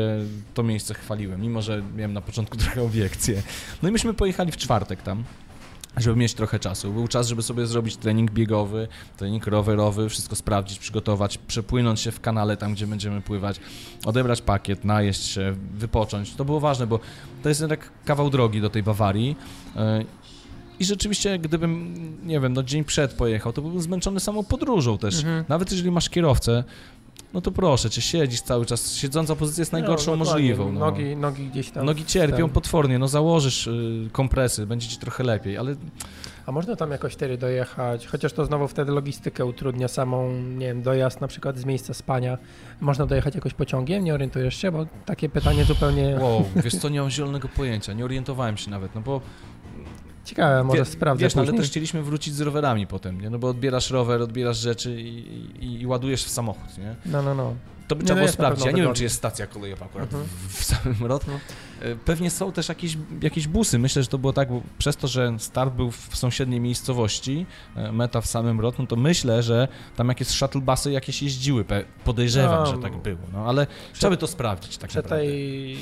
[0.55, 3.43] to miejsce chwaliłem, mimo że miałem na początku trochę obiekcje.
[3.83, 5.25] No i myśmy pojechali w czwartek tam.
[5.97, 6.93] Żeby mieć trochę czasu.
[6.93, 12.21] Był czas, żeby sobie zrobić trening biegowy, trening rowerowy, wszystko sprawdzić, przygotować, przepłynąć się w
[12.21, 13.61] kanale tam, gdzie będziemy pływać,
[14.05, 16.35] odebrać pakiet, najeść się, wypocząć.
[16.35, 17.01] To było ważne, bo
[17.43, 19.37] to jest jednak kawał drogi do tej Bawarii.
[19.77, 20.07] Yy,
[20.81, 21.95] I rzeczywiście, gdybym,
[22.27, 25.19] nie wiem, no dzień przed pojechał, to byłbym zmęczony samą podróżą też.
[25.19, 25.45] Mhm.
[25.49, 26.65] Nawet jeżeli masz kierowcę,
[27.35, 28.95] no to proszę cię, siedzisz cały czas.
[28.95, 30.73] Siedząca pozycja jest najgorszą No, możliwą.
[30.73, 30.81] No.
[30.81, 31.87] Nogi, nogi gdzieś tam.
[31.87, 35.75] Nogi cierpią ten- potwornie, no założysz y, kompresy, będzie ci trochę lepiej, ale
[36.47, 40.83] A można tam jakoś wtedy dojechać, chociaż to znowu wtedy logistykę utrudnia samą, nie wiem,
[40.83, 42.39] dojazd na przykład z miejsca spania.
[42.81, 44.05] Można dojechać jakoś pociągiem?
[44.05, 44.73] Nie orientujesz się?
[44.73, 48.95] Bo takie pytanie zupełnie wow, wiesz co, nie mam zielonego pojęcia, nie orientowałem się nawet,
[48.95, 49.21] no bo
[50.25, 53.31] ciekawe, może wie, sprawdzę wiesz, no, ale też chcieliśmy wrócić z rowerami potem, nie?
[53.31, 55.19] no bo odbierasz rower, odbierasz rzeczy i,
[55.65, 56.95] i, i ładujesz w samochód, nie?
[57.07, 57.55] No, no, no.
[57.89, 58.67] To by trzeba no było sprawdzić.
[58.67, 60.25] Ja nie wiem, czy jest stacja kolejowa akurat Mhm.
[60.49, 61.33] w, w samym Rotno.
[61.33, 61.87] No.
[62.05, 63.79] Pewnie są też jakieś, jakieś busy.
[63.79, 67.47] Myślę, że to było tak, bo przez to, że start był w sąsiedniej miejscowości,
[67.77, 71.65] e, meta w samym Rotno, to myślę, że tam jakieś shuttle busy jakieś jeździły.
[72.05, 72.67] Podejrzewam, No.
[72.67, 73.19] że tak było.
[73.33, 75.27] No ale trzeba by to sprawdzić tak Przy naprawdę.
[75.27, 75.77] tej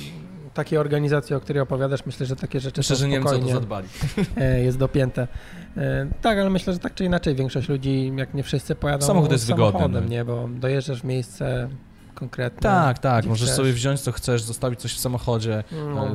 [0.55, 3.89] takiej organizacji, o której opowiadasz, myślę, że takie rzeczy Myślę, są że Niemcy to zadbali.
[4.37, 5.29] e, jest dopięte.
[5.77, 9.33] E, Tak, ale myślę, że tak czy inaczej większość ludzi, jak nie wszyscy, pojadą Samochód
[9.33, 10.11] jest wygodny, samochodem, no.
[10.11, 10.25] nie?
[10.25, 11.69] Bo dojeżdżasz w miejsce
[12.19, 12.61] konkretne.
[12.61, 13.27] Tak, tak.
[13.27, 13.57] Możesz chcesz.
[13.57, 15.65] sobie wziąć co chcesz, zostawić coś w samochodzie.
[15.95, 16.09] No.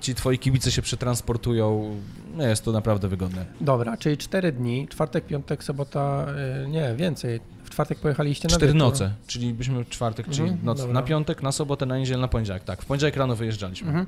[0.00, 1.96] Ci twoi kibice się przetransportują.
[2.36, 3.44] No, jest to naprawdę wygodne.
[3.60, 6.26] Dobra, czyli cztery dni, czwartek, piątek, sobota,
[6.64, 7.40] e, nie, więcej.
[7.78, 8.78] Czwartek pojechaliście na Cztery wieczór.
[8.88, 10.94] noce, czyli byśmy w czwartek, czyli Mhm, noc dobra.
[10.94, 12.64] na piątek, na sobotę, na niedzielę, na poniedziałek.
[12.64, 13.88] Tak, w poniedziałek rano wyjeżdżaliśmy.
[13.88, 14.06] Mhm.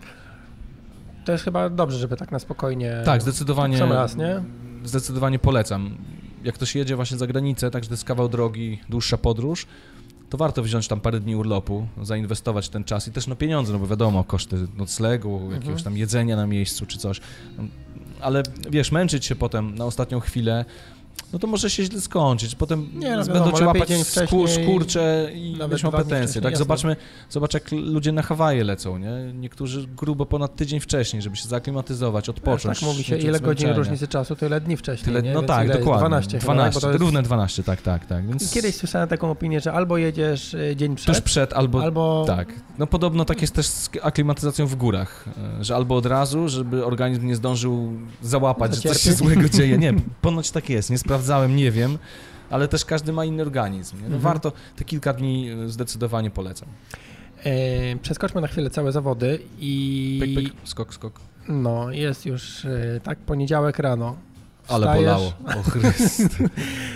[1.24, 3.02] To jest chyba dobrze, żeby tak na spokojnie.
[3.04, 3.78] Tak, zdecydowanie.
[3.78, 4.42] Sam raz, nie?
[4.84, 5.96] Zdecydowanie polecam.
[6.44, 9.66] Jak ktoś jedzie właśnie za granicę, tak, że to jest kawał drogi, dłuższa podróż,
[10.30, 13.78] to warto wziąć tam parę dni urlopu, zainwestować ten czas i też no pieniądze, no
[13.78, 15.52] bo wiadomo, koszty noclegu, Mhm.
[15.52, 17.20] jakiegoś tam jedzenia na miejscu czy coś.
[18.20, 20.64] Ale wiesz, męczyć się potem na ostatnią chwilę,
[21.32, 22.54] no to może się źle skończyć.
[22.54, 26.42] Potem Nie, no będą cię łapać dzień skór, skurcze i będziesz miał pretensje.
[26.42, 26.64] Tak, jasne.
[26.64, 26.96] zobaczmy,
[27.30, 29.32] zobacz jak ludzie na Hawaje lecą, nie?
[29.34, 32.80] Niektórzy grubo ponad tydzień wcześniej, żeby się zaklimatyzować, odpocząć.
[32.80, 35.32] tak mówi się, ile godzin różnicy czasu, tyle dni wcześniej, Tyle, nie?
[35.32, 36.08] no Więc tak, dokładnie.
[36.08, 38.26] 12 chyba, 12 bo to jest- równe 12, tak, tak, tak.
[38.26, 42.24] Więc Kiedyś słyszałem taką opinię, że albo jedziesz e, dzień przed, tuż przed albo, albo...
[42.26, 42.48] tak.
[42.78, 45.24] No podobno tak jest też z aklimatyzacją w górach,
[45.60, 47.92] e, że albo od razu, żeby organizm nie zdążył
[48.22, 49.78] załapać, że coś się złego dzieje.
[49.78, 51.98] Nie, ponoć tak jest, nie sprawdzałem, nie wiem,
[52.50, 53.96] ale też każdy ma inny organizm.
[53.96, 54.20] No Mhm.
[54.22, 56.68] Warto te kilka dni e, zdecydowanie polecam.
[57.44, 60.20] E, przeskoczmy na chwilę całe zawody i...
[60.20, 61.20] Pyk, pyk, skok, skok.
[61.48, 64.16] No, jest już e, tak poniedziałek rano.
[64.68, 65.32] Ale Wstajesz, bolało.
[65.58, 66.36] O Chryst.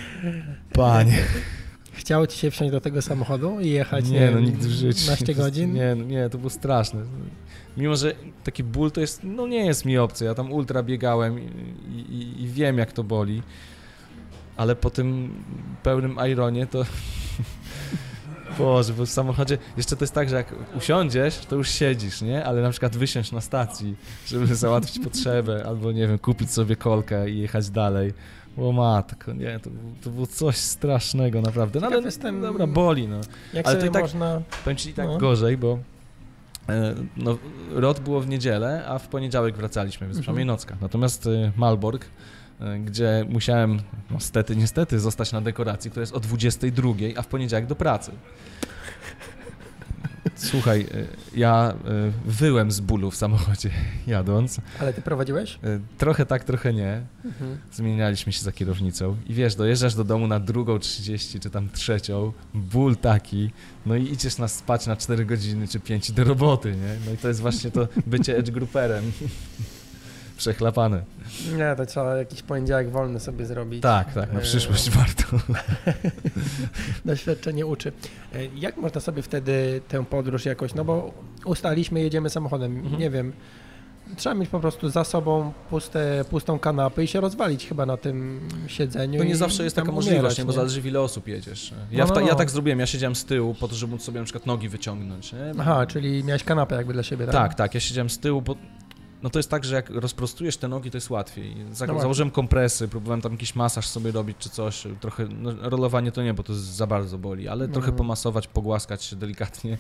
[0.73, 1.19] Panie.
[1.93, 5.05] Chciało ci się wsiąść do tego samochodu i jechać, Nie, no nigdy w życiu.
[5.05, 5.73] 12 godzin?
[5.73, 7.01] Nie, no nie, to było straszne.
[7.77, 10.25] Mimo, że taki ból to jest, no nie jest mi obcy.
[10.25, 11.45] Ja tam ultra biegałem i,
[11.99, 13.43] i, i wiem, jak to boli.
[14.57, 15.35] Ale po tym
[15.83, 16.85] pełnym Ironie to...
[18.59, 19.59] Boże, bo w samochodzie...
[19.77, 22.45] Jeszcze to jest tak, że jak usiądziesz, to już siedzisz, nie?
[22.45, 23.97] Ale na przykład wysiąść na stacji,
[24.27, 28.13] żeby załatwić potrzebę, albo nie wiem, kupić sobie kolkę i jechać dalej.
[28.59, 31.81] O matko, nie, to, było- to było coś strasznego naprawdę.
[31.81, 33.21] No ale jestem- dobra, boli, no.
[33.55, 34.41] Jak Ale to i tak- można...
[34.65, 35.19] Powiem ci i tak No.
[35.19, 35.79] gorzej, bo
[36.69, 37.39] e, no,
[37.71, 40.23] ROT było w niedzielę, a w poniedziałek wracaliśmy, więc Mhm.
[40.23, 40.77] przynajmniej nocka.
[40.81, 42.07] Natomiast e, Malbork,
[42.85, 43.81] gdzie musiałem,
[44.11, 48.11] no stety, niestety, zostać na dekoracji, która jest o 22, a w poniedziałek do pracy.
[50.37, 50.87] Słuchaj, e,
[51.37, 53.71] ja e, wyłem z bólu w samochodzie
[54.07, 54.61] jadąc.
[54.81, 55.59] Ale ty prowadziłeś?
[55.65, 57.03] E, Trochę tak, trochę nie.
[57.25, 57.59] Mhm.
[57.73, 62.33] Zmienialiśmy się za kierownicą i wiesz, dojeżdżasz do domu na drugą 30 czy tam trzecią,
[62.55, 63.51] ból taki,
[63.87, 66.97] no i idziesz na spać na 4 godziny czy 5 do roboty, nie?
[67.07, 69.05] No i to jest właśnie to bycie edge grouperem.
[70.37, 71.03] Przechlapane.
[71.57, 73.83] Nie, to trzeba jakiś poniedziałek wolny sobie zrobić.
[73.83, 75.25] Tak, tak, na E, przyszłość warto.
[77.05, 77.93] Doświadczenie uczy.
[78.35, 81.15] E, Jak można sobie wtedy tę podróż jakoś, no bo
[81.45, 82.99] ustaliśmy, jedziemy samochodem, Mhm.
[82.99, 83.33] nie wiem,
[84.17, 88.41] trzeba mieć po prostu za sobą puste, pustą kanapę i się rozwalić chyba na tym
[88.67, 89.19] siedzeniu.
[89.19, 90.45] To nie i zawsze jest taka możliwość, umierać, nie?
[90.45, 91.73] bo zależy w ile osób jedziesz.
[91.91, 92.35] Ja, No, no, ta, ja no.
[92.35, 95.33] tak zrobiłem, ja siedziałem z tyłu po to, żeby móc sobie na przykład nogi wyciągnąć,
[95.33, 95.39] nie?
[95.61, 97.35] Aha, czyli miałeś kanapę jakby dla siebie, tak?
[97.35, 98.57] Tak, tak, ja siedziałem z tyłu, bo
[99.25, 101.55] no to jest tak, że jak rozprostujesz te nogi, to jest łatwiej.
[101.73, 106.13] Za, No założyłem kompresy, próbowałem tam jakiś masaż sobie robić czy coś, trochę, no, rolowanie
[106.13, 107.97] to nie, bo to za bardzo boli, ale trochę Mhm.
[107.97, 109.79] pomasować, pogłaskać się delikatnie,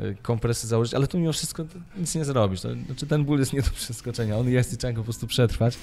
[0.00, 1.64] y, kompresy założyć, ale tu mimo wszystko
[1.96, 2.60] nic nie zrobisz.
[2.60, 5.26] To, znaczy ten ból jest nie do przeskoczenia, on jest i trzeba go po prostu
[5.26, 5.74] przetrwać.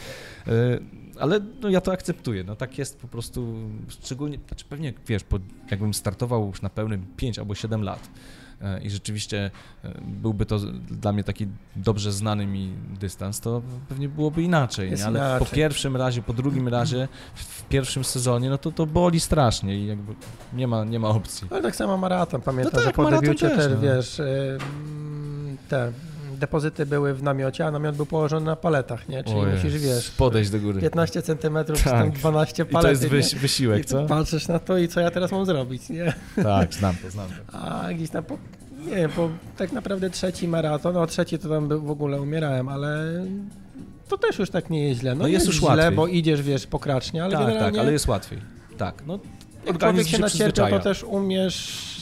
[0.47, 0.51] Y,
[1.19, 3.55] Ale no, ja to akceptuję, no tak jest po prostu,
[3.89, 5.39] szczególnie, znaczy pewnie, wiesz, po,
[5.71, 8.42] jakbym startował już na pełnym 5 albo 7 lat, e,
[8.83, 9.51] i rzeczywiście
[9.83, 10.59] e, byłby to
[10.91, 15.07] dla mnie taki dobrze znany mi dystans, to pewnie byłoby inaczej, Jest nie?
[15.07, 15.55] ale po inaczej.
[15.55, 20.13] pierwszym razie, po drugim razie, w, pierwszym sezonie, no to to boli strasznie i jakby
[20.53, 21.47] nie ma, nie ma opcji.
[21.51, 23.79] Ale tak samo maraton, pamiętam, No tak, że po debiucie też, też, no.
[23.81, 24.21] wiesz,
[25.69, 25.91] te
[26.47, 29.23] depozyty były w namiocie, a namiot był położony na paletach, nie?
[29.23, 30.81] Czyli Ojej, musisz, wiesz, podejść do góry.
[30.81, 31.93] 15 centymetrów, Tak.
[31.93, 33.39] tam 12 I to jest nie?
[33.39, 34.05] wysiłek, I co?
[34.05, 36.13] patrzysz na to i co ja teraz mam zrobić, nie?
[36.43, 37.57] Tak, znam to, znam to.
[37.57, 38.37] A gdzieś tam po,
[38.85, 43.13] nie wiem, po tak naprawdę trzeci maraton, no trzeci to tam w ogóle umierałem, ale
[44.09, 45.15] to też już tak nie jest źle.
[45.15, 45.91] No, No jest już źle, łatwiej.
[45.91, 48.39] bo idziesz, wiesz, pokracznie, ale tak, generalnie tak, ale jest łatwiej.
[48.77, 49.19] Tak, no
[49.65, 51.92] jak człowiek się nacierpiał, to też umiesz,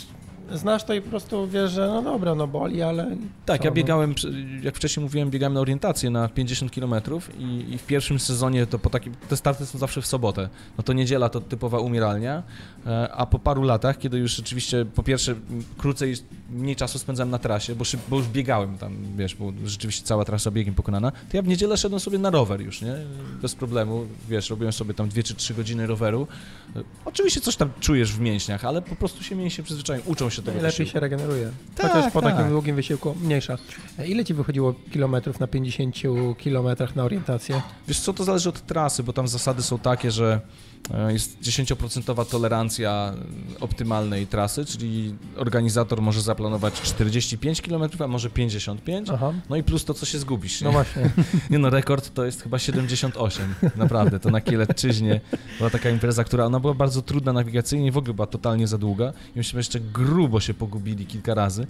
[0.54, 3.70] znasz to i po prostu wiesz, że no dobra, no boli, ale Tak, co, ja
[3.70, 3.76] no.
[3.76, 4.34] biegałem, przy-
[4.64, 6.94] jak wcześniej mówiłem, biegałem na orientację na 50 km
[7.40, 10.84] i, i w pierwszym sezonie to po takim, te starty są zawsze w sobotę, no
[10.84, 12.44] to niedziela to typowa umieralnia,
[12.86, 15.36] e, a po paru latach, kiedy już rzeczywiście po pierwsze
[15.78, 16.14] krócej,
[16.52, 20.26] mniej czasu spędzałem na trasie, bo, szyb, bo już biegałem tam, wiesz, bo rzeczywiście cała
[20.26, 22.96] trasa biegiem pokonana, to ja w niedzielę szedłem sobie na rower już, nie,
[23.42, 26.28] bez problemu, wiesz, robiłem sobie tam 2 czy 3 godziny roweru,
[27.06, 30.60] oczywiście coś tam czujesz w mięśniach, ale po prostu się mięśnie przyzwyczają, uczą się tego
[30.60, 30.92] wysiłku.
[30.92, 31.52] się regeneruje.
[31.76, 32.36] Tak, Chociaż po tak.
[32.36, 33.58] takim długim wysiłku mniejsza.
[34.06, 35.96] Ile ci wychodziło kilometrów na 50
[36.38, 37.62] kilometrach na orientację?
[37.88, 40.42] Wiesz co, to zależy od trasy, bo tam zasady są takie, że
[40.94, 43.14] e, jest 10% tolerancja
[43.60, 46.41] optymalnej trasy, czyli organizator może zaplanować
[46.84, 49.10] 45 km, a może 55.
[49.10, 50.62] Aha, No i plus to, co się zgubisz.
[50.62, 51.10] no Nie, właśnie.
[51.50, 55.22] nie no, rekord to jest chyba 78, naprawdę, to na Kielecczyźnie
[55.58, 59.14] była taka impreza, która ona była bardzo trudna nawigacyjnie w ogóle była totalnie za długa
[59.36, 61.68] i myśmy jeszcze grubo się pogubili kilka razy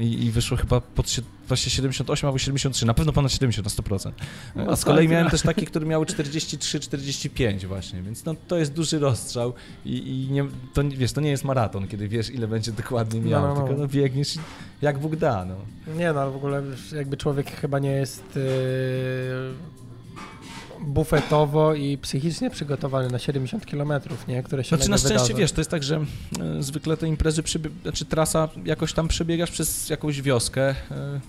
[0.00, 1.10] i, i wyszło chyba pod
[1.48, 4.12] właśnie 78 albo 73, na pewno ponad 70, na 100%.
[4.70, 5.04] A z kolei Masakra.
[5.04, 9.52] miałem też takie, które miały 43-45 właśnie, więc no, to jest duży rozstrzał
[9.84, 9.96] i,
[10.28, 13.28] i nie, to, nie- wiesz, to nie jest maraton, kiedy wiesz, ile będzie dokładnie No,
[13.28, 13.66] miał, no, no.
[13.66, 14.34] tylko no, biegniesz
[14.82, 15.56] jak Bóg da, no.
[15.96, 16.62] Nie no, ale w ogóle
[16.96, 18.42] jakby człowiek chyba nie jest yy,
[20.86, 24.42] bufetowo i psychicznie przygotowany na 70 kilometrów, nie?
[24.42, 25.38] Które się Znaczy na szczęście wydarzą.
[25.38, 29.50] wiesz, to jest tak, że e, zwykle te imprezy, przybie- znaczy trasa jakoś tam przebiegasz
[29.50, 30.74] przez jakąś wioskę, e,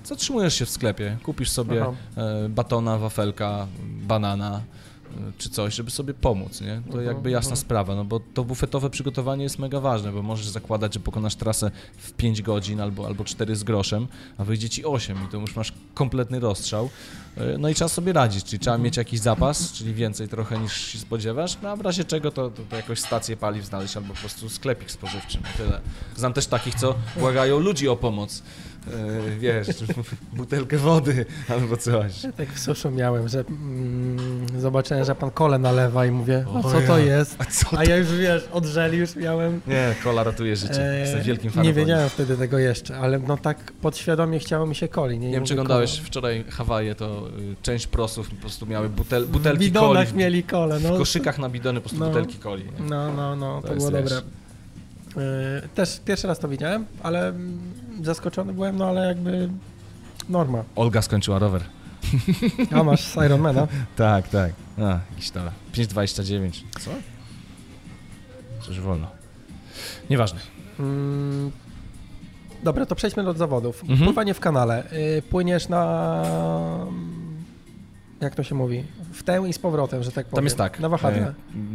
[0.03, 1.93] zatrzymujesz się w sklepie, kupisz sobie Aha.
[2.17, 3.67] e, batona, wafelka,
[4.07, 4.61] banana
[5.37, 6.67] czy coś, żeby sobie pomóc, nie?
[6.81, 7.61] To Mhm, jakby jasna mhm.
[7.61, 11.71] sprawa, no bo to bufetowe przygotowanie jest mega ważne, bo możesz zakładać, że pokonasz trasę
[11.97, 14.07] w 5 godzin albo, albo 4 z groszem,
[14.37, 16.89] a wyjdzie ci 8 i to już masz kompletny rozstrzał.
[17.37, 18.83] E, No i trzeba sobie radzić, czyli trzeba Mhm.
[18.85, 22.49] mieć jakiś zapas, czyli więcej trochę niż się spodziewasz, no a w razie czego to,
[22.51, 25.81] to, to jakąś stację paliw znaleźć albo po prostu sklepik spożywczy, no tyle.
[26.15, 28.43] Znam też takich, co błagają ludzi o pomoc,
[29.39, 29.67] wiesz,
[30.37, 32.23] butelkę wody albo coś.
[32.23, 36.59] Ja tak w suszu miałem, że mm, zobaczyłem, że pan kole nalewa i mówię, O
[36.59, 37.05] a co to ja.
[37.17, 37.35] jest?
[37.39, 39.61] A co A ja już wiesz, odżeli już miałem.
[39.67, 43.37] Nie, kola ratuje życie, e, jestem wielkim fanem nie wiedziałem wtedy tego jeszcze, ale no
[43.37, 45.19] tak podświadomie chciało mi się coli.
[45.19, 49.25] Nie, Nie wiem, czy oglądałeś wczoraj Hawaje, to y, część prosów po prostu miały butel,
[49.27, 50.17] butelki W bidonach coli.
[50.19, 50.97] mieli kole, W no.
[50.97, 52.09] koszykach na bidony po prostu No.
[52.09, 52.63] butelki coli.
[52.63, 52.71] nie?
[52.89, 54.15] No, no, no, to, To było dobre.
[55.17, 57.59] E, Też pierwszy raz to widziałem, ale mm,
[58.03, 59.49] zaskoczony byłem, no ale jakby
[60.29, 60.63] norma.
[60.75, 61.63] Olga skończyła rower.
[62.71, 63.67] A masz Ironmana.
[63.95, 64.53] Tak, tak.
[64.77, 65.49] A, jakiś tam.
[65.73, 66.63] 5,29.
[66.79, 66.91] Co?
[68.65, 69.07] Coś wolno.
[70.09, 70.39] Nieważne.
[70.79, 71.51] Mm,
[72.63, 73.81] Dobra, to przejdźmy do zawodów.
[73.81, 73.99] Mhm.
[74.05, 74.83] Pływanie w kanale.
[75.17, 76.23] Y, Płyniesz na...
[78.21, 78.83] Jak to się mówi?
[79.15, 80.35] W tę i z powrotem, że tak powiem.
[80.35, 80.79] Tam jest tak.
[80.79, 81.21] Na wahadle.
[81.21, 81.33] e,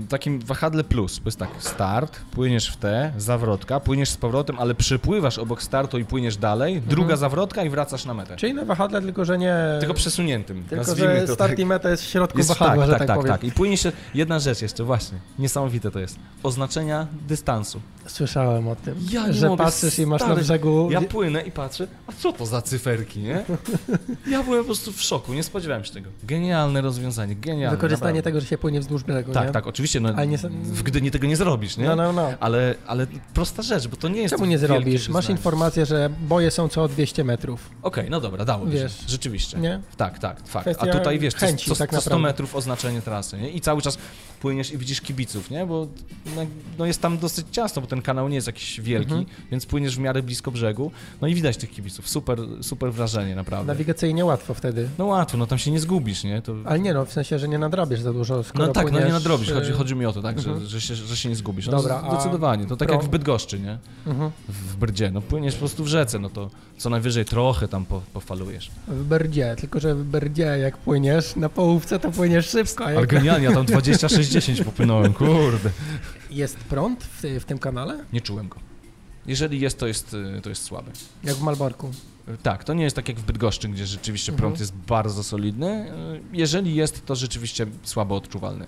[0.09, 1.17] Takim wahadle plus.
[1.19, 1.49] To jest tak.
[1.59, 6.81] Start, płyniesz w te, zawrotka, płyniesz z powrotem, ale przypływasz obok startu i płyniesz dalej.
[6.87, 8.37] Druga zawrotka i wracasz na metę.
[8.37, 9.55] Czyli na wahadle, tylko że nie...
[9.81, 10.65] Tylko przesuniętym.
[10.65, 11.59] Tylko, że to start tak.
[11.59, 13.33] i meta jest w środku Jest, wahadła, tak, że tak, tak, tak, powiem.
[13.33, 13.45] tak.
[13.45, 15.19] I płynie się jedna rzecz jeszcze, właśnie.
[15.39, 16.19] Niesamowite to jest.
[16.43, 17.81] Oznaczenia dystansu.
[18.07, 20.41] Słyszałem o tym, Ja że patrzysz i masz na stary.
[20.41, 20.89] brzegu...
[20.91, 23.45] Ja płynę i patrzę, a co to za cyferki, nie?
[24.31, 26.11] Ja byłem po prostu w szoku, nie spodziewałem się tego.
[26.23, 27.77] Genialne rozwiązanie, genialne.
[27.77, 28.23] Wykorzystanie naprawdę.
[28.23, 29.53] tego, że się płynie wzdłuż brzegu, Tak, nie?
[29.53, 31.85] tak, oczywiście, no, nie- w Gdyni tego nie zrobisz, nie?
[31.87, 32.33] No, no, no.
[32.41, 35.09] Ale, ale prosta rzecz, bo to nie jest Czemu nie zrobisz?
[35.09, 35.39] Masz wyznanie.
[35.39, 39.59] informację, że boje są co 200 metrów, Okej, no dobra, dało Wiesz, się, rzeczywiście.
[39.59, 39.81] nie?
[39.97, 40.69] Tak, tak, fakt.
[40.69, 42.29] A Kwestia tutaj wiesz, co, chęci, co, tak co 100 naprawdę.
[42.29, 43.51] metrów oznaczenie trasy, nie?
[43.51, 43.99] I cały czas
[44.41, 45.67] płyniesz i widzisz kibiców, nie?
[45.67, 45.87] Bo
[46.37, 46.43] no,
[46.79, 49.27] no jest tam dosyć ciasno, bo ten kanał nie jest jakiś wielki, Mhm.
[49.51, 52.09] więc płyniesz w miarę blisko brzegu, no i widać tych kibiców.
[52.09, 53.73] Super, super wrażenie, naprawdę.
[53.73, 54.89] Nawigacyjnie łatwo wtedy.
[54.99, 56.43] No łatwo, no tam się nie zgubisz, nie?
[56.43, 56.55] To...
[56.65, 58.97] Ale nie no, w sensie, że nie nadrabiesz za dużo, skoro No tak, no nie
[58.97, 60.61] płyniesz, nadrobisz, chodzi, y, chodzi mi o to, tak, mhm.
[60.61, 61.67] że, że, się, że się nie zgubisz.
[61.67, 63.79] No, Dobra, zdecydowanie, to tak pro- jak w Bydgoszczy, nie?
[64.07, 64.31] Mhm.
[64.49, 68.03] W Brdzie, no płyniesz po prostu w rzece, no to co najwyżej trochę tam po,
[68.13, 68.71] pofalujesz.
[68.89, 72.85] W Berdzie, tylko że w Berdzie jak płyniesz na połówce, to płyniesz szybko.
[72.85, 75.71] Ale Jak genialnie, ja tam 26-10 popłynąłem, kurde.
[76.31, 78.05] jest prąd w, w tym kanale?
[78.13, 78.57] Nie czułem go.
[79.27, 80.91] Jeżeli jest, to jest, y, to jest słaby.
[81.25, 81.91] Jak w Malborku.
[82.43, 84.39] Tak, to nie jest tak jak w Bydgoszczy, gdzie rzeczywiście Mhm.
[84.43, 85.87] prąd jest bardzo solidny.
[86.33, 88.67] Jeżeli jest, to rzeczywiście słabo odczuwalny.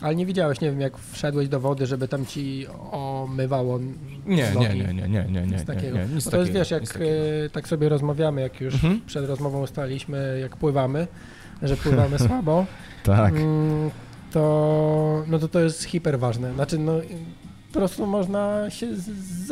[0.00, 3.78] Ale nie widziałeś, nie wiem, jak wszedłeś do wody, żeby tam ci omywało
[4.26, 4.66] Nie, nogi.
[4.66, 5.98] nie, nie, nie, nie, nie, nie, Nic takiego.
[5.98, 8.74] nie, nie, nic Bo to jest, takiego, wiesz, jak e, tak sobie rozmawiamy, jak już
[8.74, 9.00] Mhm.
[9.06, 11.06] przed rozmową ustaliliśmy, jak pływamy,
[11.62, 12.66] że pływamy słabo,
[13.04, 13.34] Tak.
[13.34, 13.90] mm,
[14.32, 16.54] to, no to to jest hiper ważne.
[16.54, 16.92] Znaczy, no
[17.72, 19.46] po prostu można się z-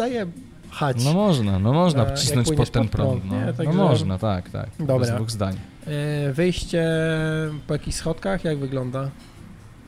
[0.81, 1.05] zajechać.
[1.05, 3.22] No można, no można E, wcisnąć pod ten prąd.
[3.22, 3.24] prąd,
[3.59, 3.68] No, nie?
[3.68, 4.68] no można, tak, tak.
[4.81, 5.16] Dobra.
[5.16, 5.57] Dwóch zdań.
[5.87, 6.87] E, Wyjście
[7.66, 9.11] po jakichś schodkach, jak wygląda?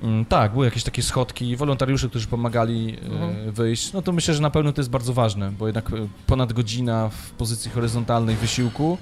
[0.02, 3.52] Mm, Tak, były jakieś takie schodki, wolontariusze, którzy pomagali e, Mhm.
[3.52, 3.92] wyjść.
[3.92, 5.90] No to myślę, że na pewno to jest bardzo ważne, bo jednak
[6.26, 8.98] ponad godzina w pozycji horyzontalnej wysiłku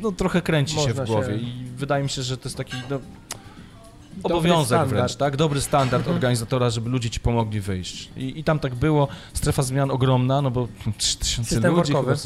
[0.00, 2.56] no trochę kręci się Można w głowie się- i wydaje mi się, że to jest
[2.56, 2.98] taki no,
[4.22, 5.36] obowiązek wręcz, tak?
[5.36, 6.14] Dobry standard Mhm.
[6.16, 8.10] organizatora, żeby ludzie ci pomogli wyjść.
[8.16, 12.16] I, I tam tak było, strefa zmian ogromna, no bo 3000 System ludzi, workowy.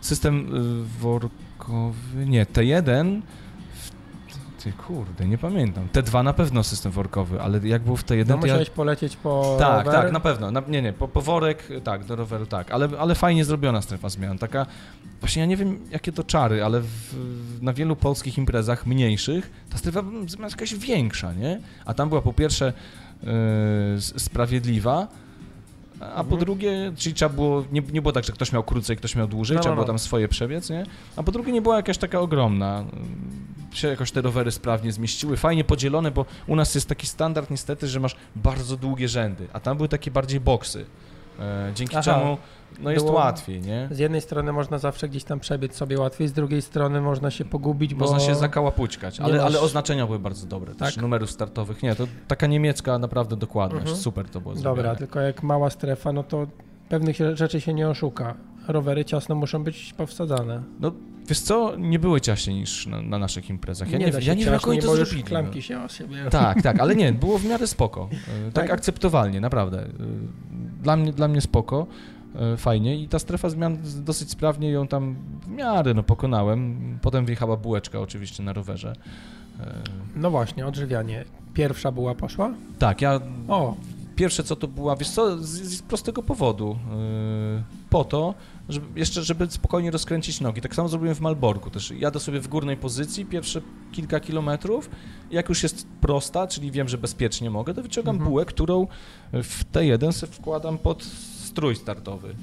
[0.00, 3.24] System y, workowy, nie, T1, w-
[4.64, 5.88] ty kurde, nie pamiętam.
[5.92, 8.36] T2 na pewno system workowy, ale jak był w T1, No to ja...
[8.36, 10.02] musiałeś polecieć po Tak, rower.
[10.02, 10.50] tak, na pewno.
[10.50, 14.08] Na, nie, nie, po, po worek, tak, do roweru, tak, ale, ale fajnie zrobiona strefa
[14.08, 14.38] zmian.
[14.38, 14.66] Taka,
[15.20, 17.14] właśnie ja nie wiem, jakie to czary, ale w,
[17.62, 21.60] na wielu polskich imprezach mniejszych ta strefa zmian jest jakaś większa, nie?
[21.84, 23.26] A tam była po pierwsze y,
[23.96, 25.06] s- sprawiedliwa,
[26.00, 26.40] a po Mhm.
[26.40, 29.54] drugie, czyli trzeba było, nie, nie było tak, że ktoś miał krócej, ktoś miał dłużej,
[29.54, 29.92] No, no, trzeba było no.
[29.92, 30.86] tam swoje przebiec, nie?
[31.16, 32.84] A po drugie nie była jakaś taka ogromna.
[33.72, 37.88] Się jakoś te rowery sprawnie zmieściły, fajnie podzielone, bo u nas jest taki standard niestety,
[37.88, 40.86] że masz bardzo długie rzędy, a tam były takie bardziej boksy.
[41.40, 42.02] E, dzięki Aha.
[42.02, 42.38] czemu
[42.82, 43.88] no jest Było- łatwiej, nie?
[43.90, 47.44] Z jednej strony można zawsze gdzieś tam przebiec sobie łatwiej, z drugiej strony można się
[47.44, 48.04] pogubić, bo...
[48.04, 51.02] Można się zakałapućkać, nie ale, masz- ale oznaczenia były bardzo dobre, też Tak?
[51.02, 51.82] numerów startowych.
[51.82, 53.96] Nie, to taka niemiecka naprawdę dokładność, Mhm.
[54.02, 54.96] super to było Dobra, zrobione.
[54.96, 56.46] tylko jak mała strefa, no to
[56.88, 58.34] pewnych rzeczy się nie oszuka.
[58.68, 60.62] Rowery ciasno muszą być powsadzane.
[60.80, 60.92] No
[61.28, 63.90] wiesz co, nie były ciaśniej niż na, na naszych imprezach.
[63.90, 65.22] Ja nie, da ja nie wiem jak oni to zrobili.
[65.22, 65.62] klamki no.
[65.62, 66.16] się o siebie...
[66.30, 68.08] Tak, tak, ale nie, było w miarę spoko.
[68.12, 68.70] E, Tak, Tak?
[68.70, 69.78] akceptowalnie, naprawdę.
[69.82, 69.88] E,
[70.82, 71.86] Dla mnie, dla mnie spoko,
[72.56, 76.78] fajnie i ta strefa zmian dosyć sprawnie ją tam w miarę no, pokonałem.
[77.02, 78.92] Potem wjechała bułeczka oczywiście na rowerze.
[79.60, 79.74] E,
[80.16, 81.24] No właśnie, odżywianie.
[81.54, 82.50] Pierwsza była poszła?
[82.78, 83.74] Tak, ja O,
[84.16, 86.76] Pierwsze co to była, wiesz co, z, z prostego powodu.
[87.54, 88.34] Yy, po to,
[88.72, 90.60] żeby, jeszcze żeby spokojnie rozkręcić nogi.
[90.60, 91.90] Tak samo zrobiłem w Malborku też.
[91.90, 93.60] Jadę sobie w górnej pozycji pierwsze
[93.92, 94.90] kilka kilometrów.
[95.30, 98.30] Jak już jest prosta, czyli wiem, że bezpiecznie mogę, to wyciągam Mhm.
[98.30, 98.86] bułę, którą
[99.32, 101.04] w T1 sobie wkładam pod
[101.44, 102.34] strój startowy.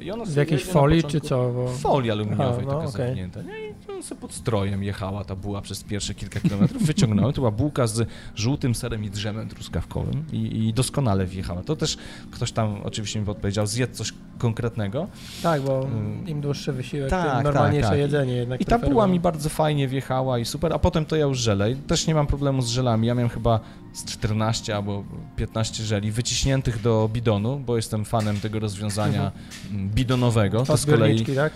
[0.00, 1.50] Yy, I z jakiejś folii czy co?
[1.52, 1.68] Bo...
[1.68, 2.90] folii aluminiowej Aha, no, taka okej.
[3.06, 3.42] zawinięta.
[3.42, 3.68] Nie?
[3.68, 6.82] I on sobie pod strojem jechała ta buła przez pierwsze kilka kilometrów.
[6.82, 11.62] Wyciągnąłem, to była bułka z żółtym serem i drzemem truskawkowym i, i doskonale wjechała.
[11.62, 11.98] To też
[12.30, 15.06] ktoś tam oczywiście mi podpowiedział, zjedz coś konkretnego.
[15.42, 16.28] Tak, bo Mm.
[16.28, 17.98] im dłuższy wysiłek, Tak, tym normalniejsze tak, tak.
[17.98, 21.24] jedzenie jednak I ta buła mi bardzo fajnie wjechała i super, a potem to ja
[21.26, 21.76] już żelej.
[21.76, 23.06] Też nie mam problemu z żelami.
[23.06, 23.60] Ja miałem chyba
[23.98, 25.04] z 14 albo
[25.36, 29.32] 15 żeli wyciśniętych do bidonu, bo jestem fanem tego rozwiązania
[29.70, 30.64] mm, bidonowego.
[30.64, 31.52] To z kolei tak?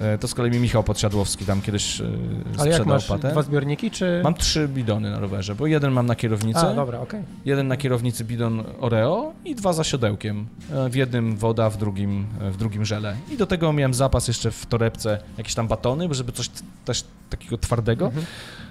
[0.00, 3.32] E, To z kolei mi Michał Podsiadłowski tam kiedyś e, Ale jak sprzedał masz patent.
[3.34, 4.20] dwa zbiorniki, czy...
[4.24, 7.22] Mam trzy bidony na rowerze, bo jeden mam na kierownicy, A, dobra, okej.
[7.44, 10.46] jeden na kierownicy bidon Oreo i dwa za siodełkiem.
[10.72, 13.16] E, W jednym woda, w drugim, e, w drugim żele.
[13.32, 16.50] I do tego miałem zapas jeszcze w torebce jakieś tam batony, żeby coś
[16.84, 18.06] też takiego twardego.
[18.06, 18.26] Mhm.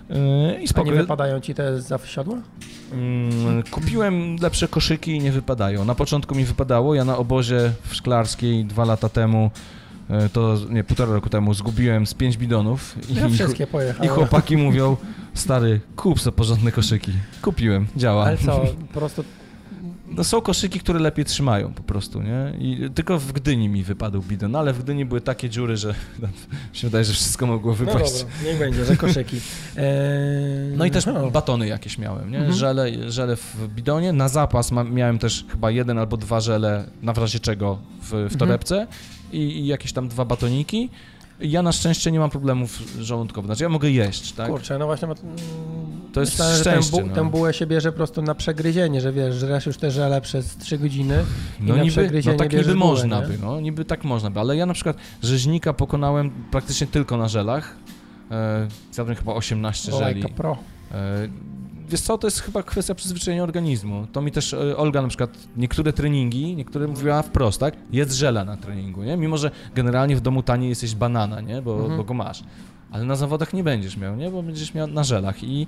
[0.10, 2.38] E, I A nie wypadają ci te za siodła?
[2.94, 5.86] Mm, Kupiłem lepsze koszyki i nie wypadają.
[5.86, 9.52] Na początku mi wypadało, ja na obozie w Szklarskiej dwa lata temu,
[10.10, 14.06] e, to nie, półtora roku temu zgubiłem z pięć bidonów i, Ja i, wszystkie pojechałem.
[14.12, 14.98] i chłopaki mówią,
[15.34, 17.12] stary, kup sobie porządne koszyki.
[17.42, 18.26] Kupiłem, działa.
[18.26, 18.62] Ale co,
[18.94, 19.24] po prostu
[20.10, 22.54] No są koszyki, które lepiej trzymają po prostu, nie?
[22.60, 25.88] I tylko w Gdyni mi wypadł bidon, ale w Gdyni były takie dziury, że
[26.72, 28.14] mi się wydaje, że wszystko mogło No wypaść.
[28.24, 29.38] dobra, niech będzie, że koszyki.
[29.78, 31.32] Eee, No i też no.
[31.32, 32.38] batony jakieś miałem, nie?
[32.38, 32.56] Mhm.
[32.56, 34.14] Żele, żele w bidonie.
[34.14, 38.30] Na zapas miałem też chyba jeden albo dwa żele, na razie czego, w, w Mhm.
[38.40, 38.88] torebce
[39.32, 40.90] i, i jakieś tam dwa batoniki.
[41.40, 44.48] Ja na szczęście nie mam problemów żołądkowych, znaczy ja mogę jeść, tak?
[44.50, 45.08] Kurczę, no właśnie,
[46.14, 47.16] To jest myślałem, że tę szczęście, bu- no.
[47.16, 50.58] tę bułę się bierze po prostu na przegryzienie, że wiesz, żresz już te żele przez
[50.58, 51.26] 3 godziny
[51.60, 53.28] i No na niby, przegryzienie no tak niby bułę, można nie?
[53.28, 57.28] by, no niby tak można by, ale ja na przykład rzeźnika pokonałem praktycznie tylko na
[57.28, 57.76] żelach.
[58.32, 60.04] E, chyba 18 żeli.
[60.04, 60.58] Olejka Pro.
[60.92, 61.28] E,
[61.90, 64.08] Wiesz co, to jest chyba kwestia przyzwyczajenia organizmu.
[64.12, 67.76] To mi też e, Olga na przykład niektóre treningi, niektóre mówiła wprost, tak?
[67.92, 69.18] Jedz żela na treningu, nie?
[69.18, 71.62] Mimo, że generalnie w domu taniej jesteś banana, nie?
[71.62, 71.98] Bo, Mhm.
[71.98, 72.44] bo go masz.
[72.92, 74.32] Ale na zawodach nie będziesz miał, nie?
[74.32, 75.68] Bo będziesz miał na żelach i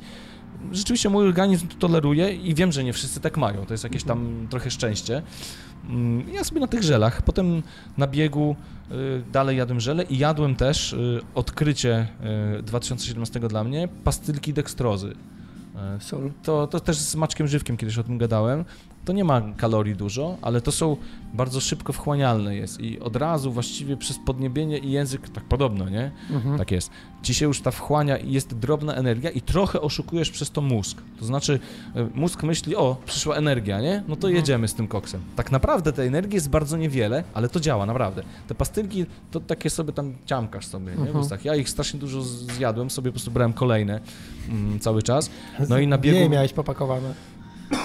[0.71, 3.65] rzeczywiście mój organizm to toleruje i wiem, że nie wszyscy tak mają.
[3.65, 5.21] To jest jakieś tam trochę szczęście.
[5.89, 7.63] Mm, Ja sobie na tych żelach, potem
[7.97, 8.55] na biegu
[8.91, 12.07] y, dalej jadłem żele i jadłem też y, odkrycie
[12.59, 15.15] y, 2017 dla mnie, pastylki dekstrozy.
[15.79, 15.99] E.
[16.43, 18.65] To, to też z Maczkiem Żywkiem kiedyś o tym gadałem.
[19.09, 20.97] To nie ma kalorii dużo, ale to są
[21.33, 26.11] bardzo szybko wchłanialne jest i od razu właściwie przez podniebienie i język, tak podobno, nie?
[26.31, 26.57] Mhm.
[26.57, 26.91] Tak jest.
[27.23, 30.97] Ci się już ta wchłania i jest drobna energia i trochę oszukujesz przez to mózg.
[31.19, 31.59] To znaczy
[31.95, 34.03] e, mózg myśli, o, przyszła energia, nie?
[34.07, 34.35] No to Mhm.
[34.35, 35.21] jedziemy z tym koksem.
[35.35, 38.23] Tak naprawdę tej energii jest bardzo niewiele, ale to działa, naprawdę.
[38.47, 41.09] Te pastylki to takie sobie tam ciamkasz sobie, nie?
[41.09, 41.25] Mhm.
[41.43, 43.99] Ja ich strasznie dużo zjadłem, sobie po prostu brałem kolejne
[44.49, 45.29] mm, cały czas.
[45.69, 47.13] No i na biegu- Nie miałeś popakowane.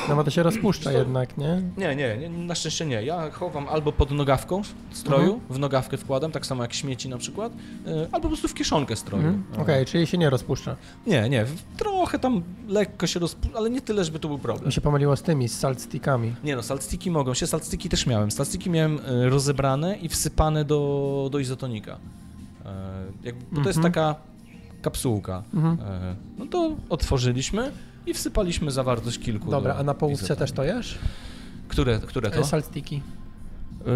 [0.08, 1.62] No bo to się rozpuszcza jednak, nie?
[1.76, 3.02] Nie, nie, nie, na szczęście nie.
[3.02, 4.62] Ja chowam albo pod nogawką
[4.92, 8.54] stroju, w nogawkę wkładam, tak samo jak śmieci na przykład, y, albo po prostu w
[8.54, 9.26] kieszonkę stroju.
[9.28, 9.60] Mhm.
[9.62, 10.76] Okej, czyli się nie rozpuszcza.
[11.06, 14.66] Nie, nie, trochę tam lekko się rozpuszcza, ale nie tyle, żeby to był problem.
[14.66, 16.34] Mi się pomyliło z tymi, z saltstickami.
[16.44, 18.30] Nie no, saltstiki mogą się, saltstiki też miałem.
[18.30, 21.98] Saltstiki miałem y, rozebrane i wsypane do, do izotonika.
[22.64, 22.70] E,
[23.24, 23.92] jakby, bo to jest Mhm.
[23.92, 24.14] taka
[24.82, 25.42] kapsułka.
[25.54, 25.78] Mhm.
[25.88, 27.72] E, no to otworzyliśmy
[28.06, 30.98] i wsypaliśmy zawartość kilku Dobra, do a na połówce też to jesz?
[31.68, 32.40] Które, które to?
[32.40, 33.02] E, Saltstiki.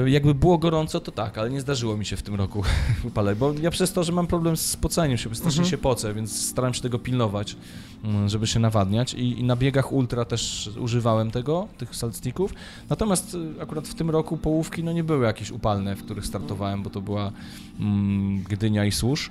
[0.06, 2.62] Y, Jakby było gorąco, to tak, ale nie zdarzyło mi się w tym roku
[3.09, 5.70] upalać, bo ja przez to, że mam problem z poceniem się, strasznie Mhm.
[5.70, 7.56] się pocę, więc staram się tego pilnować,
[8.04, 12.54] mm, żeby się nawadniać I, i na biegach ultra też używałem tego, tych saltstików,
[12.90, 16.82] natomiast y, akurat w tym roku połówki no nie były jakieś upalne, w których startowałem,
[16.82, 17.32] bo to była
[17.80, 19.30] mm, Gdynia i Służ,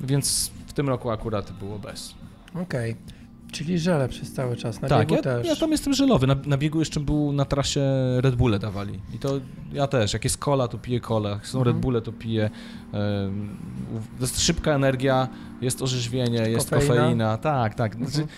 [0.00, 2.14] więc w tym roku akurat było bez.
[2.62, 2.96] Okej.
[3.52, 5.46] Czyli żele przez cały czas, na tak, biegu ja, też.
[5.46, 6.26] ja tam jestem żelowy.
[6.26, 7.80] Na, na biegu jeszcze był na trasie
[8.20, 9.00] Red Bulle dawali.
[9.14, 9.40] I to
[9.72, 10.12] ja też.
[10.12, 11.30] Jak jest cola, to piję cola.
[11.30, 11.74] Jak są Mhm.
[11.76, 12.50] Red Bulle, to piję.
[14.18, 15.28] to jest szybka energia,
[15.60, 16.94] jest orzeźwienie, jest Kofeina.
[16.94, 17.36] kofeina.
[17.38, 17.94] Tak, tak.
[17.96, 18.28] Znaczy, Mhm.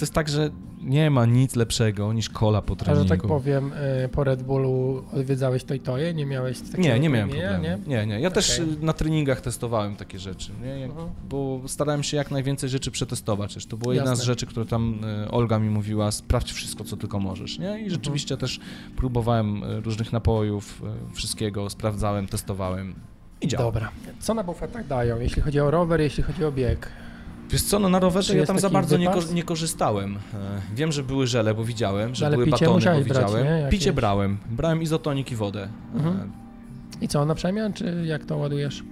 [0.00, 0.50] To jest tak, że
[0.82, 3.08] nie ma nic lepszego niż cola po A że treningu.
[3.08, 3.72] tak powiem,
[4.04, 6.14] y, po Red Bullu odwiedzałeś to i toje?
[6.14, 7.82] Nie miałeś takiego Nie, nie miałem imienia, problemu.
[7.86, 8.20] Nie, nie.
[8.20, 8.74] Ja też Okej.
[8.74, 10.68] y, na treningach testowałem takie rzeczy, nie?
[10.80, 11.08] Jak, Mhm.
[11.28, 13.66] bo starałem się jak najwięcej rzeczy przetestować.
[13.66, 17.18] To była jedna z rzeczy, które tam y, Olga mi mówiła, sprawdź wszystko, co tylko
[17.20, 17.66] możesz, nie?
[17.68, 17.86] Mhm.
[17.86, 18.60] I rzeczywiście też
[18.96, 20.82] próbowałem różnych napojów,
[21.14, 22.94] wszystkiego, sprawdzałem, testowałem
[23.40, 23.64] i działa.
[23.64, 23.90] Dobra.
[24.20, 26.88] Co na bufetach dają, jeśli chodzi o rower, jeśli chodzi o bieg?
[27.50, 30.16] Wiesz co, no na rowerze ja tam za bardzo nie, ko- nie korzystałem.
[30.16, 30.18] E,
[30.74, 33.46] Wiem, że były żele, bo widziałem, że ale były picie batony, bo brać, widziałem.
[33.46, 33.70] Jakieś?
[33.80, 34.38] Picie brałem.
[34.50, 35.62] Brałem izotonik i wodę.
[35.94, 36.32] E, Mhm.
[37.00, 38.82] I co, na przemian, czy jak to ładujesz?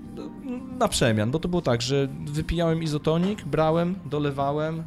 [0.78, 4.82] Na przemian, bo to było tak, że wypijałem izotonik, brałem, dolewałem yy,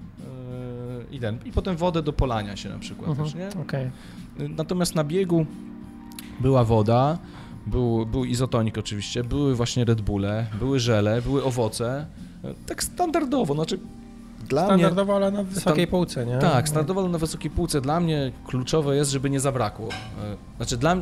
[1.11, 3.49] i ten, i potem wodę do polania się na przykład też, nie?
[3.61, 3.91] Okej.
[4.49, 5.45] Natomiast na biegu
[6.39, 7.17] była woda,
[7.67, 12.05] był, był izotonik oczywiście, były właśnie Red Bulle, były żele, były owoce,
[12.67, 13.79] tak standardowo, znaczy
[14.49, 14.69] dla mnie...
[14.69, 16.37] Standardowo, ale na wysokiej półce, nie?
[16.37, 17.81] Tak, standardowo na wysokiej półce.
[17.81, 19.85] Dla mnie kluczowe jest, żeby nie zabrakło.
[19.87, 20.95] Yy, Znaczy dla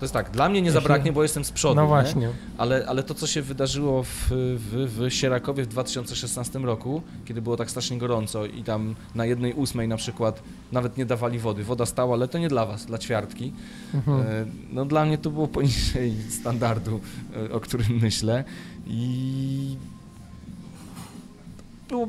[0.00, 1.88] to jest tak, dla mnie nie zabraknie, bo jestem z przodu, No nie?
[1.88, 2.28] właśnie.
[2.58, 7.56] Ale, ale to, co się wydarzyło w, w, w Sierakowie w 2016 roku, kiedy było
[7.56, 10.42] tak strasznie gorąco i tam na jednej ósmej na przykład
[10.72, 11.64] nawet nie dawali wody.
[11.64, 13.52] Woda stała, ale to nie dla was, dla ćwiartki.
[13.94, 14.20] Mhm.
[14.20, 14.24] E,
[14.72, 17.00] No dla mnie to było poniżej standardu,
[17.50, 18.44] e, o którym myślę
[18.86, 19.76] i
[21.90, 22.06] było,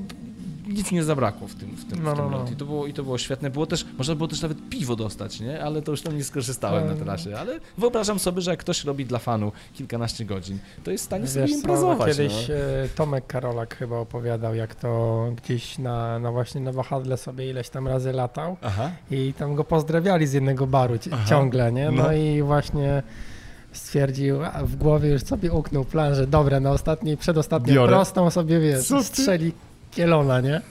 [0.68, 2.52] nic nie zabrakło w tym, w tym, No, w tym no, no.
[2.52, 3.50] I to, było, I to było świetne.
[3.50, 5.64] Było też, można było też nawet piwo dostać, nie?
[5.64, 7.38] Ale to już tam nie skorzystałem na trasie.
[7.40, 11.28] Ale wyobrażam sobie, że jak ktoś robi dla fanu kilkanaście godzin, to jest w stanie
[11.28, 12.18] sobie Wiesz co, imprezować.
[12.18, 12.56] kiedyś no.
[12.56, 17.70] e, Tomek Karolak chyba opowiadał, jak to gdzieś na, na właśnie na wahadle sobie ileś
[17.70, 18.92] tam razy latał Aha.
[19.12, 21.26] i tam go pozdrawiali z jednego baru Aha.
[21.30, 21.92] ciągle, nie?
[21.92, 22.14] No, No.
[22.14, 23.04] i właśnie
[23.72, 27.92] stwierdził, a w głowie już sobie uknął plan, że dobra, na ostatniej, przedostatnią Biorę.
[27.94, 29.52] prostą sobie, wiesz, Co strzeli
[29.92, 30.62] kielona, nie?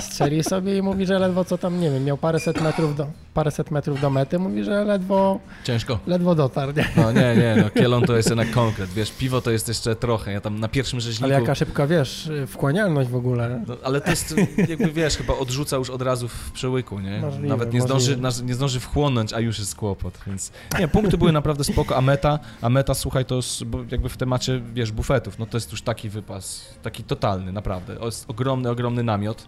[0.00, 3.70] Strzeli sobie i mówi, że ledwo co tam, nie wiem, miał paręset metrów do, paręset
[3.70, 5.98] metrów do mety, mówi, że ledwo, Ciężko.
[6.06, 6.88] ledwo dotarł, nie?
[6.96, 10.32] No nie, nie, no kielon to jest jednak konkret, wiesz, piwo to jest jeszcze trochę,
[10.32, 11.24] ja tam na pierwszym rzeźniku...
[11.24, 13.64] Ale jaka szybka, wiesz, wchłanialność w ogóle.
[13.66, 14.34] No, ale to jest,
[14.68, 17.20] jakby wiesz, chyba odrzuca już od razu w przełyku, nie?
[17.20, 18.48] Możliwe, Nawet nie zdąży, możliwe.
[18.48, 20.52] nie zdąży wchłonąć, a już jest kłopot, więc...
[20.78, 24.60] Nie, punkty były naprawdę spoko, a meta, a meta, słuchaj, to jest jakby w temacie,
[24.74, 27.96] wiesz, bufetów, no to jest już taki wypas, taki totalny, naprawdę.
[27.96, 29.46] To jest ogromny, ogromny namiot.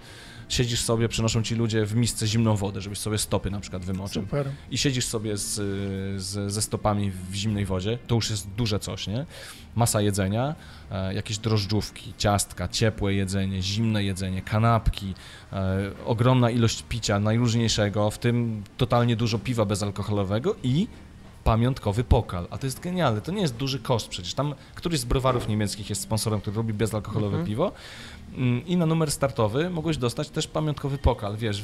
[0.54, 4.22] Siedzisz sobie, przynoszą ci ludzie w misce zimną wodę, żebyś sobie stopy na przykład wymoczył.
[4.22, 4.50] Super.
[4.70, 5.54] i siedzisz sobie z,
[6.22, 9.26] z, ze stopami w zimnej wodzie, to już jest duże coś, nie?
[9.76, 10.54] Masa jedzenia,
[10.90, 15.14] e, jakieś drożdżówki, ciastka, ciepłe jedzenie, zimne jedzenie, kanapki,
[15.52, 20.86] e, ogromna ilość picia najróżniejszego, w tym totalnie dużo piwa bezalkoholowego i
[21.44, 22.46] pamiątkowy pokal.
[22.50, 24.34] A to jest genialne, to nie jest duży koszt przecież.
[24.34, 27.46] Tam któryś z browarów niemieckich jest sponsorem, który robi bezalkoholowe Mhm.
[27.46, 27.72] piwo
[28.66, 31.62] i na numer startowy mogłeś dostać też pamiątkowy pokal, wiesz,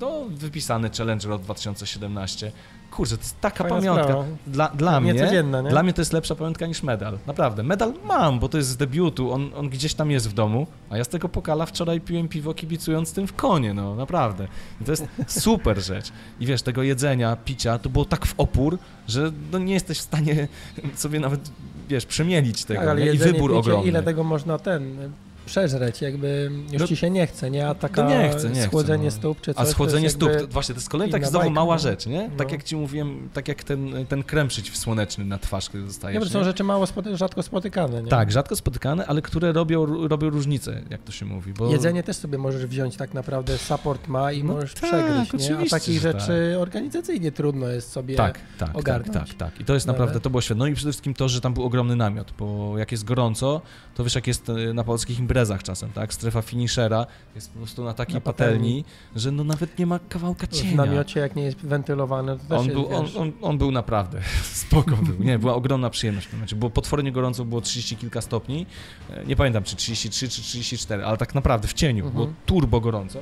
[0.00, 2.52] no, wypisany Challenger od 2017.
[2.90, 4.04] Kurczę, to jest taka Fajna pamiątka.
[4.04, 4.24] sprawa.
[4.46, 5.44] Dla, dla mnie, nie?
[5.70, 7.18] dla mnie to jest lepsza pamiątka niż medal.
[7.26, 7.62] Naprawdę.
[7.62, 10.98] Medal mam, bo to jest z debiutu, on, on gdzieś tam jest w domu, a
[10.98, 14.48] ja z tego pokala wczoraj piłem piwo kibicując tym w konie, no naprawdę.
[14.80, 15.06] I to jest
[15.42, 16.12] super rzecz.
[16.40, 20.02] I wiesz, tego jedzenia, picia, to było tak w opór, że no nie jesteś w
[20.02, 20.48] stanie
[20.94, 21.50] sobie nawet,
[21.88, 22.80] wiesz, przemielić tego.
[22.80, 23.06] Tak, ale nie?
[23.06, 23.88] I jedzenie, wybór picie, ogromny.
[23.88, 25.12] Ile tego można ten
[25.50, 27.68] przeżreć, jakby już No, ci się nie chce, nie?
[27.68, 29.10] A taka nie chce, nie chce, schłodzenie no.
[29.10, 31.38] stóp czy coś, A to schłodzenie jest stóp, to właśnie, to jest kolejna tak znowu
[31.44, 31.78] bajka, mała no.
[31.78, 32.30] rzecz, nie?
[32.36, 32.52] Tak No.
[32.54, 36.14] jak ci mówiłem, tak jak ten, ten krem przeciwsłoneczny na twarz, który dostajesz.
[36.14, 38.08] Nie, bo to są rzeczy mało spoty- rzadko spotykane, nie?
[38.08, 41.52] Tak, rzadko spotykane, ale które robią, robią różnicę, jak to się mówi.
[41.52, 41.70] Bo...
[41.70, 45.58] Jedzenie też sobie możesz wziąć tak naprawdę, support ma i No możesz tak, przegryźć, nie?
[45.58, 49.12] A takich rzeczy organizacyjnie trudno jest sobie Tak, tak, ogarnąć.
[49.18, 49.60] tak, tak, tak.
[49.60, 50.58] I to jest naprawdę, to było świetne.
[50.64, 53.60] No i przede wszystkim to, że tam był ogromny namiot, bo jak jest gorąco,
[53.94, 56.14] to wiesz jak jest e, na polskich imprezach czasem, tak?
[56.14, 58.84] Strefa finishera jest po prostu na takiej Na patelni, patelni.
[59.16, 60.76] że no nawet nie ma kawałka W cienia.
[60.76, 64.20] namiocie, jak nie jest wentylowany, to też On jest, był, on, on, on był naprawdę
[64.66, 65.16] spoko był.
[65.24, 66.56] Nie, była ogromna przyjemność w tym momencie.
[66.56, 68.66] Było potwornie gorąco, było 30 kilka stopni.
[69.10, 72.14] E, Nie pamiętam czy 33 czy 34, ale tak naprawdę w cieniu Mhm.
[72.24, 73.18] było turbo gorąco.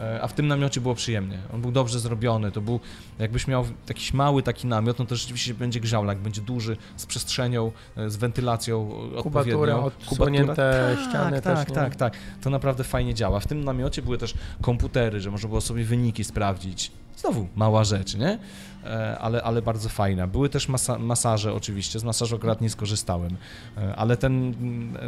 [0.00, 1.38] E, A w tym namiocie było przyjemnie.
[1.54, 2.52] On był dobrze zrobiony.
[2.52, 2.80] To był,
[3.18, 7.06] jakbyś miał jakiś mały taki namiot, no to rzeczywiście będzie grzał, jak będzie duży, z
[7.06, 10.10] przestrzenią, e, z wentylacją e, Kubatura, odpowiednią.
[10.10, 12.16] odsłonięte ściany tak, też, Tak, tak, tak.
[12.42, 13.40] To naprawdę fajnie działa.
[13.40, 16.92] W tym namiocie były też komputery, że można było sobie wyniki sprawdzić.
[17.16, 18.38] Znowu mała rzecz, nie?
[18.84, 20.26] E, Ale, ale bardzo fajna.
[20.26, 23.36] Były też masa masaże oczywiście, z masażu akurat nie skorzystałem,
[23.78, 24.54] E, ale ten,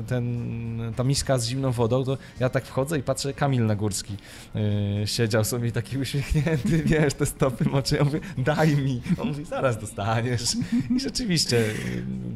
[0.07, 4.17] ten, ta miska z zimną wodą, to ja tak wchodzę i patrzę, Kamil Nagórski
[4.55, 9.03] e, siedział sobie taki uśmiechnięty, wiesz, te stopy moczy, ja mówię, daj mi.
[9.21, 10.57] On mówi, zaraz dostaniesz.
[10.97, 11.65] I rzeczywiście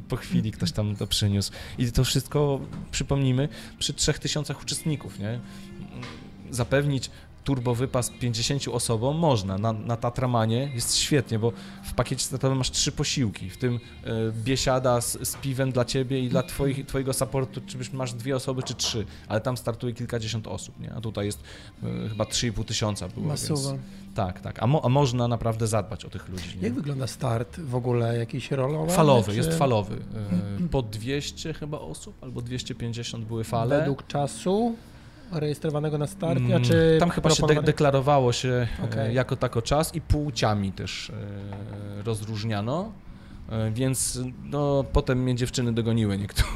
[0.09, 1.53] po chwili ktoś tam to przyniósł.
[1.79, 2.61] I to wszystko,
[2.91, 3.49] przypomnijmy,
[3.79, 5.41] przy 3000 uczestników, nie?
[6.51, 7.11] Zapewnić
[7.45, 9.59] turbowypas 50 osobom można.
[9.59, 11.53] Na, na Tatramanie jest świetnie, bo
[11.85, 13.75] w pakiecie startowym masz trzy posiłki, w tym
[14.05, 14.11] e,
[14.45, 18.63] biesiada z, z piwem dla ciebie i dla twoich, twojego supportu, czy masz dwie osoby,
[18.63, 20.93] czy trzy, ale tam startuje kilkadziesiąt osób, nie?
[20.95, 21.41] A tutaj jest
[21.83, 23.71] e, chyba 3,5 tysiąca było, Masuwa.
[23.71, 23.83] więc
[24.15, 24.63] tak, tak.
[24.63, 26.57] A, mo, a można naprawdę zadbać o tych ludzi.
[26.57, 26.63] Nie?
[26.63, 28.19] Jak wygląda start w ogóle?
[28.19, 28.97] Jakiś rollover?
[28.97, 29.95] Falowy, jest falowy.
[30.65, 33.79] E, Po 200 chyba osób, albo 250 były fale.
[33.79, 34.77] Według czasu
[35.33, 39.15] rejestrowanego na start, Mm, czy Tam chyba się de deklarowało się e, Okej.
[39.15, 42.93] jako tako czas i płciami też e, rozróżniano,
[43.49, 46.49] e, więc no, potem mnie dziewczyny dogoniły niektóre.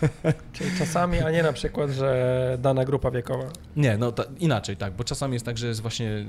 [0.52, 3.44] Czyli czasami, a nie na przykład, że dana grupa wiekowa.
[3.76, 6.26] Nie, no ta, inaczej tak, bo czasami jest tak, że jest właśnie,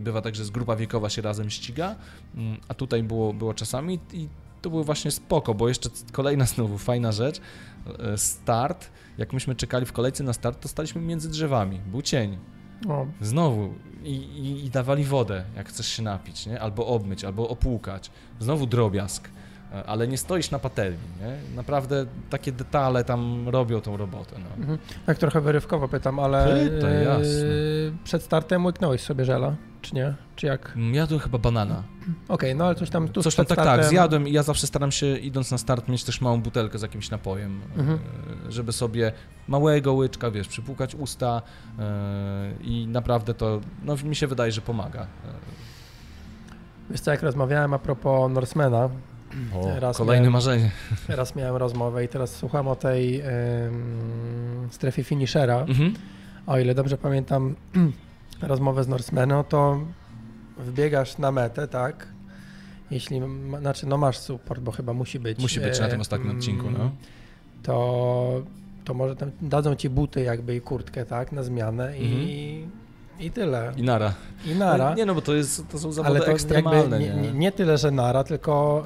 [0.00, 1.94] bywa tak, że z grupa wiekowa się razem ściga,
[2.36, 4.28] mm, a tutaj było, było czasami i
[4.62, 7.40] to było właśnie spoko, bo jeszcze kolejna znowu fajna rzecz,
[8.16, 12.38] start, jak myśmy czekali w kolejce na start, to staliśmy między drzewami, był cień,
[12.88, 16.60] O, Znowu i, i, i dawali wodę, jak chcesz się napić, nie?
[16.60, 18.10] albo obmyć, albo opłukać.
[18.40, 19.28] Znowu drobiazg,
[19.72, 20.98] e, ale nie stoisz na patelni.
[21.20, 21.56] Nie?
[21.56, 24.36] Naprawdę takie detale tam robią tą robotę.
[24.38, 24.56] No.
[24.56, 24.78] mhm.
[25.06, 27.44] tak trochę wyrywkowo pytam, ale Pytaj, e, jasne.
[28.04, 30.14] przed startem łyknąłeś sobie żela, czy nie?
[30.36, 30.72] Czy jak?
[30.76, 31.82] Mm, Jadłem chyba banana.
[32.28, 33.80] Okej, no ale coś tam tu Coś tam przed tak, startem...
[33.84, 36.82] tak, zjadłem i ja zawsze staram się idąc na start mieć też małą butelkę z
[36.82, 37.98] jakimś napojem, Mhm.
[38.48, 39.12] e, żeby sobie
[39.48, 41.42] małego łyczka, wiesz, przypłukać usta
[41.78, 45.02] e, i naprawdę to, no mi się wydaje, że pomaga.
[45.02, 45.06] E,
[46.90, 48.88] Wiesz co, jak rozmawiałem a propos Norsemana,
[49.54, 50.70] O, Teraz kolejne miałem- marzenie.
[51.06, 55.58] teraz miałem rozmowę i teraz słucham o tej em, strefie finishera.
[55.60, 55.94] Mhm.
[56.46, 57.54] O ile dobrze pamiętam
[58.42, 59.80] rozmowę z Norsemanem, to
[60.58, 62.08] wbiegasz na metę, tak?
[62.90, 63.20] Jeśli,
[63.60, 65.38] znaczy no masz support, bo chyba musi być.
[65.38, 66.90] Musi być na tym e, ostatnim mm, odcinku, no.
[67.62, 68.42] To,
[68.84, 71.32] to może tam dadzą ci buty jakby i kurtkę, tak?
[71.32, 72.66] Na zmianę i
[73.22, 73.72] I tyle.
[73.76, 74.14] I nara.
[74.46, 74.94] I nara.
[74.94, 77.10] Nie no, bo to, jest, to są zawody Ale to ekstremalne, nie?
[77.14, 78.84] nie, nie tyle, że nara, tylko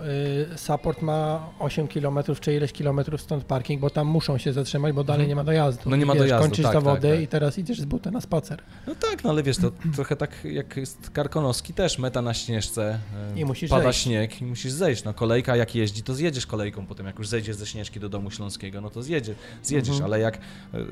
[0.54, 4.92] y, support ma 8 km czy ileś kilometrów stąd parking, bo tam muszą się zatrzymać,
[4.94, 5.28] bo dalej Mhm.
[5.28, 5.90] nie ma dojazdu.
[5.90, 7.20] No nie ma Wiesz, dojazdu, Kończysz tak, zawody tak, tak.
[7.20, 8.62] i teraz idziesz z buta na spacer.
[8.86, 12.98] No tak, no ale wiesz, to trochę tak jak jest Karkonoski też, meta na śnieżce,
[13.34, 14.00] e, I musisz pada zejść.
[14.02, 15.04] śnieg i musisz zejść.
[15.04, 18.30] No kolejka jak jeździ, to zjedziesz kolejką potem, jak już zejdziesz ze Śnieżki do domu
[18.30, 20.04] śląskiego, no to zjedzie, zjedziesz, Mhm.
[20.04, 20.38] ale jak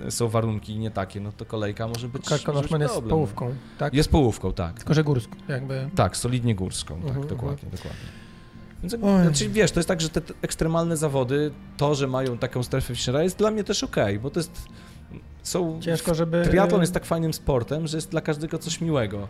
[0.07, 3.11] e, są warunki nie takie, no to kolejka może być, może być problem.
[3.35, 3.95] Połówką, tak?
[3.95, 4.75] Jest połówką, tak.
[4.77, 5.91] Tylko, że górską, jakby.
[5.95, 8.01] Tak, solidnie górską, tak, Mhm, dokładnie, dokładnie.
[8.83, 9.23] Więc, Oj.
[9.23, 13.23] znaczy, wiesz, to jest tak, że te ekstremalne zawody, to, że mają taką strefę Fischera
[13.23, 14.65] jest dla mnie też okej, bo to jest,
[15.43, 16.43] są Ciężko, żeby...
[16.45, 19.29] Triatlon jest tak fajnym sportem, że jest dla każdego coś miłego.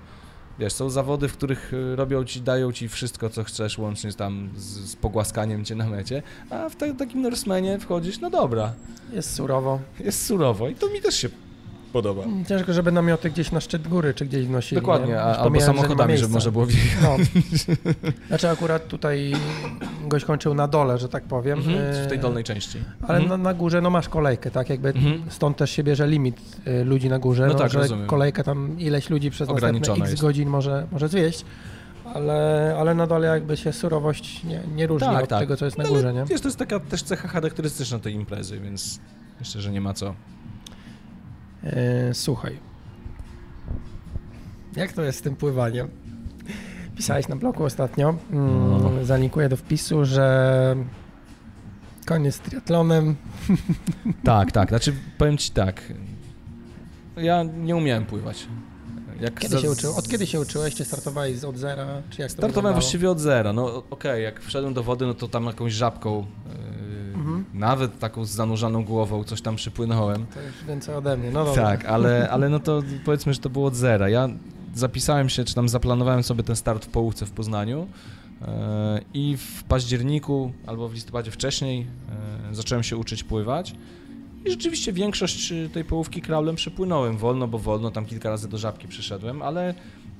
[0.59, 4.51] Wiesz, są zawody, w których y, robią ci, dają ci wszystko, co chcesz, łącznie tam
[4.57, 8.73] z, z pogłaskaniem cię na mecie, a w ta, takim Norsemanie wchodzisz, no dobra,
[9.13, 9.81] Jest surowo.
[10.01, 11.29] jest surowo i to mi też się
[11.95, 12.23] podoba.
[12.49, 14.81] Ciężko, żeby namioty gdzieś na szczyt góry, czy gdzieś nosili.
[14.81, 15.21] Dokładnie, nie?
[15.21, 17.03] a, albo pomijając, że samochodami, żeby można było wjechać.
[17.03, 17.17] No.
[18.29, 19.33] Znaczy akurat tutaj
[20.09, 21.59] gość kończył na dole, że tak powiem.
[21.59, 22.79] Mhm, w tej dolnej części.
[23.09, 23.29] Ale Mhm.
[23.43, 24.71] na, na górze no masz kolejkę, tak?
[24.71, 25.23] Jakby Mhm.
[25.29, 26.37] stąd też się bierze limit
[26.67, 28.07] y, ludzi na górze, No no, tak, że rozumiem.
[28.07, 30.21] kolejka tam ileś ludzi przez następne x jest.
[30.23, 31.45] godzin może, może zwieść.
[32.15, 35.39] Ale, ale na dole jakby się surowość nie, nie różni Tak, od tak.
[35.41, 36.25] tego, co jest na No, górze, ale nie?
[36.25, 39.01] Wiesz, to jest taka też cecha charakterystyczna tej imprezy, więc
[39.41, 40.15] myślę, że nie ma co.
[41.65, 42.59] E, słuchaj.
[44.77, 45.89] Jak to jest z tym pływaniem?
[46.97, 49.05] Pisałeś na blogu ostatnio, mm, No.
[49.05, 50.77] zalinkuję do wpisu, że
[52.07, 53.17] koniec z triatlonem.
[54.25, 55.93] Tak, tak, znaczy powiem ci tak,
[57.17, 58.47] ja nie umiałem pływać.
[59.21, 59.97] Jak Kiedy za- się uczył?
[59.97, 60.75] Od kiedy się uczyłeś?
[60.75, 61.87] Czy startowałeś od zera?
[62.11, 62.75] Czy jak to Startowałem wyglądało?
[62.75, 63.53] właściwie od zera.
[63.53, 66.27] No okej, jak wszedłem do wody, no to tam jakąś żabką,
[67.25, 67.45] Mhm.
[67.55, 70.27] nawet taką z zanurzaną głową, coś tam przypłynąłem.
[70.27, 71.63] To już więcej ode mnie, no dobra.
[71.63, 74.09] Tak, ale, ale no to powiedzmy, że to było od zera.
[74.09, 74.29] Ja
[74.75, 77.87] zapisałem się, czy tam zaplanowałem sobie ten start w połówce w Poznaniu
[78.41, 78.47] yy,
[79.15, 81.87] i w październiku albo w listopadzie wcześniej
[82.49, 83.75] yy, zacząłem się uczyć pływać.
[84.45, 88.59] I rzeczywiście większość y, tej połówki kraulem przepłynąłem wolno, bo wolno, tam kilka razy do
[88.59, 89.75] żabki przyszedłem, ale,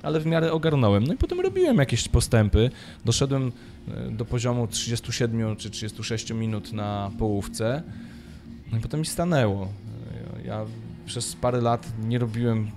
[0.05, 1.03] ale w miarę ogarnąłem.
[1.03, 2.69] No i potem robiłem jakieś postępy.
[3.05, 3.51] Doszedłem
[4.07, 7.83] y, do poziomu 37 czy 36 minut na połówce.
[8.71, 9.67] No i potem mi stanęło.
[10.45, 10.65] Ja
[11.05, 12.71] przez parę lat nie robiłem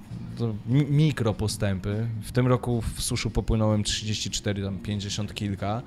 [0.90, 2.06] mikro postępy.
[2.22, 5.82] W tym roku w suszu popłynąłem 34, tam 50 kilka.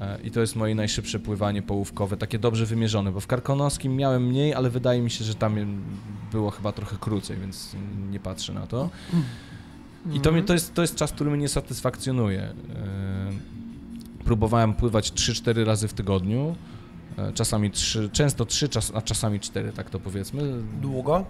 [0.00, 4.26] E, I to jest moje najszybsze pływanie połówkowe, takie dobrze wymierzone, bo w Karkonoskim miałem
[4.26, 5.82] mniej, ale wydaje mi się, że tam
[6.32, 7.76] było chyba trochę krócej, więc
[8.10, 8.90] nie patrzę na to.
[10.12, 12.40] I to, mnie, to, jest, to jest czas, który mnie nie satysfakcjonuje.
[12.42, 12.54] E,
[14.24, 16.54] Próbowałem pływać 3-4 razy w tygodniu,
[17.18, 20.42] e, czasami 3, często 3, czas, a czasami 4, tak to powiedzmy.
[20.82, 21.24] Długo?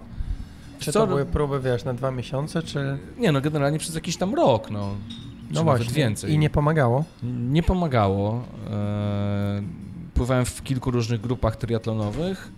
[0.79, 2.97] Czy Co- to były próby, wiesz, na dwa miesiące, czy...
[3.17, 4.95] Nie, no generalnie przez jakiś tam rok, no.
[5.51, 5.93] No właśnie.
[5.93, 6.33] więcej.
[6.33, 7.03] I nie pomagało?
[7.23, 8.43] Nie pomagało.
[8.71, 9.61] E,
[10.13, 12.51] Pływałem w kilku różnych grupach triatlonowych.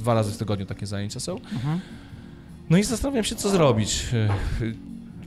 [0.00, 1.40] Dwa razy w tygodniu takie zajęcia są.
[2.70, 4.06] No i zastanawiam się, co zrobić.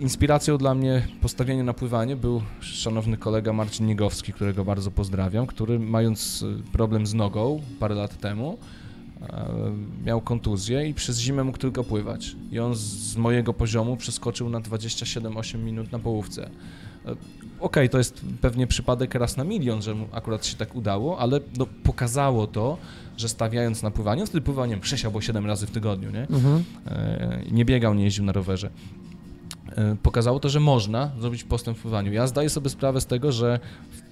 [0.01, 5.79] Inspiracją dla mnie postawienie na pływanie był szanowny kolega Marcin Niegowski, którego bardzo pozdrawiam, który
[5.79, 8.57] mając e, problem z nogą parę lat temu,
[9.21, 9.45] e,
[10.05, 12.35] miał kontuzję i przez zimę mógł tylko pływać.
[12.51, 16.49] I on z- mojego poziomu przeskoczył na 27-8 minut na połówce.
[17.05, 17.15] E,
[17.59, 21.39] Okej, to jest pewnie przypadek raz na milion, że mu akurat się tak udało, ale
[21.57, 22.77] no, pokazało to,
[23.17, 26.21] że stawiając na pływanie, on wtedy pływaniem 6 albo 7 razy w tygodniu, nie?
[26.21, 26.63] Mhm.
[27.51, 28.69] Nie biegał, nie jeździł na rowerze.
[29.77, 32.13] E, Pokazało to, że można zrobić postęp w pływaniu.
[32.13, 33.59] Ja zdaję sobie sprawę z tego, że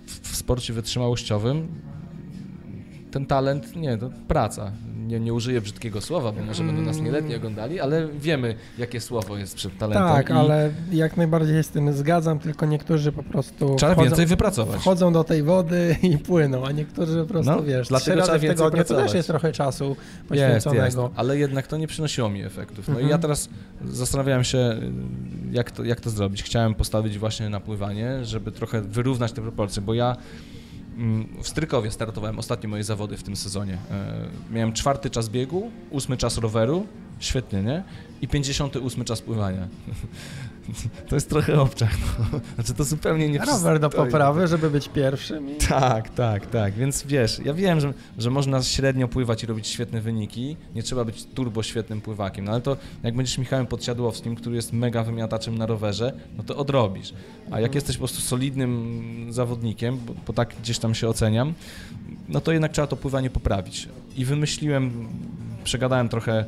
[0.06, 1.68] w, w sporcie wytrzymałościowym
[3.12, 4.72] ten talent, nie, to praca.
[5.10, 9.38] Nie, nie użyję brzydkiego słowa, bo może będą nas nieletni oglądali, ale wiemy, jakie słowo
[9.38, 10.08] jest przed talentem.
[10.08, 14.08] Tak, i ale jak najbardziej się z tym zgadzam, tylko niektórzy po prostu Trzeba wchodzą,
[14.10, 14.82] więcej wypracować.
[14.82, 18.40] wchodzą do tej wody i płyną, a niektórzy po prostu, No, wiesz, dlatego trzy razy
[18.40, 21.12] trzeba w tygodniu to też jest trochę czasu Jest, jest, poświęconego.
[21.16, 22.88] ale jednak to nie przynosiło mi efektów.
[22.88, 23.10] No i Mhm.
[23.10, 23.50] ja teraz
[23.86, 24.78] zastanawiałem się,
[25.52, 26.44] jak to, jak to zrobić.
[26.44, 30.24] Chciałem postawić właśnie na pływanie, żeby trochę wyrównać te proporcje, bo ja mm,
[31.42, 33.78] w Strykowie startowałem ostatnie moje zawody w tym sezonie.
[33.92, 36.88] E, Miałem czwarty czas biegu, ósmy czas roweru,
[37.20, 37.84] świetnie, nie?
[38.22, 39.68] I 58 czas pływania.
[41.10, 41.98] To jest trochę obczach.
[42.20, 42.40] No.
[42.56, 45.50] Znaczy to zupełnie nie Rower do poprawy, żeby być pierwszym.
[45.50, 45.56] I...
[45.56, 46.74] Tak, tak, tak.
[46.74, 50.58] Więc wiesz, ja wiem, że, że można średnio pływać i robić świetne wyniki.
[50.76, 54.74] Nie trzeba być turbo świetnym pływakiem, no ale to jak będziesz Michałem Podsiadłowskim, który jest
[54.74, 57.14] mega wymiataczem na rowerze, no to odrobisz.
[57.52, 61.54] A jak jesteś po prostu solidnym zawodnikiem, bo, bo tak gdzieś tam się oceniam,
[62.30, 63.90] no to jednak trzeba to pływanie poprawić.
[64.16, 65.08] I wymyśliłem,
[65.64, 66.46] przegadałem trochę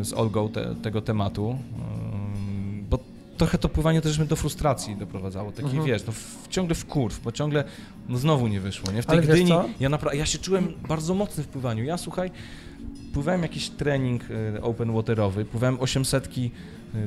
[0.00, 2.13] e, z Olgą te, tego tematu, e,
[3.36, 5.52] trochę to pływanie też mnie do frustracji doprowadzało.
[5.52, 5.84] Taki, Mhm.
[5.84, 7.64] wiesz, no w, ciągle w kurw, bo ciągle
[8.08, 9.02] no znowu nie wyszło, nie?
[9.02, 11.84] W tej Ale Gdyni ja naprawdę, ja się czułem bardzo mocny w pływaniu.
[11.84, 12.30] Ja, słuchaj,
[13.12, 14.22] pływałem jakiś trening
[14.56, 16.28] e, open waterowy, pływałem 800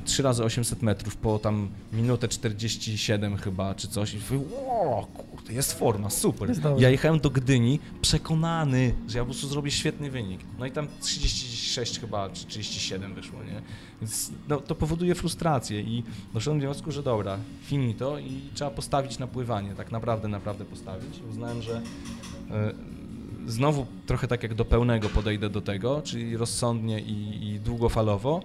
[0.06, 5.54] 3 razy 800 metrów po tam minutę 47 chyba, czy coś i mówię, o, kurde,
[5.54, 6.50] jest forma, super.
[6.50, 6.62] Jest.
[6.78, 10.42] Ja jechałem do Gdyni przekonany, że ja po prostu zrobię świetny wynik.
[10.60, 13.62] No i tam 36 chyba, czy 37 wyszło, nie?
[14.02, 19.20] Więc no, to powoduje frustrację i doszedłem do wniosku, że dobra, finito i trzeba postawić
[19.20, 21.20] na pływanie, tak naprawdę, naprawdę postawić.
[21.30, 21.82] Uznałem, że
[22.52, 22.74] e,
[23.48, 28.42] znowu trochę tak jak do pełnego podejdę do tego, czyli rozsądnie i, i długofalowo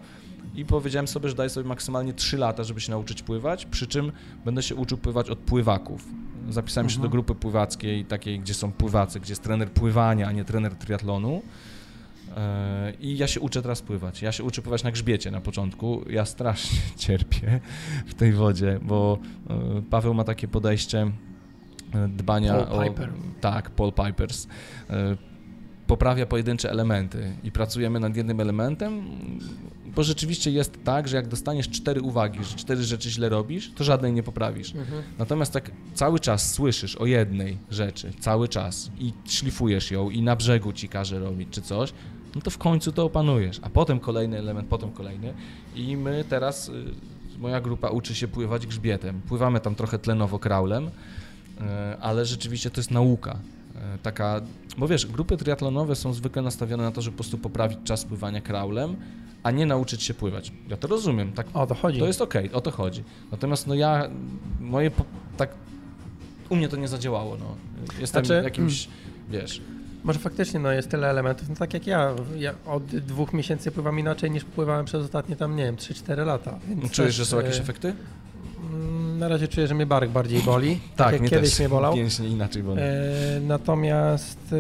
[0.55, 4.12] i powiedziałem sobie, że daję sobie maksymalnie 3 lata, żeby się nauczyć pływać, przy czym
[4.45, 6.05] będę się uczył pływać od pływaków.
[6.51, 7.03] Zapisałem się Mhm.
[7.03, 11.43] do grupy pływackiej, takiej, gdzie są pływacy, gdzie jest trener pływania, a nie trener triatlonu.
[12.37, 14.23] E, I ja się uczę teraz pływać.
[14.23, 16.05] Ja się uczę pływać na grzbiecie na początku.
[16.11, 17.61] Ja strasznie cierpię
[18.07, 19.19] w tej wodzie, bo
[19.51, 21.11] e, Paweł ma takie podejście
[21.95, 22.85] e, dbania Paul o...
[22.85, 23.13] Piper.
[23.41, 24.47] Tak, Paul Pipers.
[25.87, 29.03] Poprawia pojedyncze elementy i pracujemy nad jednym elementem,
[29.95, 33.85] bo rzeczywiście jest tak, że jak dostaniesz cztery uwagi, że cztery rzeczy źle robisz, to
[33.85, 34.75] żadnej nie poprawisz.
[34.75, 35.03] Mhm.
[35.19, 40.37] Natomiast tak cały czas słyszysz o jednej rzeczy, cały czas i szlifujesz ją i na
[40.37, 41.93] brzegu ci każe robić czy coś,
[42.35, 45.35] no to w końcu to opanujesz, a potem kolejny element, potem kolejny
[45.77, 46.73] i my teraz, y,
[47.39, 49.21] moja grupa uczy się pływać grzbietem.
[49.29, 50.91] Pływamy tam trochę tlenowo kraulem, y,
[52.01, 53.33] ale rzeczywiście to jest nauka.
[53.95, 54.41] y, Taka,
[54.79, 58.41] bo wiesz, grupy triatlonowe są zwykle nastawione na to, żeby po prostu poprawić czas pływania
[58.41, 58.97] kraulem,
[59.43, 60.53] a nie nauczyć się pływać.
[60.69, 61.99] Ja to rozumiem, tak O to chodzi.
[62.01, 63.05] to jest okej, o to chodzi.
[63.33, 64.09] Natomiast no ja,
[64.61, 64.91] moje,
[65.37, 65.51] tak,
[66.49, 67.57] u mnie to nie zadziałało, no.
[68.01, 68.89] Jestem Znaczy, jakimś,
[69.31, 69.61] wiesz,
[70.05, 72.15] Może faktycznie no, jest tyle elementów, no tak jak ja.
[72.39, 76.59] Ja od dwóch miesięcy pływam inaczej niż pływałem przez ostatnie tam, nie wiem, 3-4 lata.
[76.69, 77.95] Więc czujesz, też, że są jakieś e, efekty?
[78.73, 80.81] mm, Na razie czuję, że mnie bark bardziej boli.
[80.97, 81.59] tak jak mnie kiedyś też.
[81.59, 81.95] mnie bolał.
[81.95, 82.77] Pięśnie inaczej bolą.
[82.81, 84.51] E, natomiast e,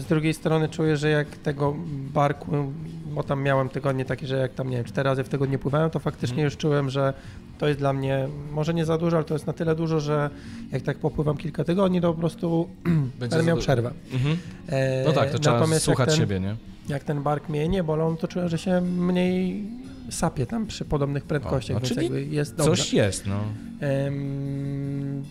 [0.00, 1.74] z drugiej strony czuję, że jak tego
[2.14, 2.72] barku,
[3.14, 5.90] bo tam miałem tygodnie takie, że jak tam nie wiem, cztery razy w tygodniu pływałem,
[5.90, 6.44] to faktycznie Mhm.
[6.44, 7.14] już czułem, że
[7.58, 10.30] to jest dla mnie może nie za dużo, ale to jest na tyle dużo, że
[10.72, 12.68] jak tak popływam kilka tygodni, to po prostu
[13.20, 13.90] będę miał przerwę.
[14.12, 14.36] Mhm.
[14.68, 16.56] E, No tak, to trzeba natomiast słuchać ten, siebie, nie?
[16.88, 19.64] Jak ten bark mnie nie bolał, to czułem, że się mniej
[20.10, 22.70] sapie tam przy podobnych prędkościach, O, więc czyli jakby jest dobrze.
[22.76, 23.40] Coś jest, no.
[23.80, 25.24] Em,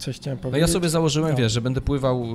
[0.00, 0.60] coś chciałem No powiedzieć.
[0.68, 1.36] ja sobie założyłem, No.
[1.38, 2.26] wiesz, że będę pływał y,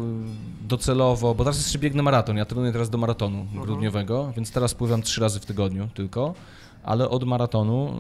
[0.68, 3.62] docelowo, bo teraz jeszcze biegnę maraton, ja trenuję teraz do maratonu Mhm.
[3.66, 6.34] grudniowego, więc teraz pływam trzy razy w tygodniu tylko,
[6.86, 8.00] ale od maratonu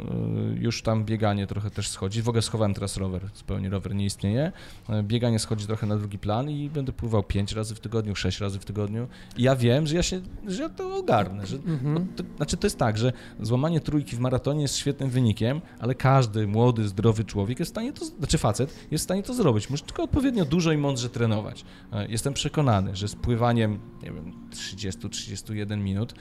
[0.56, 2.22] y, już tam bieganie trochę też schodzi.
[2.22, 4.52] W ogóle schowałem teraz rower, zupełnie rower nie istnieje.
[4.90, 8.40] Y, Bieganie schodzi trochę na drugi plan i będę pływał pięć razy w tygodniu, sześć
[8.40, 9.08] razy w tygodniu.
[9.38, 12.08] I ja wiem, że ja się, że ja to ogarnę, że Mhm.
[12.16, 16.48] to, znaczy to jest tak, że złamanie trójki w maratonie jest świetnym wynikiem, ale każdy
[16.48, 19.70] młody, zdrowy człowiek jest w stanie to, znaczy facet, jest w stanie to zrobić.
[19.70, 21.66] Musi tylko odpowiednio dużo i mądrze trenować.
[21.94, 26.14] E, Jestem przekonany, że z pływaniem, nie wiem, 30-31 minut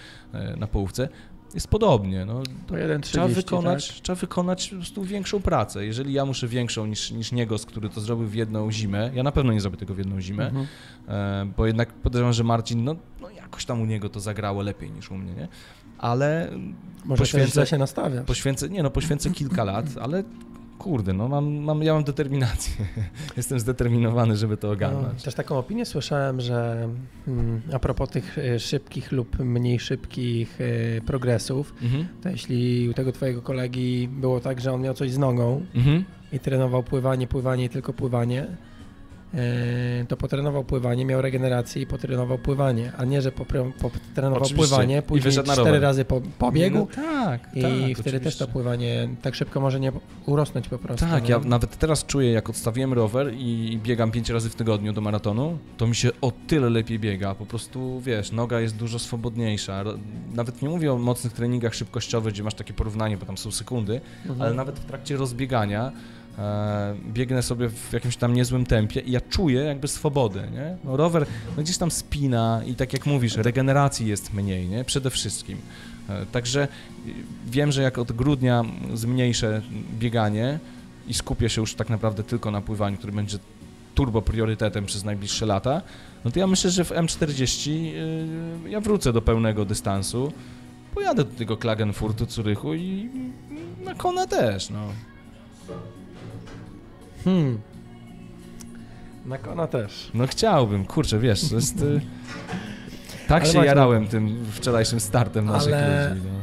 [0.57, 1.09] na połówce
[1.55, 2.25] jest podobnie.
[2.25, 4.01] No, To 1,30, trzeba, wykonać, tak?
[4.03, 5.87] trzeba wykonać po prostu większą pracę.
[5.87, 9.33] Jeżeli ja muszę większą niż, niż Niegos, który to zrobił w jedną zimę, ja na
[9.33, 10.67] pewno nie zrobię tego w jedną zimę, Mhm.
[11.09, 14.91] E, bo jednak podejrzewam, że Marcin, no, no jakoś tam u niego to zagrało lepiej
[14.91, 15.49] niż u mnie, nie?
[15.99, 16.51] Ale
[17.05, 18.23] Może poświęcę- się nastawia.
[18.23, 20.25] poświęcę, nie no, poświęcę kilka lat, ale
[20.79, 22.75] kurde, no mam, mam, ja mam determinację.
[23.37, 25.23] Jestem zdeterminowany, żeby to No, ogarnąć.
[25.23, 26.89] też taką opinię słyszałem, że
[27.29, 32.07] mm, a propos tych e, szybkich lub mniej szybkich e, progresów, Mhm.
[32.23, 36.05] to jeśli u tego twojego kolegi było tak, że on miał coś z nogą Mhm.
[36.33, 38.47] i trenował pływanie, pływanie i tylko pływanie,
[40.09, 44.55] to potrenował pływanie, miał regenerację i potrenował pływanie, a nie, że potrenował Oczywiście.
[44.69, 48.47] pływanie, później cztery razy po, pobiegł No tak, i tak, wtedy też oczywiście.
[48.47, 49.93] to pływanie tak szybko może nie
[50.27, 51.07] urosnąć po prostu.
[51.07, 51.31] Tak, nie?
[51.31, 55.59] ja nawet teraz czuję, jak odstawiłem rower i biegam pięć razy w tygodniu do maratonu,
[55.77, 57.35] to mi się o tyle lepiej biega.
[57.35, 59.85] Po prostu, wiesz, noga jest dużo swobodniejsza.
[60.35, 64.01] Nawet nie mówię o mocnych treningach szybkościowych, gdzie masz takie porównanie, bo tam są sekundy,
[64.25, 64.43] Mhm.
[64.43, 66.24] ale nawet w trakcie rozbiegania e,
[67.13, 70.77] biegnę sobie w jakimś tam niezłym tempie i ja czuję jakby swobodę, nie?
[70.85, 74.85] No rower no gdzieś tam spina i tak jak mówisz, regeneracji jest mniej, nie?
[74.85, 75.59] Przede wszystkim.
[76.09, 76.69] E, także
[77.07, 77.11] y,
[77.47, 79.63] wiem, że jak od grudnia zmniejszę
[79.99, 80.59] bieganie
[81.09, 83.39] i skupię się już tak naprawdę tylko na pływaniu, który będzie
[83.95, 85.83] turbo priorytetem przez najbliższe lata,
[86.25, 90.33] no to ja myślę, że w M40 y, ja wrócę do pełnego dystansu,
[90.95, 93.11] pojadę do tego Klagenfurtu, Zurychu i
[93.85, 94.89] na Kona też, no.
[97.25, 97.59] Hmm.
[99.27, 100.11] Na kona też.
[100.15, 101.83] No chciałbym, kurczę, wiesz, to jest...
[101.83, 102.01] y,
[103.29, 106.34] Tak Ale się właśnie- jarałem tym wczorajszym startem naszych Ale- ludzi, no.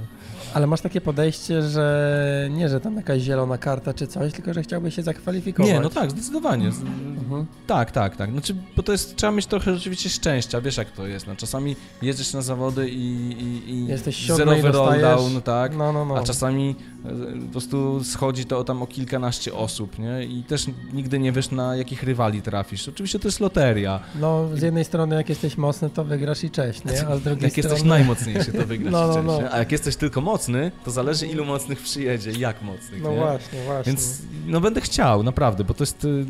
[0.54, 4.64] Ale masz takie podejście, że nie, że tam jakaś zielona karta czy coś, tylko że
[4.64, 5.72] chciałbyś się zakwalifikować.
[5.72, 6.68] Nie, no tak, zdecydowanie.
[6.68, 7.46] Mhm.
[7.68, 8.32] Tak, tak, tak.
[8.32, 11.28] Znaczy, bo to jest, trzeba mieć trochę rzeczywiście szczęścia, wiesz jak to jest.
[11.28, 15.78] No, czasami jedziesz na zawody i, i, i Jesteś zerowy i rolldown, tak.
[15.78, 16.18] No, no, no.
[16.18, 16.76] A czasami
[17.06, 17.10] e,
[17.46, 20.26] po prostu schodzi to tam o kilkanaście osób, nie?
[20.26, 22.88] I też nigdy nie wiesz, na jakich rywali trafisz.
[22.90, 24.00] Oczywiście to jest loteria.
[24.20, 27.08] No, z jednej strony jak jesteś mocny, to wygrasz i cześć, nie?
[27.08, 27.70] A z drugiej Jak strony...
[27.70, 29.52] jesteś najmocniejszy, to wygrasz No, no, no, no.
[29.52, 30.41] A jak jesteś tylko mocny,
[30.86, 33.18] to zależy ilu mocnych przyjedzie i jak mocnych, No nie?
[33.18, 33.84] właśnie, właśnie.
[33.94, 36.26] Więc no będę chciał, naprawdę, bo to jest y,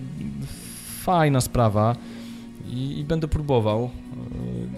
[1.04, 1.96] fajna sprawa
[2.70, 3.90] i, i będę próbował,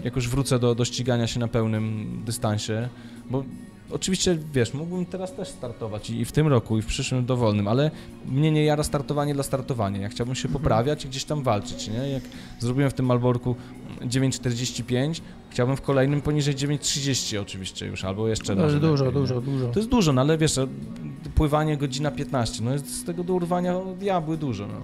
[0.00, 2.88] y, jak już wrócę do, do ścigania się na pełnym dystansie,
[3.30, 3.44] bo
[3.90, 7.68] oczywiście, wiesz, mógłbym teraz też startować i, i w tym roku, i w przyszłym dowolnym,
[7.68, 7.90] ale
[8.26, 10.00] mnie nie jara startowanie dla startowania.
[10.00, 10.62] Ja chciałbym się Mhm.
[10.62, 12.08] poprawiać i gdzieś tam walczyć, nie?
[12.08, 12.22] Jak
[12.58, 13.56] zrobiłem w tym Malborku
[14.00, 15.20] 9,45,
[15.54, 19.26] chciałbym w kolejnym poniżej 9,30 oczywiście już, albo jeszcze jest nawet dużo, lepiej, nie?
[19.26, 19.68] dużo, dużo.
[19.68, 20.60] To jest dużo, no ale wiesz,
[21.34, 24.74] pływanie godzina 15, no jest z tego do urwania diabły dużo, no.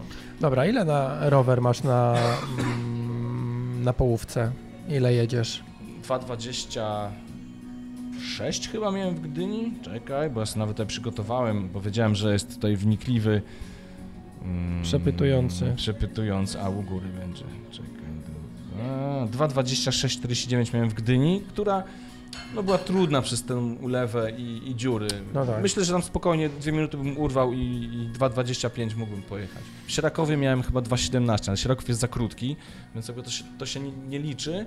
[0.41, 2.17] Dobra, ile na rower masz na,
[2.59, 4.53] mm, na połówce?
[4.89, 5.63] Ile jedziesz?
[6.09, 12.33] 2,26 chyba miałem w Gdyni, czekaj, bo ja sobie nawet tutaj przygotowałem, bo wiedziałem, że
[12.33, 13.43] jest tutaj wnikliwy
[14.43, 15.73] mm, Przepytujący.
[15.77, 18.00] Przepytujący, a u góry będzie, czekaj.
[18.79, 21.83] A, 2,26,49 miałem w Gdyni, która
[22.55, 25.09] no była trudna przez tę ulewę i, i dziury.
[25.35, 25.63] No tak.
[25.63, 29.63] Myślę, że tam spokojnie dwie minuty bym urwał i, i 2,25 mógłbym pojechać.
[29.87, 32.57] W Sierakowie miałem chyba 2,17, ale Sieraków jest za krótki,
[32.95, 34.67] więc jakby to się, to się nie, nie liczy.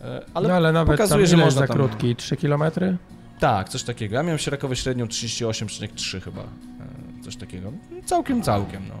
[0.00, 2.16] e, Ale no ale nawet pokazuje, że można za tam- krótki?
[2.16, 2.96] 3 kilometry?
[3.40, 4.14] tak, coś takiego.
[4.14, 6.42] Ja miałem w Sierakowie średnią 38,3 chyba.
[6.42, 6.46] e,
[7.24, 7.72] Coś takiego.
[8.04, 8.94] Całkiem, całkiem, no.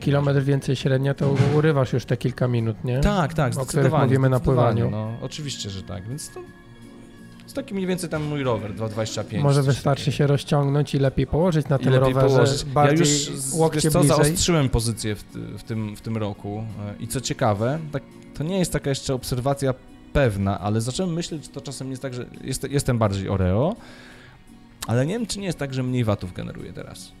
[0.00, 3.00] Kilometr więcej średnia, to urywasz już te kilka minut, nie?
[3.00, 4.04] Tak, tak, O których zdecydowanie.
[4.04, 4.96] mówimy na zdecydowanie, pływaniu.
[4.96, 6.40] No, oczywiście, że tak, więc to
[7.42, 9.42] jest taki mniej więcej tam mój rower, 2,25.
[9.42, 12.64] Może wystarczy się rozciągnąć i lepiej położyć na tym lepiej rowerze, położyć.
[12.64, 14.16] bardziej ja już z- łokcie wiesz co, bliżej.
[14.24, 15.22] zaostrzyłem pozycję w,
[15.58, 16.64] w, tym, w tym roku
[16.98, 18.02] e, i co ciekawe, tak,
[18.34, 19.74] to nie jest taka jeszcze obserwacja
[20.12, 23.76] pewna, ale zacząłem myśleć, że to czasem jest tak, że jest, jestem bardziej Oreo,
[24.86, 27.12] ale nie wiem, czy nie jest tak, że mniej watów generuje teraz.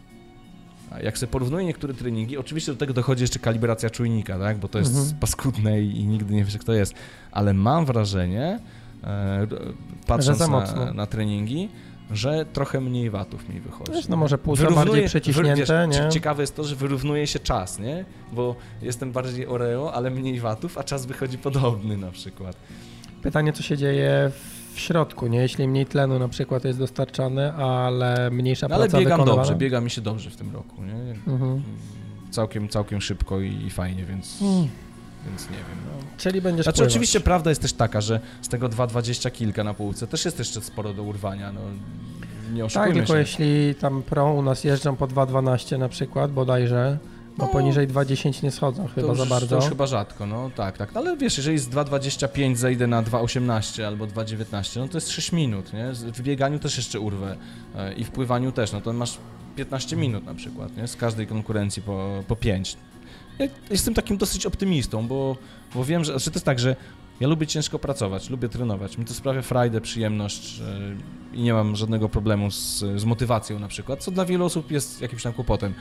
[1.02, 4.58] Jak sobie porównuję niektóre treningi, oczywiście do tego dochodzi jeszcze kalibracja czujnika, tak?
[4.58, 5.16] bo to jest Mhm.
[5.20, 6.94] paskudne i, i nigdy nie wiesz, jak to jest.
[7.32, 8.60] Ale mam wrażenie,
[9.04, 9.46] e,
[10.06, 11.68] patrząc na, na treningi,
[12.10, 13.92] że trochę mniej watów mi wychodzi.
[13.92, 16.08] Wiesz, no może płuca Wyrównuje- bardziej przeciśnięte, wiesz, nie?
[16.08, 18.04] Ciekawe jest to, że wyrównuje się czas, nie?
[18.32, 22.56] Bo jestem bardziej Oreo, ale mniej watów, a czas wychodzi podobny na przykład.
[23.22, 25.38] Pytanie, co się dzieje w środku, nie?
[25.38, 29.42] Jeśli mniej tlenu na przykład jest dostarczany, ale mniejsza No, ale praca biegam wykonywana.
[29.42, 30.94] dobrze, biega mi się dobrze w tym roku, nie?
[31.32, 31.62] Mhm.
[32.30, 34.68] Całkiem, całkiem szybko i, i fajnie, więc, Mm.
[35.26, 35.66] więc nie wiem.
[35.86, 36.04] No.
[36.16, 36.92] Czyli będziesz Znaczy pływać.
[36.92, 40.60] oczywiście prawda jest też taka, że z tego 2,20 kilka na półce też jest jeszcze
[40.60, 41.60] sporo do urwania, no
[42.52, 43.18] nie Tak, oszukujmy tylko się.
[43.18, 47.52] jeśli tam pro u nas jeżdżą po 2,12 na przykład bodajże, bo No.
[47.52, 49.46] poniżej 2,10 nie schodzą chyba już, za bardzo.
[49.48, 50.96] To już chyba rzadko, no tak, tak.
[50.96, 55.72] Ale wiesz, jeżeli z 2,25 zejdę na 2,18 albo 2,19, no to jest 6 minut,
[55.72, 55.92] nie?
[55.92, 57.36] W bieganiu też jeszcze urwę
[57.76, 59.18] e, i w pływaniu też, no to masz
[59.56, 60.88] 15 minut na przykład, nie?
[60.88, 62.76] Z każdej konkurencji po, po 5.
[63.38, 65.36] Ja jestem takim dosyć optymistą, bo,
[65.74, 66.76] bo wiem, że, znaczy to jest tak, że
[67.20, 68.98] ja lubię ciężko pracować, lubię trenować.
[68.98, 70.60] Mi to sprawia frajdę, przyjemność
[71.32, 75.00] i nie mam żadnego problemu z, z motywacją na przykład, co dla wielu osób jest
[75.00, 75.74] jakimś tam kłopotem.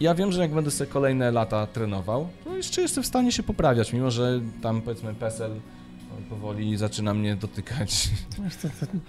[0.00, 3.42] Ja wiem, że jak będę sobie kolejne lata trenował, to jeszcze jestem w stanie się
[3.42, 5.50] poprawiać, mimo że tam powiedzmy PESEL
[6.10, 8.08] no, powoli zaczyna mnie dotykać.
[8.36, 8.42] To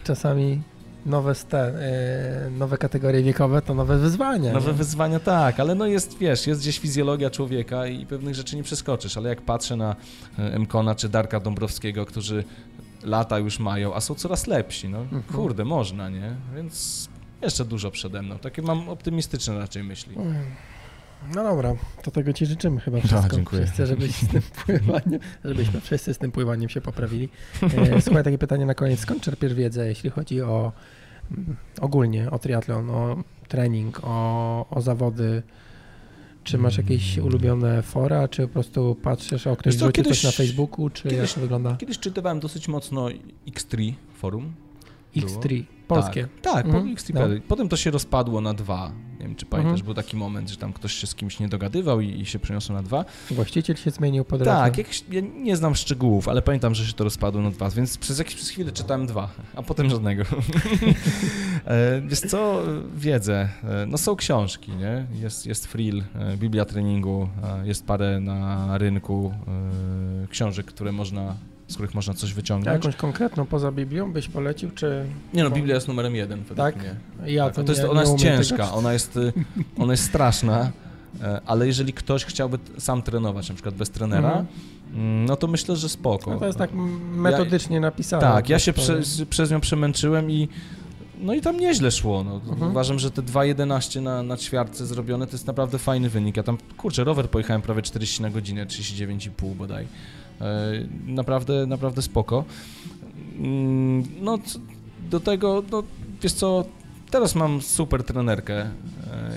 [0.03, 0.61] czasami
[1.05, 4.53] nowe, ste, e, nowe kategorie wiekowe to nowe wyzwania.
[4.53, 4.77] Nowe nie?
[4.77, 9.17] wyzwania tak, ale no jest, wiesz, jest gdzieś fizjologia człowieka i pewnych rzeczy nie przeskoczysz,
[9.17, 9.95] ale jak patrzę na
[10.37, 12.43] e, Mkona czy Darka Dąbrowskiego, którzy
[13.03, 15.23] lata już mają, a są coraz lepsi, no Mhm.
[15.23, 16.35] kurde, można, nie?
[16.55, 17.07] Więc
[17.41, 18.37] jeszcze dużo przede mną.
[18.39, 20.15] Takie mam optymistyczne raczej myśli.
[21.35, 21.73] No dobra,
[22.03, 23.35] to tego Ci życzymy chyba Tak, wszystko.
[23.35, 23.61] dziękuję.
[23.63, 27.29] Wszyscy, żebyś z tym pływaniem, żebyśmy wszyscy z tym pływaniem się poprawili.
[27.77, 28.99] E, Słuchaj, takie pytanie na koniec.
[28.99, 30.71] Skąd czerpiesz wiedzę, jeśli chodzi o
[31.31, 35.43] mm, ogólnie o triatlon, o trening, o, o zawody?
[36.43, 40.89] Czy masz jakieś ulubione fora, czy po prostu patrzysz, o ktoś wrzucił coś na Facebooku,
[40.89, 41.75] czy jak kiedyś- to wygląda?
[41.75, 43.07] Kiedyś czytywałem dosyć mocno
[43.47, 44.53] X3 forum.
[45.15, 45.27] było?
[45.29, 46.27] X3, polskie.
[46.41, 47.13] Tak, tak Mhm, po X3.
[47.13, 47.21] no.
[47.47, 48.91] Potem to się rozpadło na dwa.
[49.21, 49.85] Nie wiem, czy pamiętasz, Mhm.
[49.85, 52.75] był taki moment, że tam ktoś się z kimś nie dogadywał i, i się przeniosło
[52.75, 53.05] na dwa.
[53.31, 54.51] Właściciel się zmienił po drodze.
[54.51, 54.77] Tak,
[55.11, 58.35] ja nie znam szczegółów, ale pamiętam, że się to rozpadło na dwa, więc przez jakiś
[58.35, 60.23] przez chwilę czytałem dwa, a potem żadnego.
[61.65, 62.63] E, Wiesz co,
[62.95, 65.05] wiedzę, E, no są książki, nie?
[65.21, 67.29] Jest, jest Frill, e, Biblia treningu,
[67.63, 69.33] jest parę na rynku
[70.29, 71.35] książek, które można
[71.71, 72.73] z których można coś A wyciągnąć.
[72.85, 75.05] jakąś konkretną poza Biblią byś polecił, czy...
[75.33, 76.75] Nie no, Biblia jest numerem jeden według Tak?
[76.75, 76.95] mnie.
[77.25, 78.73] Ja Tak, to, to jest, nie, ona nie jest ciężka, Tego...
[78.77, 79.33] ona jest, y,
[79.83, 80.71] ona jest straszna,
[81.23, 84.45] e, ale jeżeli ktoś chciałby sam trenować, na przykład bez trenera, Mhm.
[84.93, 86.31] mm, no to myślę, że spoko.
[86.31, 86.69] No to jest tak
[87.13, 88.21] metodycznie napisane.
[88.21, 88.99] Tak, ja się prze,
[89.29, 90.47] przez nią przemęczyłem i
[91.19, 92.23] no i tam nieźle szło.
[92.23, 92.41] No.
[92.51, 92.71] Mhm.
[92.71, 96.37] Uważam, że te 2.11 na, na ćwiartce zrobione to jest naprawdę fajny wynik.
[96.37, 99.87] Ja tam, kurczę, rower pojechałem prawie 40 na godzinę, 39,5 bodaj.
[100.41, 100.71] E,
[101.07, 102.43] naprawdę, naprawdę spoko.
[103.39, 104.37] Mm, No,
[105.09, 105.83] do tego, no,
[106.21, 106.65] wiesz co,
[107.11, 108.69] teraz mam super trenerkę e,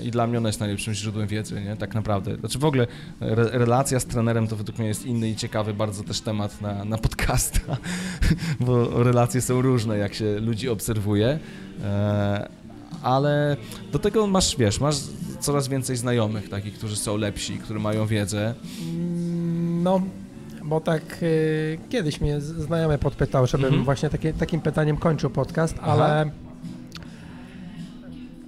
[0.03, 1.75] i dla mnie ona jest najlepszym źródłem wiedzy, nie?
[1.75, 2.35] Tak naprawdę.
[2.35, 2.87] Znaczy w ogóle
[3.21, 6.85] re, relacja z trenerem to według mnie jest inny i ciekawy bardzo też temat na,
[6.85, 7.77] na podcasta,
[8.65, 11.39] bo relacje są różne, jak się ludzi obserwuje.
[11.83, 12.49] E,
[13.01, 13.57] ale
[13.91, 14.95] do tego masz, wiesz, masz
[15.39, 18.53] coraz więcej znajomych takich, którzy są lepsi, którzy mają wiedzę.
[19.83, 20.01] No,
[20.65, 23.83] bo tak y, kiedyś mnie znajomy podpytał, żebym Mhm.
[23.85, 25.91] właśnie takie, takim pytaniem kończył podcast, Aha.
[25.93, 26.31] ale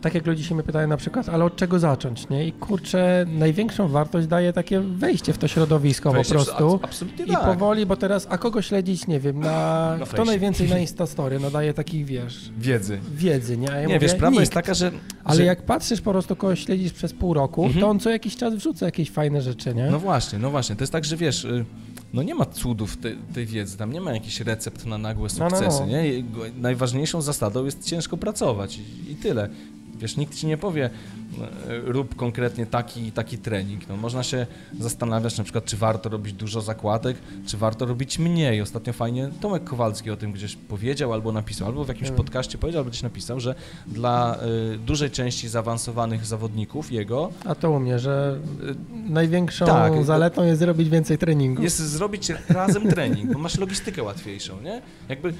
[0.01, 2.47] tak jak ludzie się mnie pytają na przykład, ale od czego zacząć, nie?
[2.47, 6.79] I kurczę, największą wartość daje takie wejście w to środowisko Wejście po prostu.
[6.83, 7.43] Absolutnie I tak.
[7.45, 9.49] powoli, bo teraz, a kogo śledzić, nie wiem, na,
[9.99, 10.25] Na kto fejsie.
[10.25, 12.99] najwięcej na Instastory, no daje takich, wiesz, Wiedzy.
[13.15, 13.67] wiedzy, nie?
[13.67, 14.39] Ja Nie, mówię, wiesz, prawda nikt.
[14.39, 14.91] jest taka, że...
[15.23, 15.43] Ale że...
[15.43, 17.81] jak patrzysz po prostu kogoś śledzisz przez pół roku, Mhm.
[17.81, 19.89] to on co jakiś czas wrzuca jakieś fajne rzeczy, nie?
[19.91, 20.75] No właśnie, no właśnie.
[20.75, 21.65] To jest tak, że wiesz, y,
[22.13, 25.45] no nie ma cudów tej, tej wiedzy, tam nie ma jakichś recept na nagłe No,
[25.45, 25.87] no, sukcesy, no.
[25.87, 26.23] nie?
[26.57, 29.49] Najważniejszą zasadą jest ciężko pracować i, i tyle.
[29.99, 30.89] Wiesz, nikt ci nie powie, e,
[31.85, 33.89] rób konkretnie taki taki trening.
[33.89, 34.47] No, można się
[34.79, 38.61] zastanawiać na przykład, czy warto robić dużo zakładek, czy warto robić mniej.
[38.61, 42.79] Ostatnio fajnie Tomek Kowalski o tym gdzieś powiedział albo napisał, albo w jakimś podcaście powiedział,
[42.79, 43.55] albo gdzieś napisał, że
[43.87, 44.37] dla
[44.73, 48.75] y, dużej części zaawansowanych zawodników jego A to u mnie, że y,
[49.11, 50.03] największą Tak.
[50.05, 51.63] zaletą jest zrobić więcej treningu.
[51.63, 54.81] jest zrobić razem trening, bo masz logistykę łatwiejszą, nie?
[55.09, 55.33] Jakby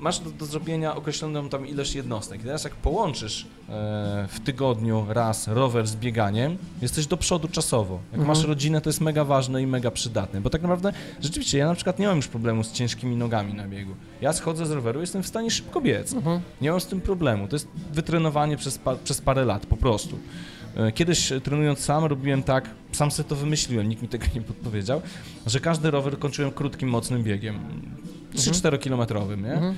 [0.00, 2.40] masz do, do zrobienia określoną tam ilość jednostek.
[2.40, 7.94] I teraz jak połączysz e, w tygodniu raz rower z bieganiem, jesteś do przodu czasowo.
[8.12, 8.28] Jak Mhm.
[8.28, 11.74] masz rodzinę, to jest mega ważne i mega przydatne, bo tak naprawdę rzeczywiście ja na
[11.74, 13.94] przykład nie mam już problemu z ciężkimi nogami na biegu.
[14.20, 16.12] Ja schodzę z roweru, jestem w stanie szybko biec.
[16.12, 16.40] Mhm.
[16.60, 17.48] Nie mam z tym problemu.
[17.48, 20.18] To jest wytrenowanie przez, pa, przez parę lat, po prostu.
[20.76, 24.40] E, Kiedyś e, trenując sam robiłem tak, sam sobie to wymyśliłem, nikt mi tego nie
[24.40, 25.02] podpowiedział,
[25.46, 27.58] że każdy rower kończyłem krótkim, mocnym biegiem.
[28.34, 29.52] 3-4 kilometrowym, nie?
[29.52, 29.74] Mhm.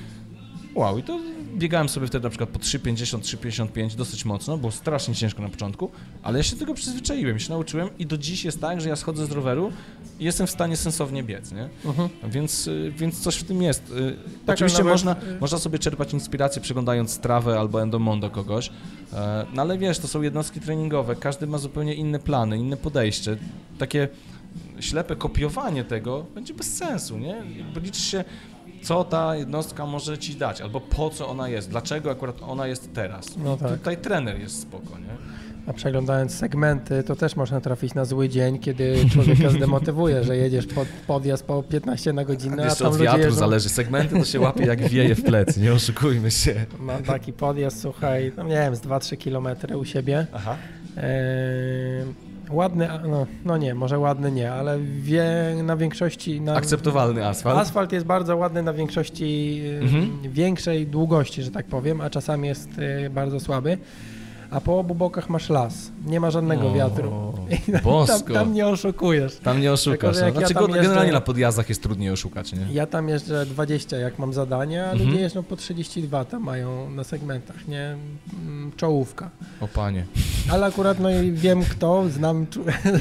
[0.75, 1.21] Wow, i to
[1.55, 5.91] biegałem sobie wtedy na przykład po 3,50, 3,55 dosyć mocno, było strasznie ciężko na początku,
[6.23, 8.97] ale ja się do tego przyzwyczaiłem, się nauczyłem i do dziś jest tak, że ja
[8.97, 9.73] schodzę z roweru
[10.21, 11.69] i jestem w stanie sensownie biec, nie?
[11.85, 12.09] Mhm.
[12.31, 13.91] Więc, y, więc coś w tym jest.
[13.91, 14.17] Y,
[14.47, 18.71] Tak, Oczywiście nawet, można, y- można sobie czerpać inspirację przeglądając strawę albo endomondo kogoś,
[19.13, 23.37] e, no ale wiesz, to są jednostki treningowe, każdy ma zupełnie inne plany, inne podejście.
[23.79, 24.09] Takie
[24.81, 27.43] ślepe kopiowanie tego będzie bez sensu, nie?
[27.83, 28.25] Liczy się,
[28.83, 32.93] co ta jednostka może ci dać, albo po co ona jest, dlaczego akurat ona jest
[32.95, 33.37] teraz.
[33.37, 33.79] No tak.
[33.79, 35.17] Tutaj trener jest spoko, nie?
[35.67, 40.67] A przeglądając segmenty, to też można trafić na zły dzień, kiedy człowieka zdemotywuje, że jedziesz
[40.67, 43.39] pod podjazd po 15 na godzinę, a Jeszcze tam od wiatru jeżdżą...
[43.39, 46.55] zależy, segmenty to się łapie jak wieje w plecy, nie oszukujmy się.
[46.79, 50.27] Mam taki podjazd, słuchaj, no nie wiem, z 2-3 kilometry u siebie.
[50.33, 50.57] Aha.
[50.97, 51.03] Eee,
[52.51, 55.25] ładny, no, no nie, może ładny nie, ale wie,
[55.63, 56.41] na większości...
[56.41, 57.59] Na, Akceptowalny asfalt.
[57.59, 60.19] Asfalt jest bardzo ładny na większości e, Mhm.
[60.23, 62.69] większej długości, że tak powiem, a czasami jest
[63.07, 63.79] e, bardzo słaby.
[64.51, 65.91] A po obu bokach masz las.
[66.07, 67.13] Nie ma żadnego O, wiatru.
[67.69, 67.73] I
[68.07, 69.37] tam, tam nie oszukujesz.
[69.37, 70.17] Tam nie oszukasz.
[70.17, 70.41] Tylko, no.
[70.41, 72.67] ja Znaczy, go- generalnie jeżdżę- na podjazdach jest trudniej oszukać, nie?
[72.73, 75.09] Ja tam jeżdżę 20, jak mam zadanie, a Mhm.
[75.11, 77.97] ludzie jeżdżą po 32, tam mają na segmentach, nie?
[78.47, 79.31] Mm, Czołówka.
[79.61, 80.05] O panie.
[80.51, 82.47] Ale akurat no i wiem kto, znam,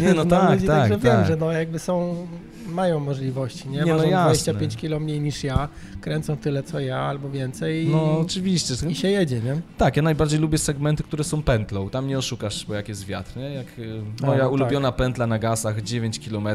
[0.01, 1.27] Nie, no znam tak, ludzi, tak, także wiem, tak.
[1.27, 2.27] że no jakby są,
[2.67, 3.80] mają możliwości, nie?
[3.80, 4.26] Nie, no Ważą jasne.
[4.26, 5.67] 25 kilo mniej niż ja,
[6.01, 8.73] kręcą tyle co ja albo więcej i, No oczywiście.
[8.89, 9.61] i się jedzie, nie?
[9.77, 11.89] Tak, ja najbardziej lubię segmenty, które są pętlą.
[11.89, 13.53] Tam nie oszukasz, bo jak jest wiatr, nie?
[13.53, 16.47] Jak y, A, moja no ulubiona pętla na gasach, 9 km,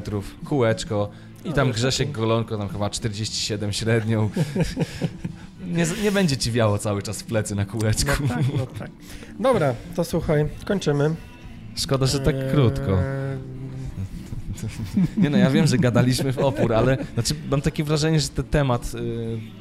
[0.44, 1.11] kółeczko
[1.44, 4.31] i No, tam już Grzesiek Golonko, tam chyba 47 średnią.
[5.77, 8.11] nie, nie będzie ci wiało cały czas w plecy na kółeczku.
[8.23, 8.90] No tak, no tak.
[9.40, 11.15] Dobra, to słuchaj, kończymy.
[11.77, 12.98] Szkoda, że tak Eee, krótko.
[15.16, 18.44] Nie no, ja wiem, że gadaliśmy w opór, ale znaczy, mam takie wrażenie, że ten
[18.44, 19.60] temat y,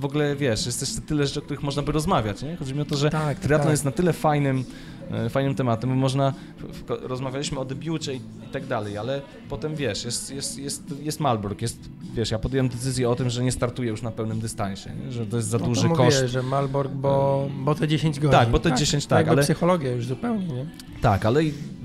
[0.00, 2.56] w ogóle, wiesz, jest jeszcze tyle rzeczy, o których można by rozmawiać, nie?
[2.56, 3.70] Chodzi mi o to, że tak, triatlon tak.
[3.70, 4.64] jest na tyle fajnym,
[5.10, 6.34] e, fajnym tematem, bo można,
[6.88, 11.62] rozmawialiśmy o debiucie i, i tak dalej, ale potem, wiesz, jest, jest, jest, jest Malbork,
[11.62, 11.78] jest,
[12.14, 15.12] wiesz, ja podjąłem decyzję o tym, że nie startuję już na pełnym dystansie, nie?
[15.12, 16.32] że to jest za No to duży mówiłeś, koszt.
[16.32, 18.30] że Malbork, bo, bo te 10 godzin.
[18.38, 20.66] Tak, bo te 10, tak, jakby ale- psychologia już zupełnie, nie?
[21.00, 21.40] Tak, ale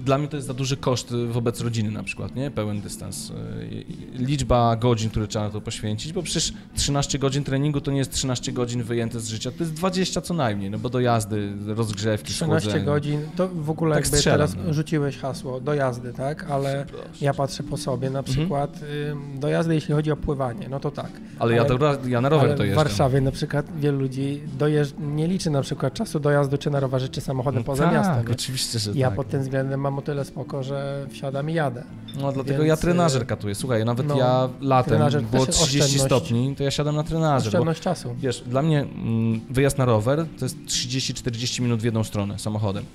[0.05, 2.51] dla mnie to jest za duży koszt wobec rodziny na przykład, nie?
[2.51, 3.29] Pełen dystans.
[3.29, 7.97] Y, liczba godzin, które trzeba na to poświęcić, bo przecież 13 godzin treningu to nie
[7.97, 12.33] jest 13 godzin wyjęte z życia, to jest 20 co najmniej, no bo dojazdy, rozgrzewki,
[12.33, 12.85] 13 schłodzenie.
[12.85, 14.73] godzin, to w ogóle Tak jakby strzelam, teraz no.
[14.73, 16.51] rzuciłeś hasło dojazdy, tak?
[16.51, 16.85] Ale
[17.21, 18.37] ja patrzę po sobie, na Mhm.
[18.37, 18.79] przykład
[19.11, 21.11] ym, dojazdy jeśli chodzi o pływanie, no to tak.
[21.39, 22.75] Ale, ja, Ale- to, ja na rower to w jeżdżę.
[22.75, 27.09] Warszawie na przykład wielu ludzi dojeżdż- nie liczy na przykład czasu dojazdu czy na rowerze,
[27.09, 28.25] czy samochodem No poza tak, miastem.
[28.31, 29.15] oczywiście, że Ja tak.
[29.15, 31.83] pod tym względem mam o tyle spoko, że wsiadam i jadę.
[32.21, 33.55] No dlatego Więc, ja y, trenażer katuję.
[33.55, 36.05] Słuchaj, nawet no, ja latem było też 30 oszczędność.
[36.05, 37.43] stopni, to ja siadam na trenażer.
[37.43, 38.15] Bo, Oszczędność czasu.
[38.19, 42.85] wiesz, dla mnie mm, wyjazd na rower to jest 30-40 minut w jedną stronę samochodem.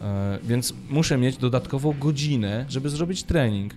[0.00, 3.74] E, więc muszę mieć dodatkową godzinę, żeby zrobić trening.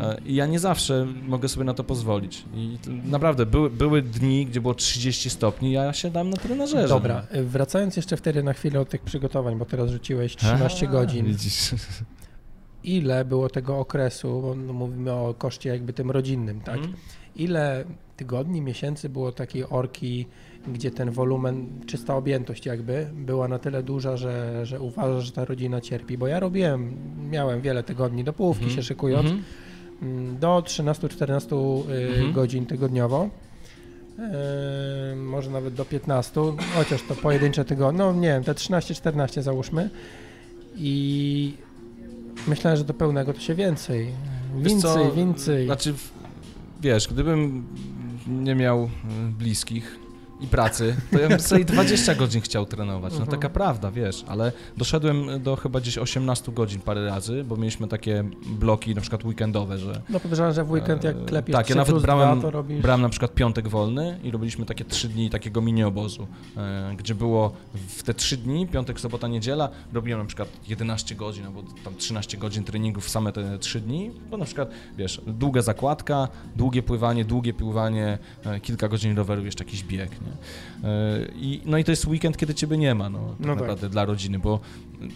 [0.00, 2.44] E, I ja nie zawsze mogę sobie na to pozwolić.
[2.54, 6.88] I naprawdę były, były dni, gdzie było 30 stopni, ja siadam na trenażerze.
[6.88, 10.90] Dobra, y, wracając jeszcze wtedy na chwilę od tych przygotowań, bo teraz rzuciłeś 13 A,
[10.90, 11.26] godzin.
[11.26, 11.74] Widzisz.
[12.84, 16.76] Ile było tego okresu, bo no mówimy o koszcie jakby tym rodzinnym, tak?
[16.76, 16.94] Mhm.
[17.36, 17.84] Ile
[18.16, 20.26] tygodni, miesięcy było takiej orki,
[20.68, 25.44] gdzie ten wolumen, czysta objętość jakby była na tyle duża, że, że uważasz, że ta
[25.44, 26.18] rodzina cierpi?
[26.18, 26.94] Bo ja robiłem,
[27.30, 28.76] miałem wiele tygodni do połówki Mhm.
[28.76, 29.44] się szykując, Mhm.
[30.02, 32.32] mm, do 13-14 y, Mhm.
[32.32, 33.28] godzin tygodniowo.
[35.10, 36.40] Yy, może nawet do 15,
[36.74, 39.90] chociaż to pojedyncze tygodnie, no nie wiem, te 13-14 załóżmy
[40.76, 41.54] i
[42.48, 44.08] myślałem, że do pełnego to się więcej,
[44.56, 45.66] więcej, więcej.
[45.66, 45.94] Znaczy,
[46.82, 47.66] wiesz, gdybym
[48.28, 48.88] nie miał y,
[49.38, 49.98] bliskich
[50.40, 53.12] i pracy, to ja bym sobie 20 godzin chciał trenować.
[53.12, 53.30] No Mhm.
[53.40, 58.24] taka prawda, wiesz, ale doszedłem do chyba gdzieś 18 godzin parę razy, bo mieliśmy takie
[58.46, 61.74] bloki na przykład weekendowe, że No podejrzewam, że w weekend jak E, klepiesz tak, ja
[61.84, 62.82] 3 nawet brałem- 2, to robisz...
[62.82, 67.14] brałem na przykład piątek wolny i robiliśmy takie 3 dni takiego mini obozu, e, gdzie
[67.14, 67.52] było
[67.88, 72.38] w te 3 dni, piątek, sobota, niedziela, robiłem na przykład 11 godzin albo tam 13
[72.38, 77.24] godzin treningów w same te 3 dni, bo na przykład, wiesz, długa zakładka, długie pływanie,
[77.24, 80.88] długie pływanie, e, kilka godzin roweru, jeszcze jakiś bieg, nie?
[80.88, 83.60] E, I, no i to jest weekend, kiedy ciebie nie ma, no, tak No tak.
[83.60, 84.60] naprawdę dla rodziny, bo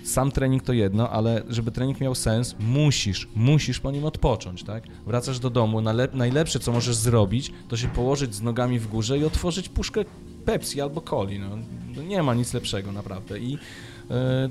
[0.05, 4.85] sam trening to jedno, ale żeby trening miał sens, musisz, musisz po nim odpocząć, tak?
[5.07, 5.81] Wracasz do domu,
[6.15, 10.05] najlepsze co możesz zrobić, to się położyć z nogami w górze i otworzyć puszkę
[10.45, 11.49] Pepsi albo coli, no.
[12.03, 13.39] Nie ma nic lepszego, naprawdę.
[13.39, 13.59] I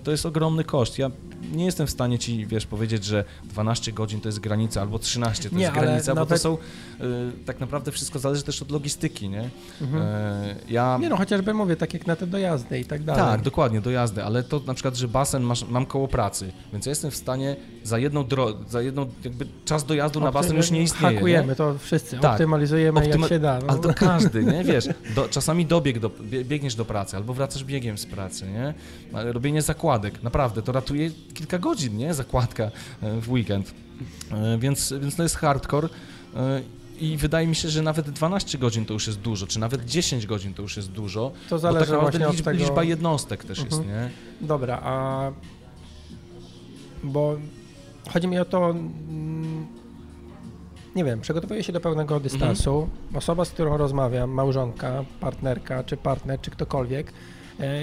[0.03, 0.99] to jest ogromny koszt.
[0.99, 1.11] Ja
[1.53, 5.49] nie jestem w stanie ci, wiesz, powiedzieć, że 12 godzin to jest granica, albo 13
[5.49, 7.03] to Nie, jest granica, bo to nawet- są, e,
[7.45, 9.49] tak naprawdę wszystko zależy też od logistyki, nie?
[9.81, 10.03] Mhm.
[10.03, 10.97] E, ja...
[11.01, 13.23] Nie no, chociażby mówię, tak jak na te dojazdy i tak dalej.
[13.23, 16.85] Tak, dokładnie, do jazdy, ale to na przykład, że basen masz, mam koło pracy, więc
[16.85, 20.71] ja jestem w stanie za jedną dro- za jedną jakby czas dojazdu na basen już
[20.71, 21.15] nie istnieje.
[21.15, 21.55] Hakujemy Nie?
[21.55, 22.31] to wszyscy, Tak.
[22.31, 23.59] optymalizujemy Optyma- jak się da.
[23.59, 23.65] No.
[23.67, 24.63] Ale to każdy, nie?
[24.73, 28.73] Wiesz, do, czasami dobieg do, bie- biegniesz do pracy albo wracasz biegiem z pracy, nie?
[29.13, 32.13] Ale Robienie zakładek, naprawdę, to ratuje kilka godzin, nie?
[32.13, 33.73] Zakładka e, w weekend.
[34.31, 35.89] E, Więc, więc to jest hardcore.
[36.35, 36.61] e,
[36.99, 40.25] I wydaje mi się, że nawet 12 godzin to już jest dużo, czy nawet 10
[40.25, 41.31] godzin to już jest dużo.
[41.49, 42.57] To Bo zależy tak naprawdę właśnie od tego...
[42.59, 43.87] liczba jednostek też jest, Mhm.
[43.87, 44.09] nie?
[44.47, 45.31] Dobra, a
[47.03, 47.35] bo
[48.13, 49.67] chodzi mi o to, mm,
[50.95, 52.81] nie wiem, przygotowuję się do pełnego dystansu.
[52.81, 53.15] Mhm.
[53.17, 57.13] Osoba, z którą rozmawiam, małżonka, partnerka, czy partner, czy ktokolwiek,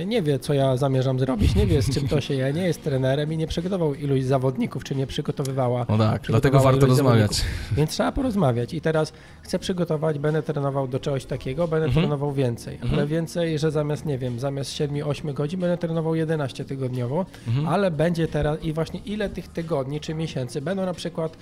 [0.07, 2.85] nie wie, co ja zamierzam zrobić, nie wie, z czym to się je, nie jest
[2.85, 5.87] trenerem i nie przygotował iluś zawodników, czy nie przygotowywała.
[5.89, 7.45] No tak, dlatego warto rozmawiać.
[7.73, 8.75] Więc trzeba porozmawiać.
[8.75, 12.03] I teraz chcę przygotować, będę trenował do czegoś takiego, będę Mhm.
[12.07, 12.79] trenował więcej.
[12.83, 13.09] Ale Mhm.
[13.09, 17.69] więcej, że zamiast, nie wiem, zamiast 7-8 godzin będę trenował 11 tygodniowo, Mhm.
[17.69, 21.37] ale będzie teraz i właśnie ile tych tygodni czy miesięcy będą na przykład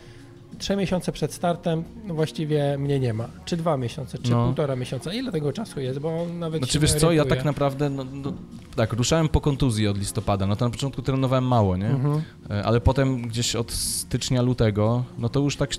[0.62, 3.28] 3 miesiące przed startem, no właściwie mnie nie ma.
[3.44, 4.44] Czy 2 miesiące, czy No.
[4.46, 5.12] półtora miesiąca.
[5.12, 8.32] Ile tego czasu jest, bo nawet Znaczy wiesz co, ja tak naprawdę, no, no,
[8.76, 11.86] tak, ruszałem po kontuzji od listopada, no to na początku trenowałem mało, nie?
[11.90, 12.22] Mhm.
[12.50, 15.70] E, Ale potem gdzieś od stycznia, lutego, no to już tak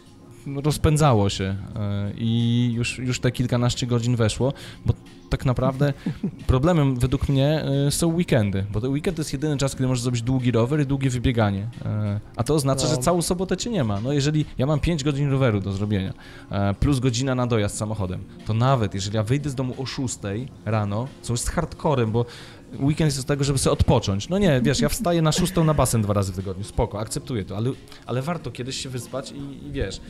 [0.63, 1.43] rozpędzało się
[1.75, 4.53] e, i już, już te kilkanaście godzin weszło,
[4.85, 4.93] bo
[5.29, 5.93] tak naprawdę
[6.47, 10.01] problemem według mnie e, są weekendy, bo ten weekend to jest jedyny czas, kiedy możesz
[10.03, 12.89] zrobić długi rower i długie wybieganie, E, a to oznacza, No.
[12.89, 14.01] że całą sobotę cię nie ma.
[14.01, 16.13] No jeżeli ja mam 5 godzin roweru do zrobienia,
[16.79, 20.17] plus godzina na dojazd samochodem, to nawet jeżeli ja wyjdę z domu o 6
[20.65, 22.25] rano, co jest hardcorem, bo
[22.79, 24.29] weekend jest do tego, żeby sobie odpocząć.
[24.29, 27.45] No nie, wiesz, ja wstaję na szóstą na basen dwa razy w tygodniu, spoko, akceptuję
[27.45, 27.71] to, ale,
[28.05, 30.01] ale warto kiedyś się wyspać i, i wiesz.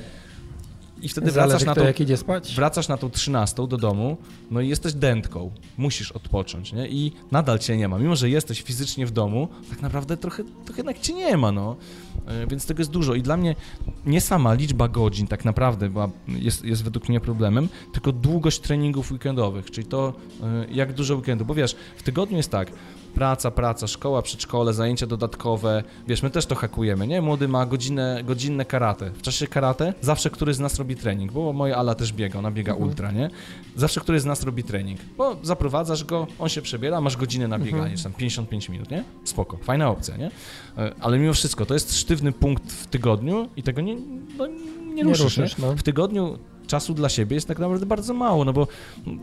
[1.03, 2.55] I wtedy Zależy, wracasz na, tą, jak idzie spać.
[2.55, 4.17] wracasz na tą trzynastą do domu,
[4.51, 6.87] no i jesteś dętką, musisz odpocząć, nie?
[6.87, 7.99] I nadal cię nie ma.
[7.99, 11.75] Mimo, że jesteś fizycznie w domu, tak naprawdę trochę, trochę jednak cię nie ma, no.
[12.27, 13.15] E, Więc tego jest dużo.
[13.15, 13.55] I dla mnie
[14.05, 19.11] nie sama liczba godzin tak naprawdę była, jest, jest według mnie problemem, tylko długość treningów
[19.11, 20.13] weekendowych, czyli to,
[20.43, 21.45] e, jak dużo weekendu.
[21.45, 22.71] Bo wiesz, w tygodniu jest tak,
[23.15, 25.83] praca, praca, szkoła, przedszkole, zajęcia dodatkowe.
[26.07, 27.21] Wiesz, my też to hakujemy, nie?
[27.21, 29.09] Młody ma godzinę, godzinne karate.
[29.11, 32.51] W czasie karate zawsze któryś z nas robi trening, bo moja Ala też biega, ona
[32.51, 32.89] biega Mhm.
[32.89, 33.29] ultra, nie?
[33.75, 37.59] Zawsze któryś z nas robi trening, bo zaprowadzasz go, on się przebiera, masz godzinę na
[37.59, 37.97] bieganie, Mhm.
[37.97, 39.03] czy tam 55 minut, nie?
[39.23, 40.31] Spoko, fajna opcja, nie?
[40.77, 43.95] E, Ale mimo wszystko, to jest sztywny punkt w tygodniu i tego nie,
[44.37, 45.43] no, nie Nie ruszysz, nie?
[45.43, 45.73] ruszysz, no.
[45.75, 46.37] W tygodniu
[46.67, 48.67] czasu dla siebie jest tak naprawdę bardzo mało, no bo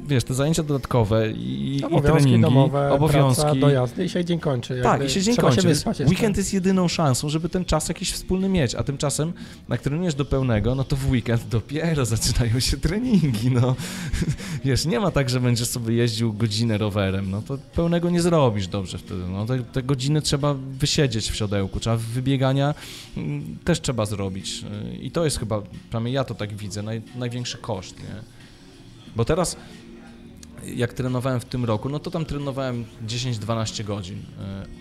[0.06, 3.42] wiesz, te zajęcia dodatkowe i, i Obowiązki treningi, domowe, obowiązki.
[3.42, 4.80] praca, dojazdy i się dzień kończy.
[4.82, 5.62] tak, i się dzień kończy.
[5.62, 9.32] się wyspać weekend jest jedyną szansą, żeby ten czas jakiś wspólny mieć, a tymczasem
[9.68, 13.76] jak trenujesz do pełnego, no to w weekend dopiero zaczynają się treningi, no.
[14.64, 18.66] Wiesz, nie ma tak, że będziesz sobie jeździł godzinę rowerem, no to pełnego nie zrobisz
[18.66, 19.46] dobrze wtedy, no.
[19.46, 22.74] Te, te godziny trzeba wysiedzieć w siodełku, trzeba wybiegania
[23.16, 27.02] mm, też trzeba zrobić y, i to jest chyba, przynajmniej ja to tak widzę, naj,
[27.30, 28.22] największy koszt, nie?
[29.16, 29.56] Bo teraz
[30.74, 34.22] jak trenowałem w tym roku, no to tam trenowałem 10-12 godzin, y,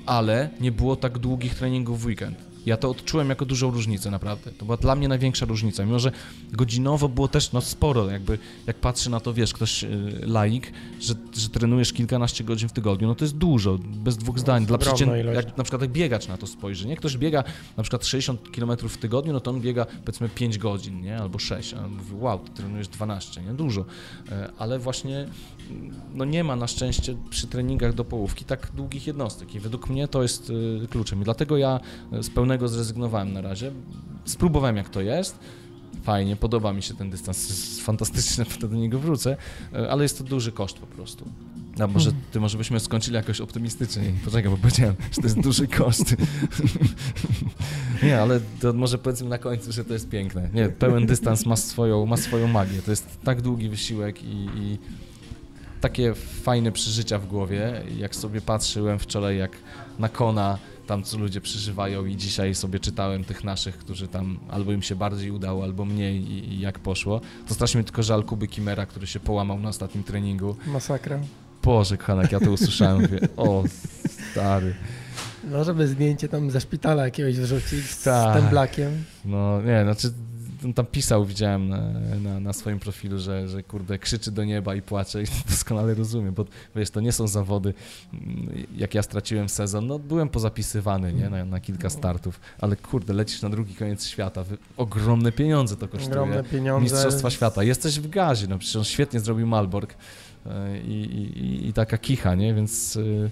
[0.06, 2.49] ale nie było tak długich treningów w weekend.
[2.70, 4.52] Ja to odczułem jako dużą różnicę, naprawdę.
[4.52, 6.12] To była dla mnie największa różnica, mimo że
[6.52, 9.88] godzinowo było też no, sporo, jakby jak patrzy na to, wiesz, ktoś y,
[10.22, 14.66] laik, że, że trenujesz kilkanaście godzin w tygodniu, no to jest dużo, bez dwóch zdań.
[14.66, 14.78] Dla
[15.20, 15.36] ilość.
[15.36, 16.96] jak na przykład jak biegacz na to spojrzy, nie?
[16.96, 17.44] Ktoś biega
[17.78, 21.18] na przykład 60 km w tygodniu, no to on biega powiedzmy 5 godzin, nie?
[21.18, 23.54] Albo 6, a on mówi, wow, ty trenujesz 12, nie?
[23.54, 23.86] Dużo.
[24.32, 25.28] E, Ale właśnie
[26.14, 30.08] no nie ma na szczęście przy treningach do połówki tak długich jednostek i według mnie
[30.08, 31.80] to jest y, kluczem i dlatego ja
[32.12, 33.72] z pełnego zrezygnowałem na razie.
[34.26, 35.40] Spróbowałem jak to jest.
[36.04, 39.38] Fajnie, podoba mi się ten dystans, jest fantastyczny, do niego wrócę,
[39.74, 41.26] y, ale jest to duży koszt po prostu.
[41.80, 44.04] A może ty może byśmy skończyli jakoś optymistycznie.
[44.26, 46.16] Poczekaj, bo powiedziałem, że to jest duży koszt.
[48.04, 50.50] Nie, ale to może powiedzmy na końcu, że to jest piękne.
[50.54, 52.82] Nie, pełen dystans ma swoją, ma swoją magię.
[52.82, 54.78] To jest tak długi wysiłek i, i
[55.82, 56.14] takie
[56.44, 57.84] fajne przeżycia w głowie.
[57.98, 59.52] Jak sobie patrzyłem wczoraj, jak
[60.00, 60.58] na Kona
[60.90, 64.96] tam co ludzie przeżywają i dzisiaj sobie czytałem tych naszych, którzy tam albo im się
[64.96, 68.86] bardziej udało, albo mniej i, i jak poszło, to strasznie mi tylko żal Kuby Kimera,
[68.86, 70.56] który się połamał na ostatnim treningu.
[70.68, 71.20] Masakra.
[71.64, 73.64] Boże, kochana, jak ja to usłyszałem, mówię, o
[74.32, 74.76] stary.
[75.52, 78.42] No, żeby zdjęcie tam ze szpitala jakiegoś wrzucić z Tak.
[78.42, 79.04] temblakiem.
[79.26, 80.14] No nie, znaczy
[80.76, 81.70] tam pisał, widziałem
[82.24, 86.34] na, na, swoim profilu, że, że kurde krzyczy do nieba i płacze i doskonale rozumiem,
[86.34, 86.46] bo
[86.76, 87.74] wiesz, to nie są zawody,
[88.14, 93.14] mm, jak ja straciłem sezon, no byłem pozapisywany, nie, na, na kilka startów, ale kurde,
[93.14, 96.22] lecisz na drugi koniec świata, wy, ogromne pieniądze to kosztuje.
[96.22, 96.84] Ogromne pieniądze.
[96.84, 97.64] Mistrzostwa Świata.
[97.64, 99.96] Jesteś w gazie, no przecież on świetnie zrobił Malbork
[100.46, 103.32] e, i, i, i, i taka kicha, nie, więc y,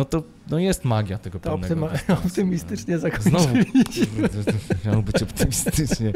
[0.00, 2.26] no to no jest magia tego To pełnego optyma- dystansu.
[2.26, 4.28] optymistycznie Znowu zakończyliśmy.
[4.86, 6.12] miało być optymistycznie.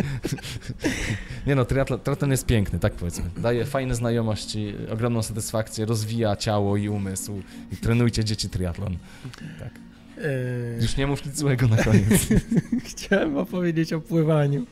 [1.47, 3.25] Nie no, triatlon, triatlon jest piękny, tak powiedzmy.
[3.37, 7.43] Daje fajne znajomości, ogromną satysfakcję, rozwija ciało i umysł.
[7.73, 8.97] I trenujcie dzieci triatlon.
[10.17, 10.23] Yy,
[10.83, 12.27] Już nie mów nic złego na koniec.
[12.91, 14.67] Chciałem opowiedzieć o pływaniu.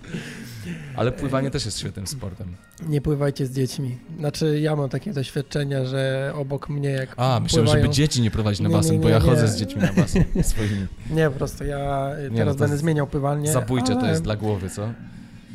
[0.96, 2.56] Ale pływanie też jest świetnym sportem.
[2.88, 3.98] Nie pływajcie z dziećmi.
[4.18, 7.84] Znaczy, ja mam takie doświadczenia, że obok mnie jak A, myślałem, pływają...
[7.84, 9.24] żeby dzieci nie prowadzić na Nie, nie, basen, bo nie, ja nie.
[9.24, 10.86] chodzę z dziećmi na basen swoimi.
[11.10, 13.52] Nie, po prostu ja Nie, teraz no to będę zmieniał pływalnię.
[13.52, 14.92] Zabójcze to ale, jest dla głowy, co?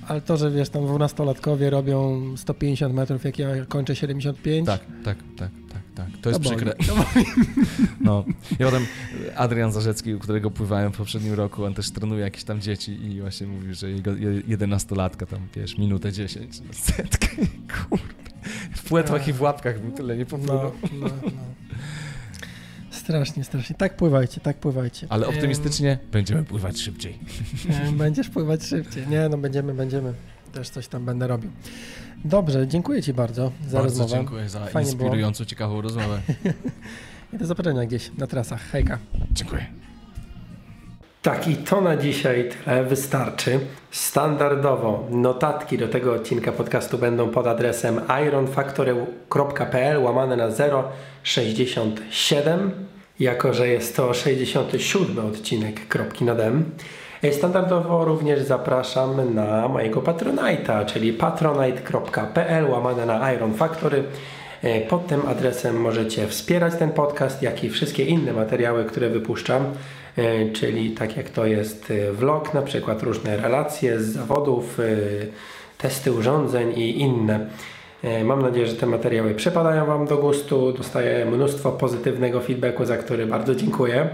[0.07, 4.65] Ale to, że wiesz, tam dwunastolatkowie robią 150 metrów, jak ja kończę 75.
[4.65, 5.49] Tak, tak, tak,
[5.97, 6.07] tak.
[6.21, 6.55] To jest boli.
[6.55, 6.75] przykre.
[8.01, 8.25] No.
[8.51, 8.85] I potem
[9.35, 13.21] Adrian Zarzecki, u którego pływałem w poprzednim roku, on też trenuje jakieś tam dzieci i
[13.21, 17.27] właśnie mówił, że jego je- jedenastolatka tam, wiesz, minutę 10, no, setkę,
[17.67, 18.27] kurde.
[18.75, 20.71] W płetwach i w łapkach bym tyle nie popływał.
[20.83, 21.31] No, no, no.
[22.91, 23.75] Strasznie, strasznie.
[23.75, 25.07] Tak pływajcie, tak pływajcie.
[25.09, 27.19] Ale optymistycznie będziemy pływać szybciej.
[27.97, 29.07] Będziesz pływać szybciej.
[29.07, 30.13] Nie, no będziemy, będziemy.
[30.57, 31.51] Też coś tam będę robił.
[32.25, 34.09] Dobrze, dziękuję Ci bardzo za Bardzo rozmowę.
[34.21, 35.03] dziękuję za Fajnie było.
[35.03, 36.19] inspirującą, ciekawą rozmowę.
[37.33, 38.61] I do zobaczenia gdzieś na trasach.
[38.61, 38.97] Hejka.
[39.31, 39.65] Dziękuję.
[41.21, 43.59] Tak, i to na dzisiaj tyle wystarczy.
[43.91, 50.47] Standardowo notatki do tego odcinka podcastu będą pod adresem ironfactory.pl łamane na
[51.23, 52.71] 067,
[53.19, 56.65] jako że jest to 67 odcinek kropki nad M.
[57.31, 64.03] Standardowo również zapraszam na mojego Patronite'a, czyli patronite.pl łamane na Iron Factory.
[64.63, 69.65] E, Pod tym adresem możecie wspierać ten podcast, jak i wszystkie inne materiały, które wypuszczam,
[70.17, 74.77] e, czyli tak jak to jest e, vlog, na przykład różne relacje z zawodów,
[75.77, 77.39] testy urządzeń i inne.
[78.23, 80.71] Mam nadzieję, że te materiały przypadają Wam do gustu.
[80.71, 84.09] Dostaję mnóstwo pozytywnego feedbacku, za który bardzo dziękuję.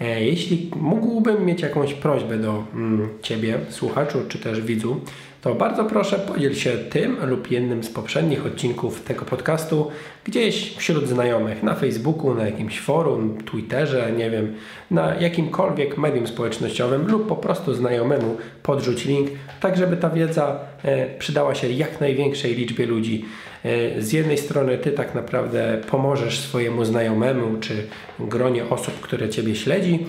[0.00, 5.00] E, jeśli mógłbym mieć jakąś prośbę do mm, Ciebie, słuchaczu, czy też widzu,
[5.42, 9.90] to bardzo proszę podziel się tym lub jednym z poprzednich odcinków tego podcastu
[10.24, 14.54] gdzieś wśród znajomych, na Facebooku, na jakimś forum, Twitterze, nie wiem,
[14.90, 21.18] na jakimkolwiek medium społecznościowym lub po prostu znajomemu podrzuć link, tak żeby ta wiedza e,
[21.18, 23.24] przydała się jak największej liczbie ludzi.
[23.64, 27.86] E, z jednej strony Ty tak naprawdę pomożesz swojemu znajomemu czy
[28.20, 30.06] gronie osób, które Ciebie śledzi,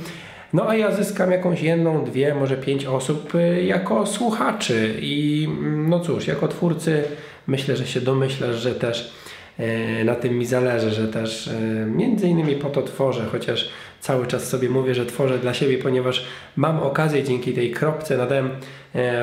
[0.53, 4.93] no a ja zyskam jakąś jedną, dwie, może pięć osób y, jako słuchaczy.
[5.01, 7.03] I mm, no cóż, jako twórcy
[7.47, 9.13] myślę, że się domyślasz, że też
[9.59, 11.49] y, na tym mi zależy, że też
[11.95, 13.69] między innymi po to tworzę, chociaż
[13.99, 16.25] cały czas sobie mówię, że tworzę dla siebie, ponieważ
[16.55, 18.49] mam okazję dzięki tej kropce nadem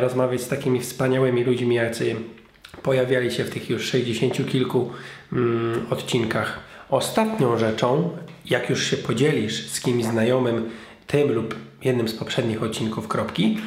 [0.01, 2.17] rozmawiać z takimi wspaniałymi ludźmi, jacy
[2.83, 4.91] pojawiali się w tych już 60 kilku
[5.33, 6.61] mm, odcinkach.
[6.91, 8.11] Ostatnią rzeczą,
[8.47, 10.71] jak już się podzielisz z kimś znajomym
[11.07, 13.59] tym lub jednym z poprzednich odcinków kropki,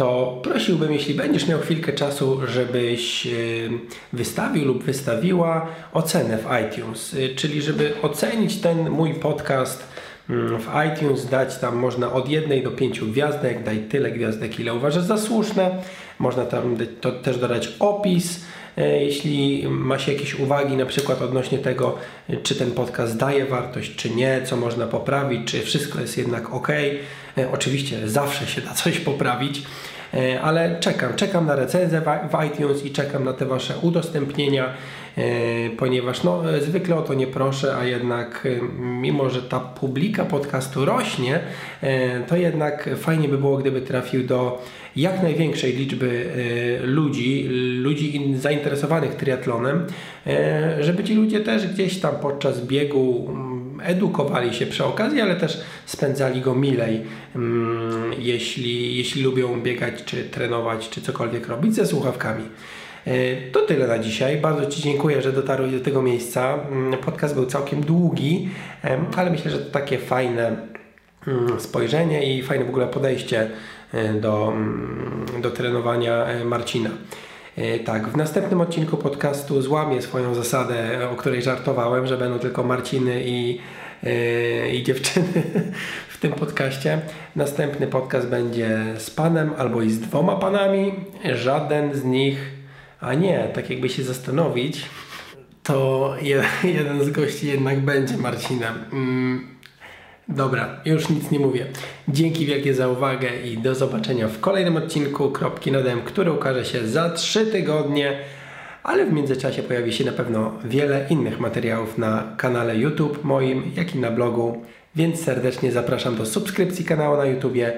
[0.00, 3.70] to prosiłbym, jeśli będziesz miał chwilkę czasu, żebyś y,
[4.12, 9.84] wystawił lub wystawiła ocenę w iTunes, y, czyli żeby ocenić ten mój podcast
[10.30, 14.74] mm, w iTunes, dać tam można od jednej do pięciu gwiazdek, daj tyle gwiazdek, ile
[14.74, 15.70] uważasz za słuszne.
[16.18, 16.76] Można tam
[17.22, 18.40] też dodać opis,
[18.86, 21.98] jeśli ma się jakieś uwagi, na przykład odnośnie tego,
[22.28, 26.54] e, czy ten podcast daje wartość, czy nie, co można poprawić, czy wszystko jest jednak
[26.54, 26.68] ok.
[27.38, 29.62] E, oczywiście zawsze się da coś poprawić,
[30.42, 34.72] ale czekam, czekam na recenzję w iTunes i czekam na te Wasze udostępnienia,
[35.78, 38.48] ponieważ no, zwykle o to nie proszę, a jednak
[38.78, 41.40] mimo, że ta publika podcastu rośnie,
[42.26, 44.62] to jednak fajnie by było, gdyby trafił do
[44.96, 46.26] jak największej liczby
[46.82, 47.48] e, ludzi,
[47.78, 49.86] ludzi zainteresowanych triatlonem,
[50.26, 55.36] e, żeby ci ludzie też gdzieś tam podczas biegu mm, edukowali się przy okazji, ale
[55.36, 57.02] też spędzali go milej,
[57.36, 62.44] mm, jeśli, jeśli lubią biegać, czy trenować, czy cokolwiek robić ze słuchawkami.
[63.06, 64.36] E, to tyle na dzisiaj.
[64.36, 66.58] Bardzo Ci dziękuję, że dotarłeś do tego miejsca.
[66.70, 68.48] Mm, podcast był całkiem długi,
[69.16, 70.56] ale myślę, że to takie fajne
[71.58, 73.50] spojrzenie i fajne w ogóle podejście
[74.20, 76.90] do, mm, do trenowania e, Marcina.
[77.56, 82.62] E, tak, w następnym odcinku podcastu złamię swoją zasadę, o której żartowałem, że będą tylko
[82.62, 83.60] Marciny i,
[84.72, 85.42] i dziewczyny
[86.08, 87.00] w tym podcaście.
[87.36, 90.92] Następny podcast będzie z panem albo i z dwoma panami.
[91.34, 92.38] Żaden z nich,
[93.00, 94.86] a nie, tak jakby się zastanowić,
[95.62, 96.14] to
[96.64, 98.74] jeden z gości jednak będzie Marcinem.
[100.36, 101.66] Dobra, już nic nie mówię.
[102.08, 106.88] Dzięki wielkie za uwagę i do zobaczenia w kolejnym odcinku Kropki Nodem, który ukaże się
[106.88, 108.18] za 3 tygodnie,
[108.82, 113.94] ale w międzyczasie pojawi się na pewno wiele innych materiałów na kanale YouTube moim, jak
[113.94, 114.64] i na blogu,
[114.96, 117.72] więc serdecznie zapraszam do subskrypcji kanału na YouTubie,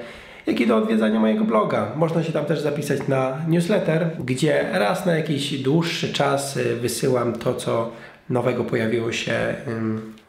[0.47, 1.93] jak i do odwiedzania mojego bloga.
[1.97, 7.33] Można się tam też zapisać na newsletter, gdzie raz na jakiś dłuższy czas y, wysyłam
[7.33, 7.91] to, co
[8.31, 9.55] nowego pojawiło się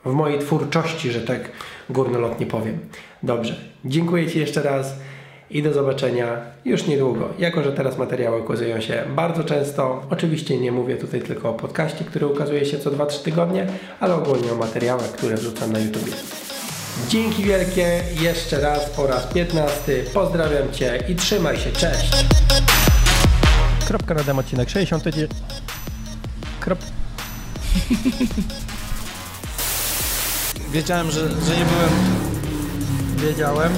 [0.05, 1.49] w mojej twórczości, że tak
[1.89, 2.79] górnolotnie powiem.
[3.23, 3.55] Dobrze,
[3.85, 4.95] dziękuję Ci jeszcze raz
[5.49, 7.29] i do zobaczenia już niedługo.
[7.39, 12.05] Jako, że teraz materiały ukazują się bardzo często, oczywiście nie mówię tutaj tylko o podcaście,
[12.05, 13.67] który ukazuje się co 2-3 tygodnie,
[13.99, 16.15] ale ogólnie o materiałach, które wrzucam na YouTube.
[17.09, 20.03] Dzięki wielkie jeszcze raz po raz 15.
[20.13, 21.71] Pozdrawiam Cię i trzymaj się.
[21.71, 22.25] Cześć!
[23.87, 25.31] Kropka na odcinek 69.
[26.59, 26.79] Krop...
[30.73, 31.89] Wiedziałem, że, że nie byłem...
[33.17, 33.71] Wiedziałem.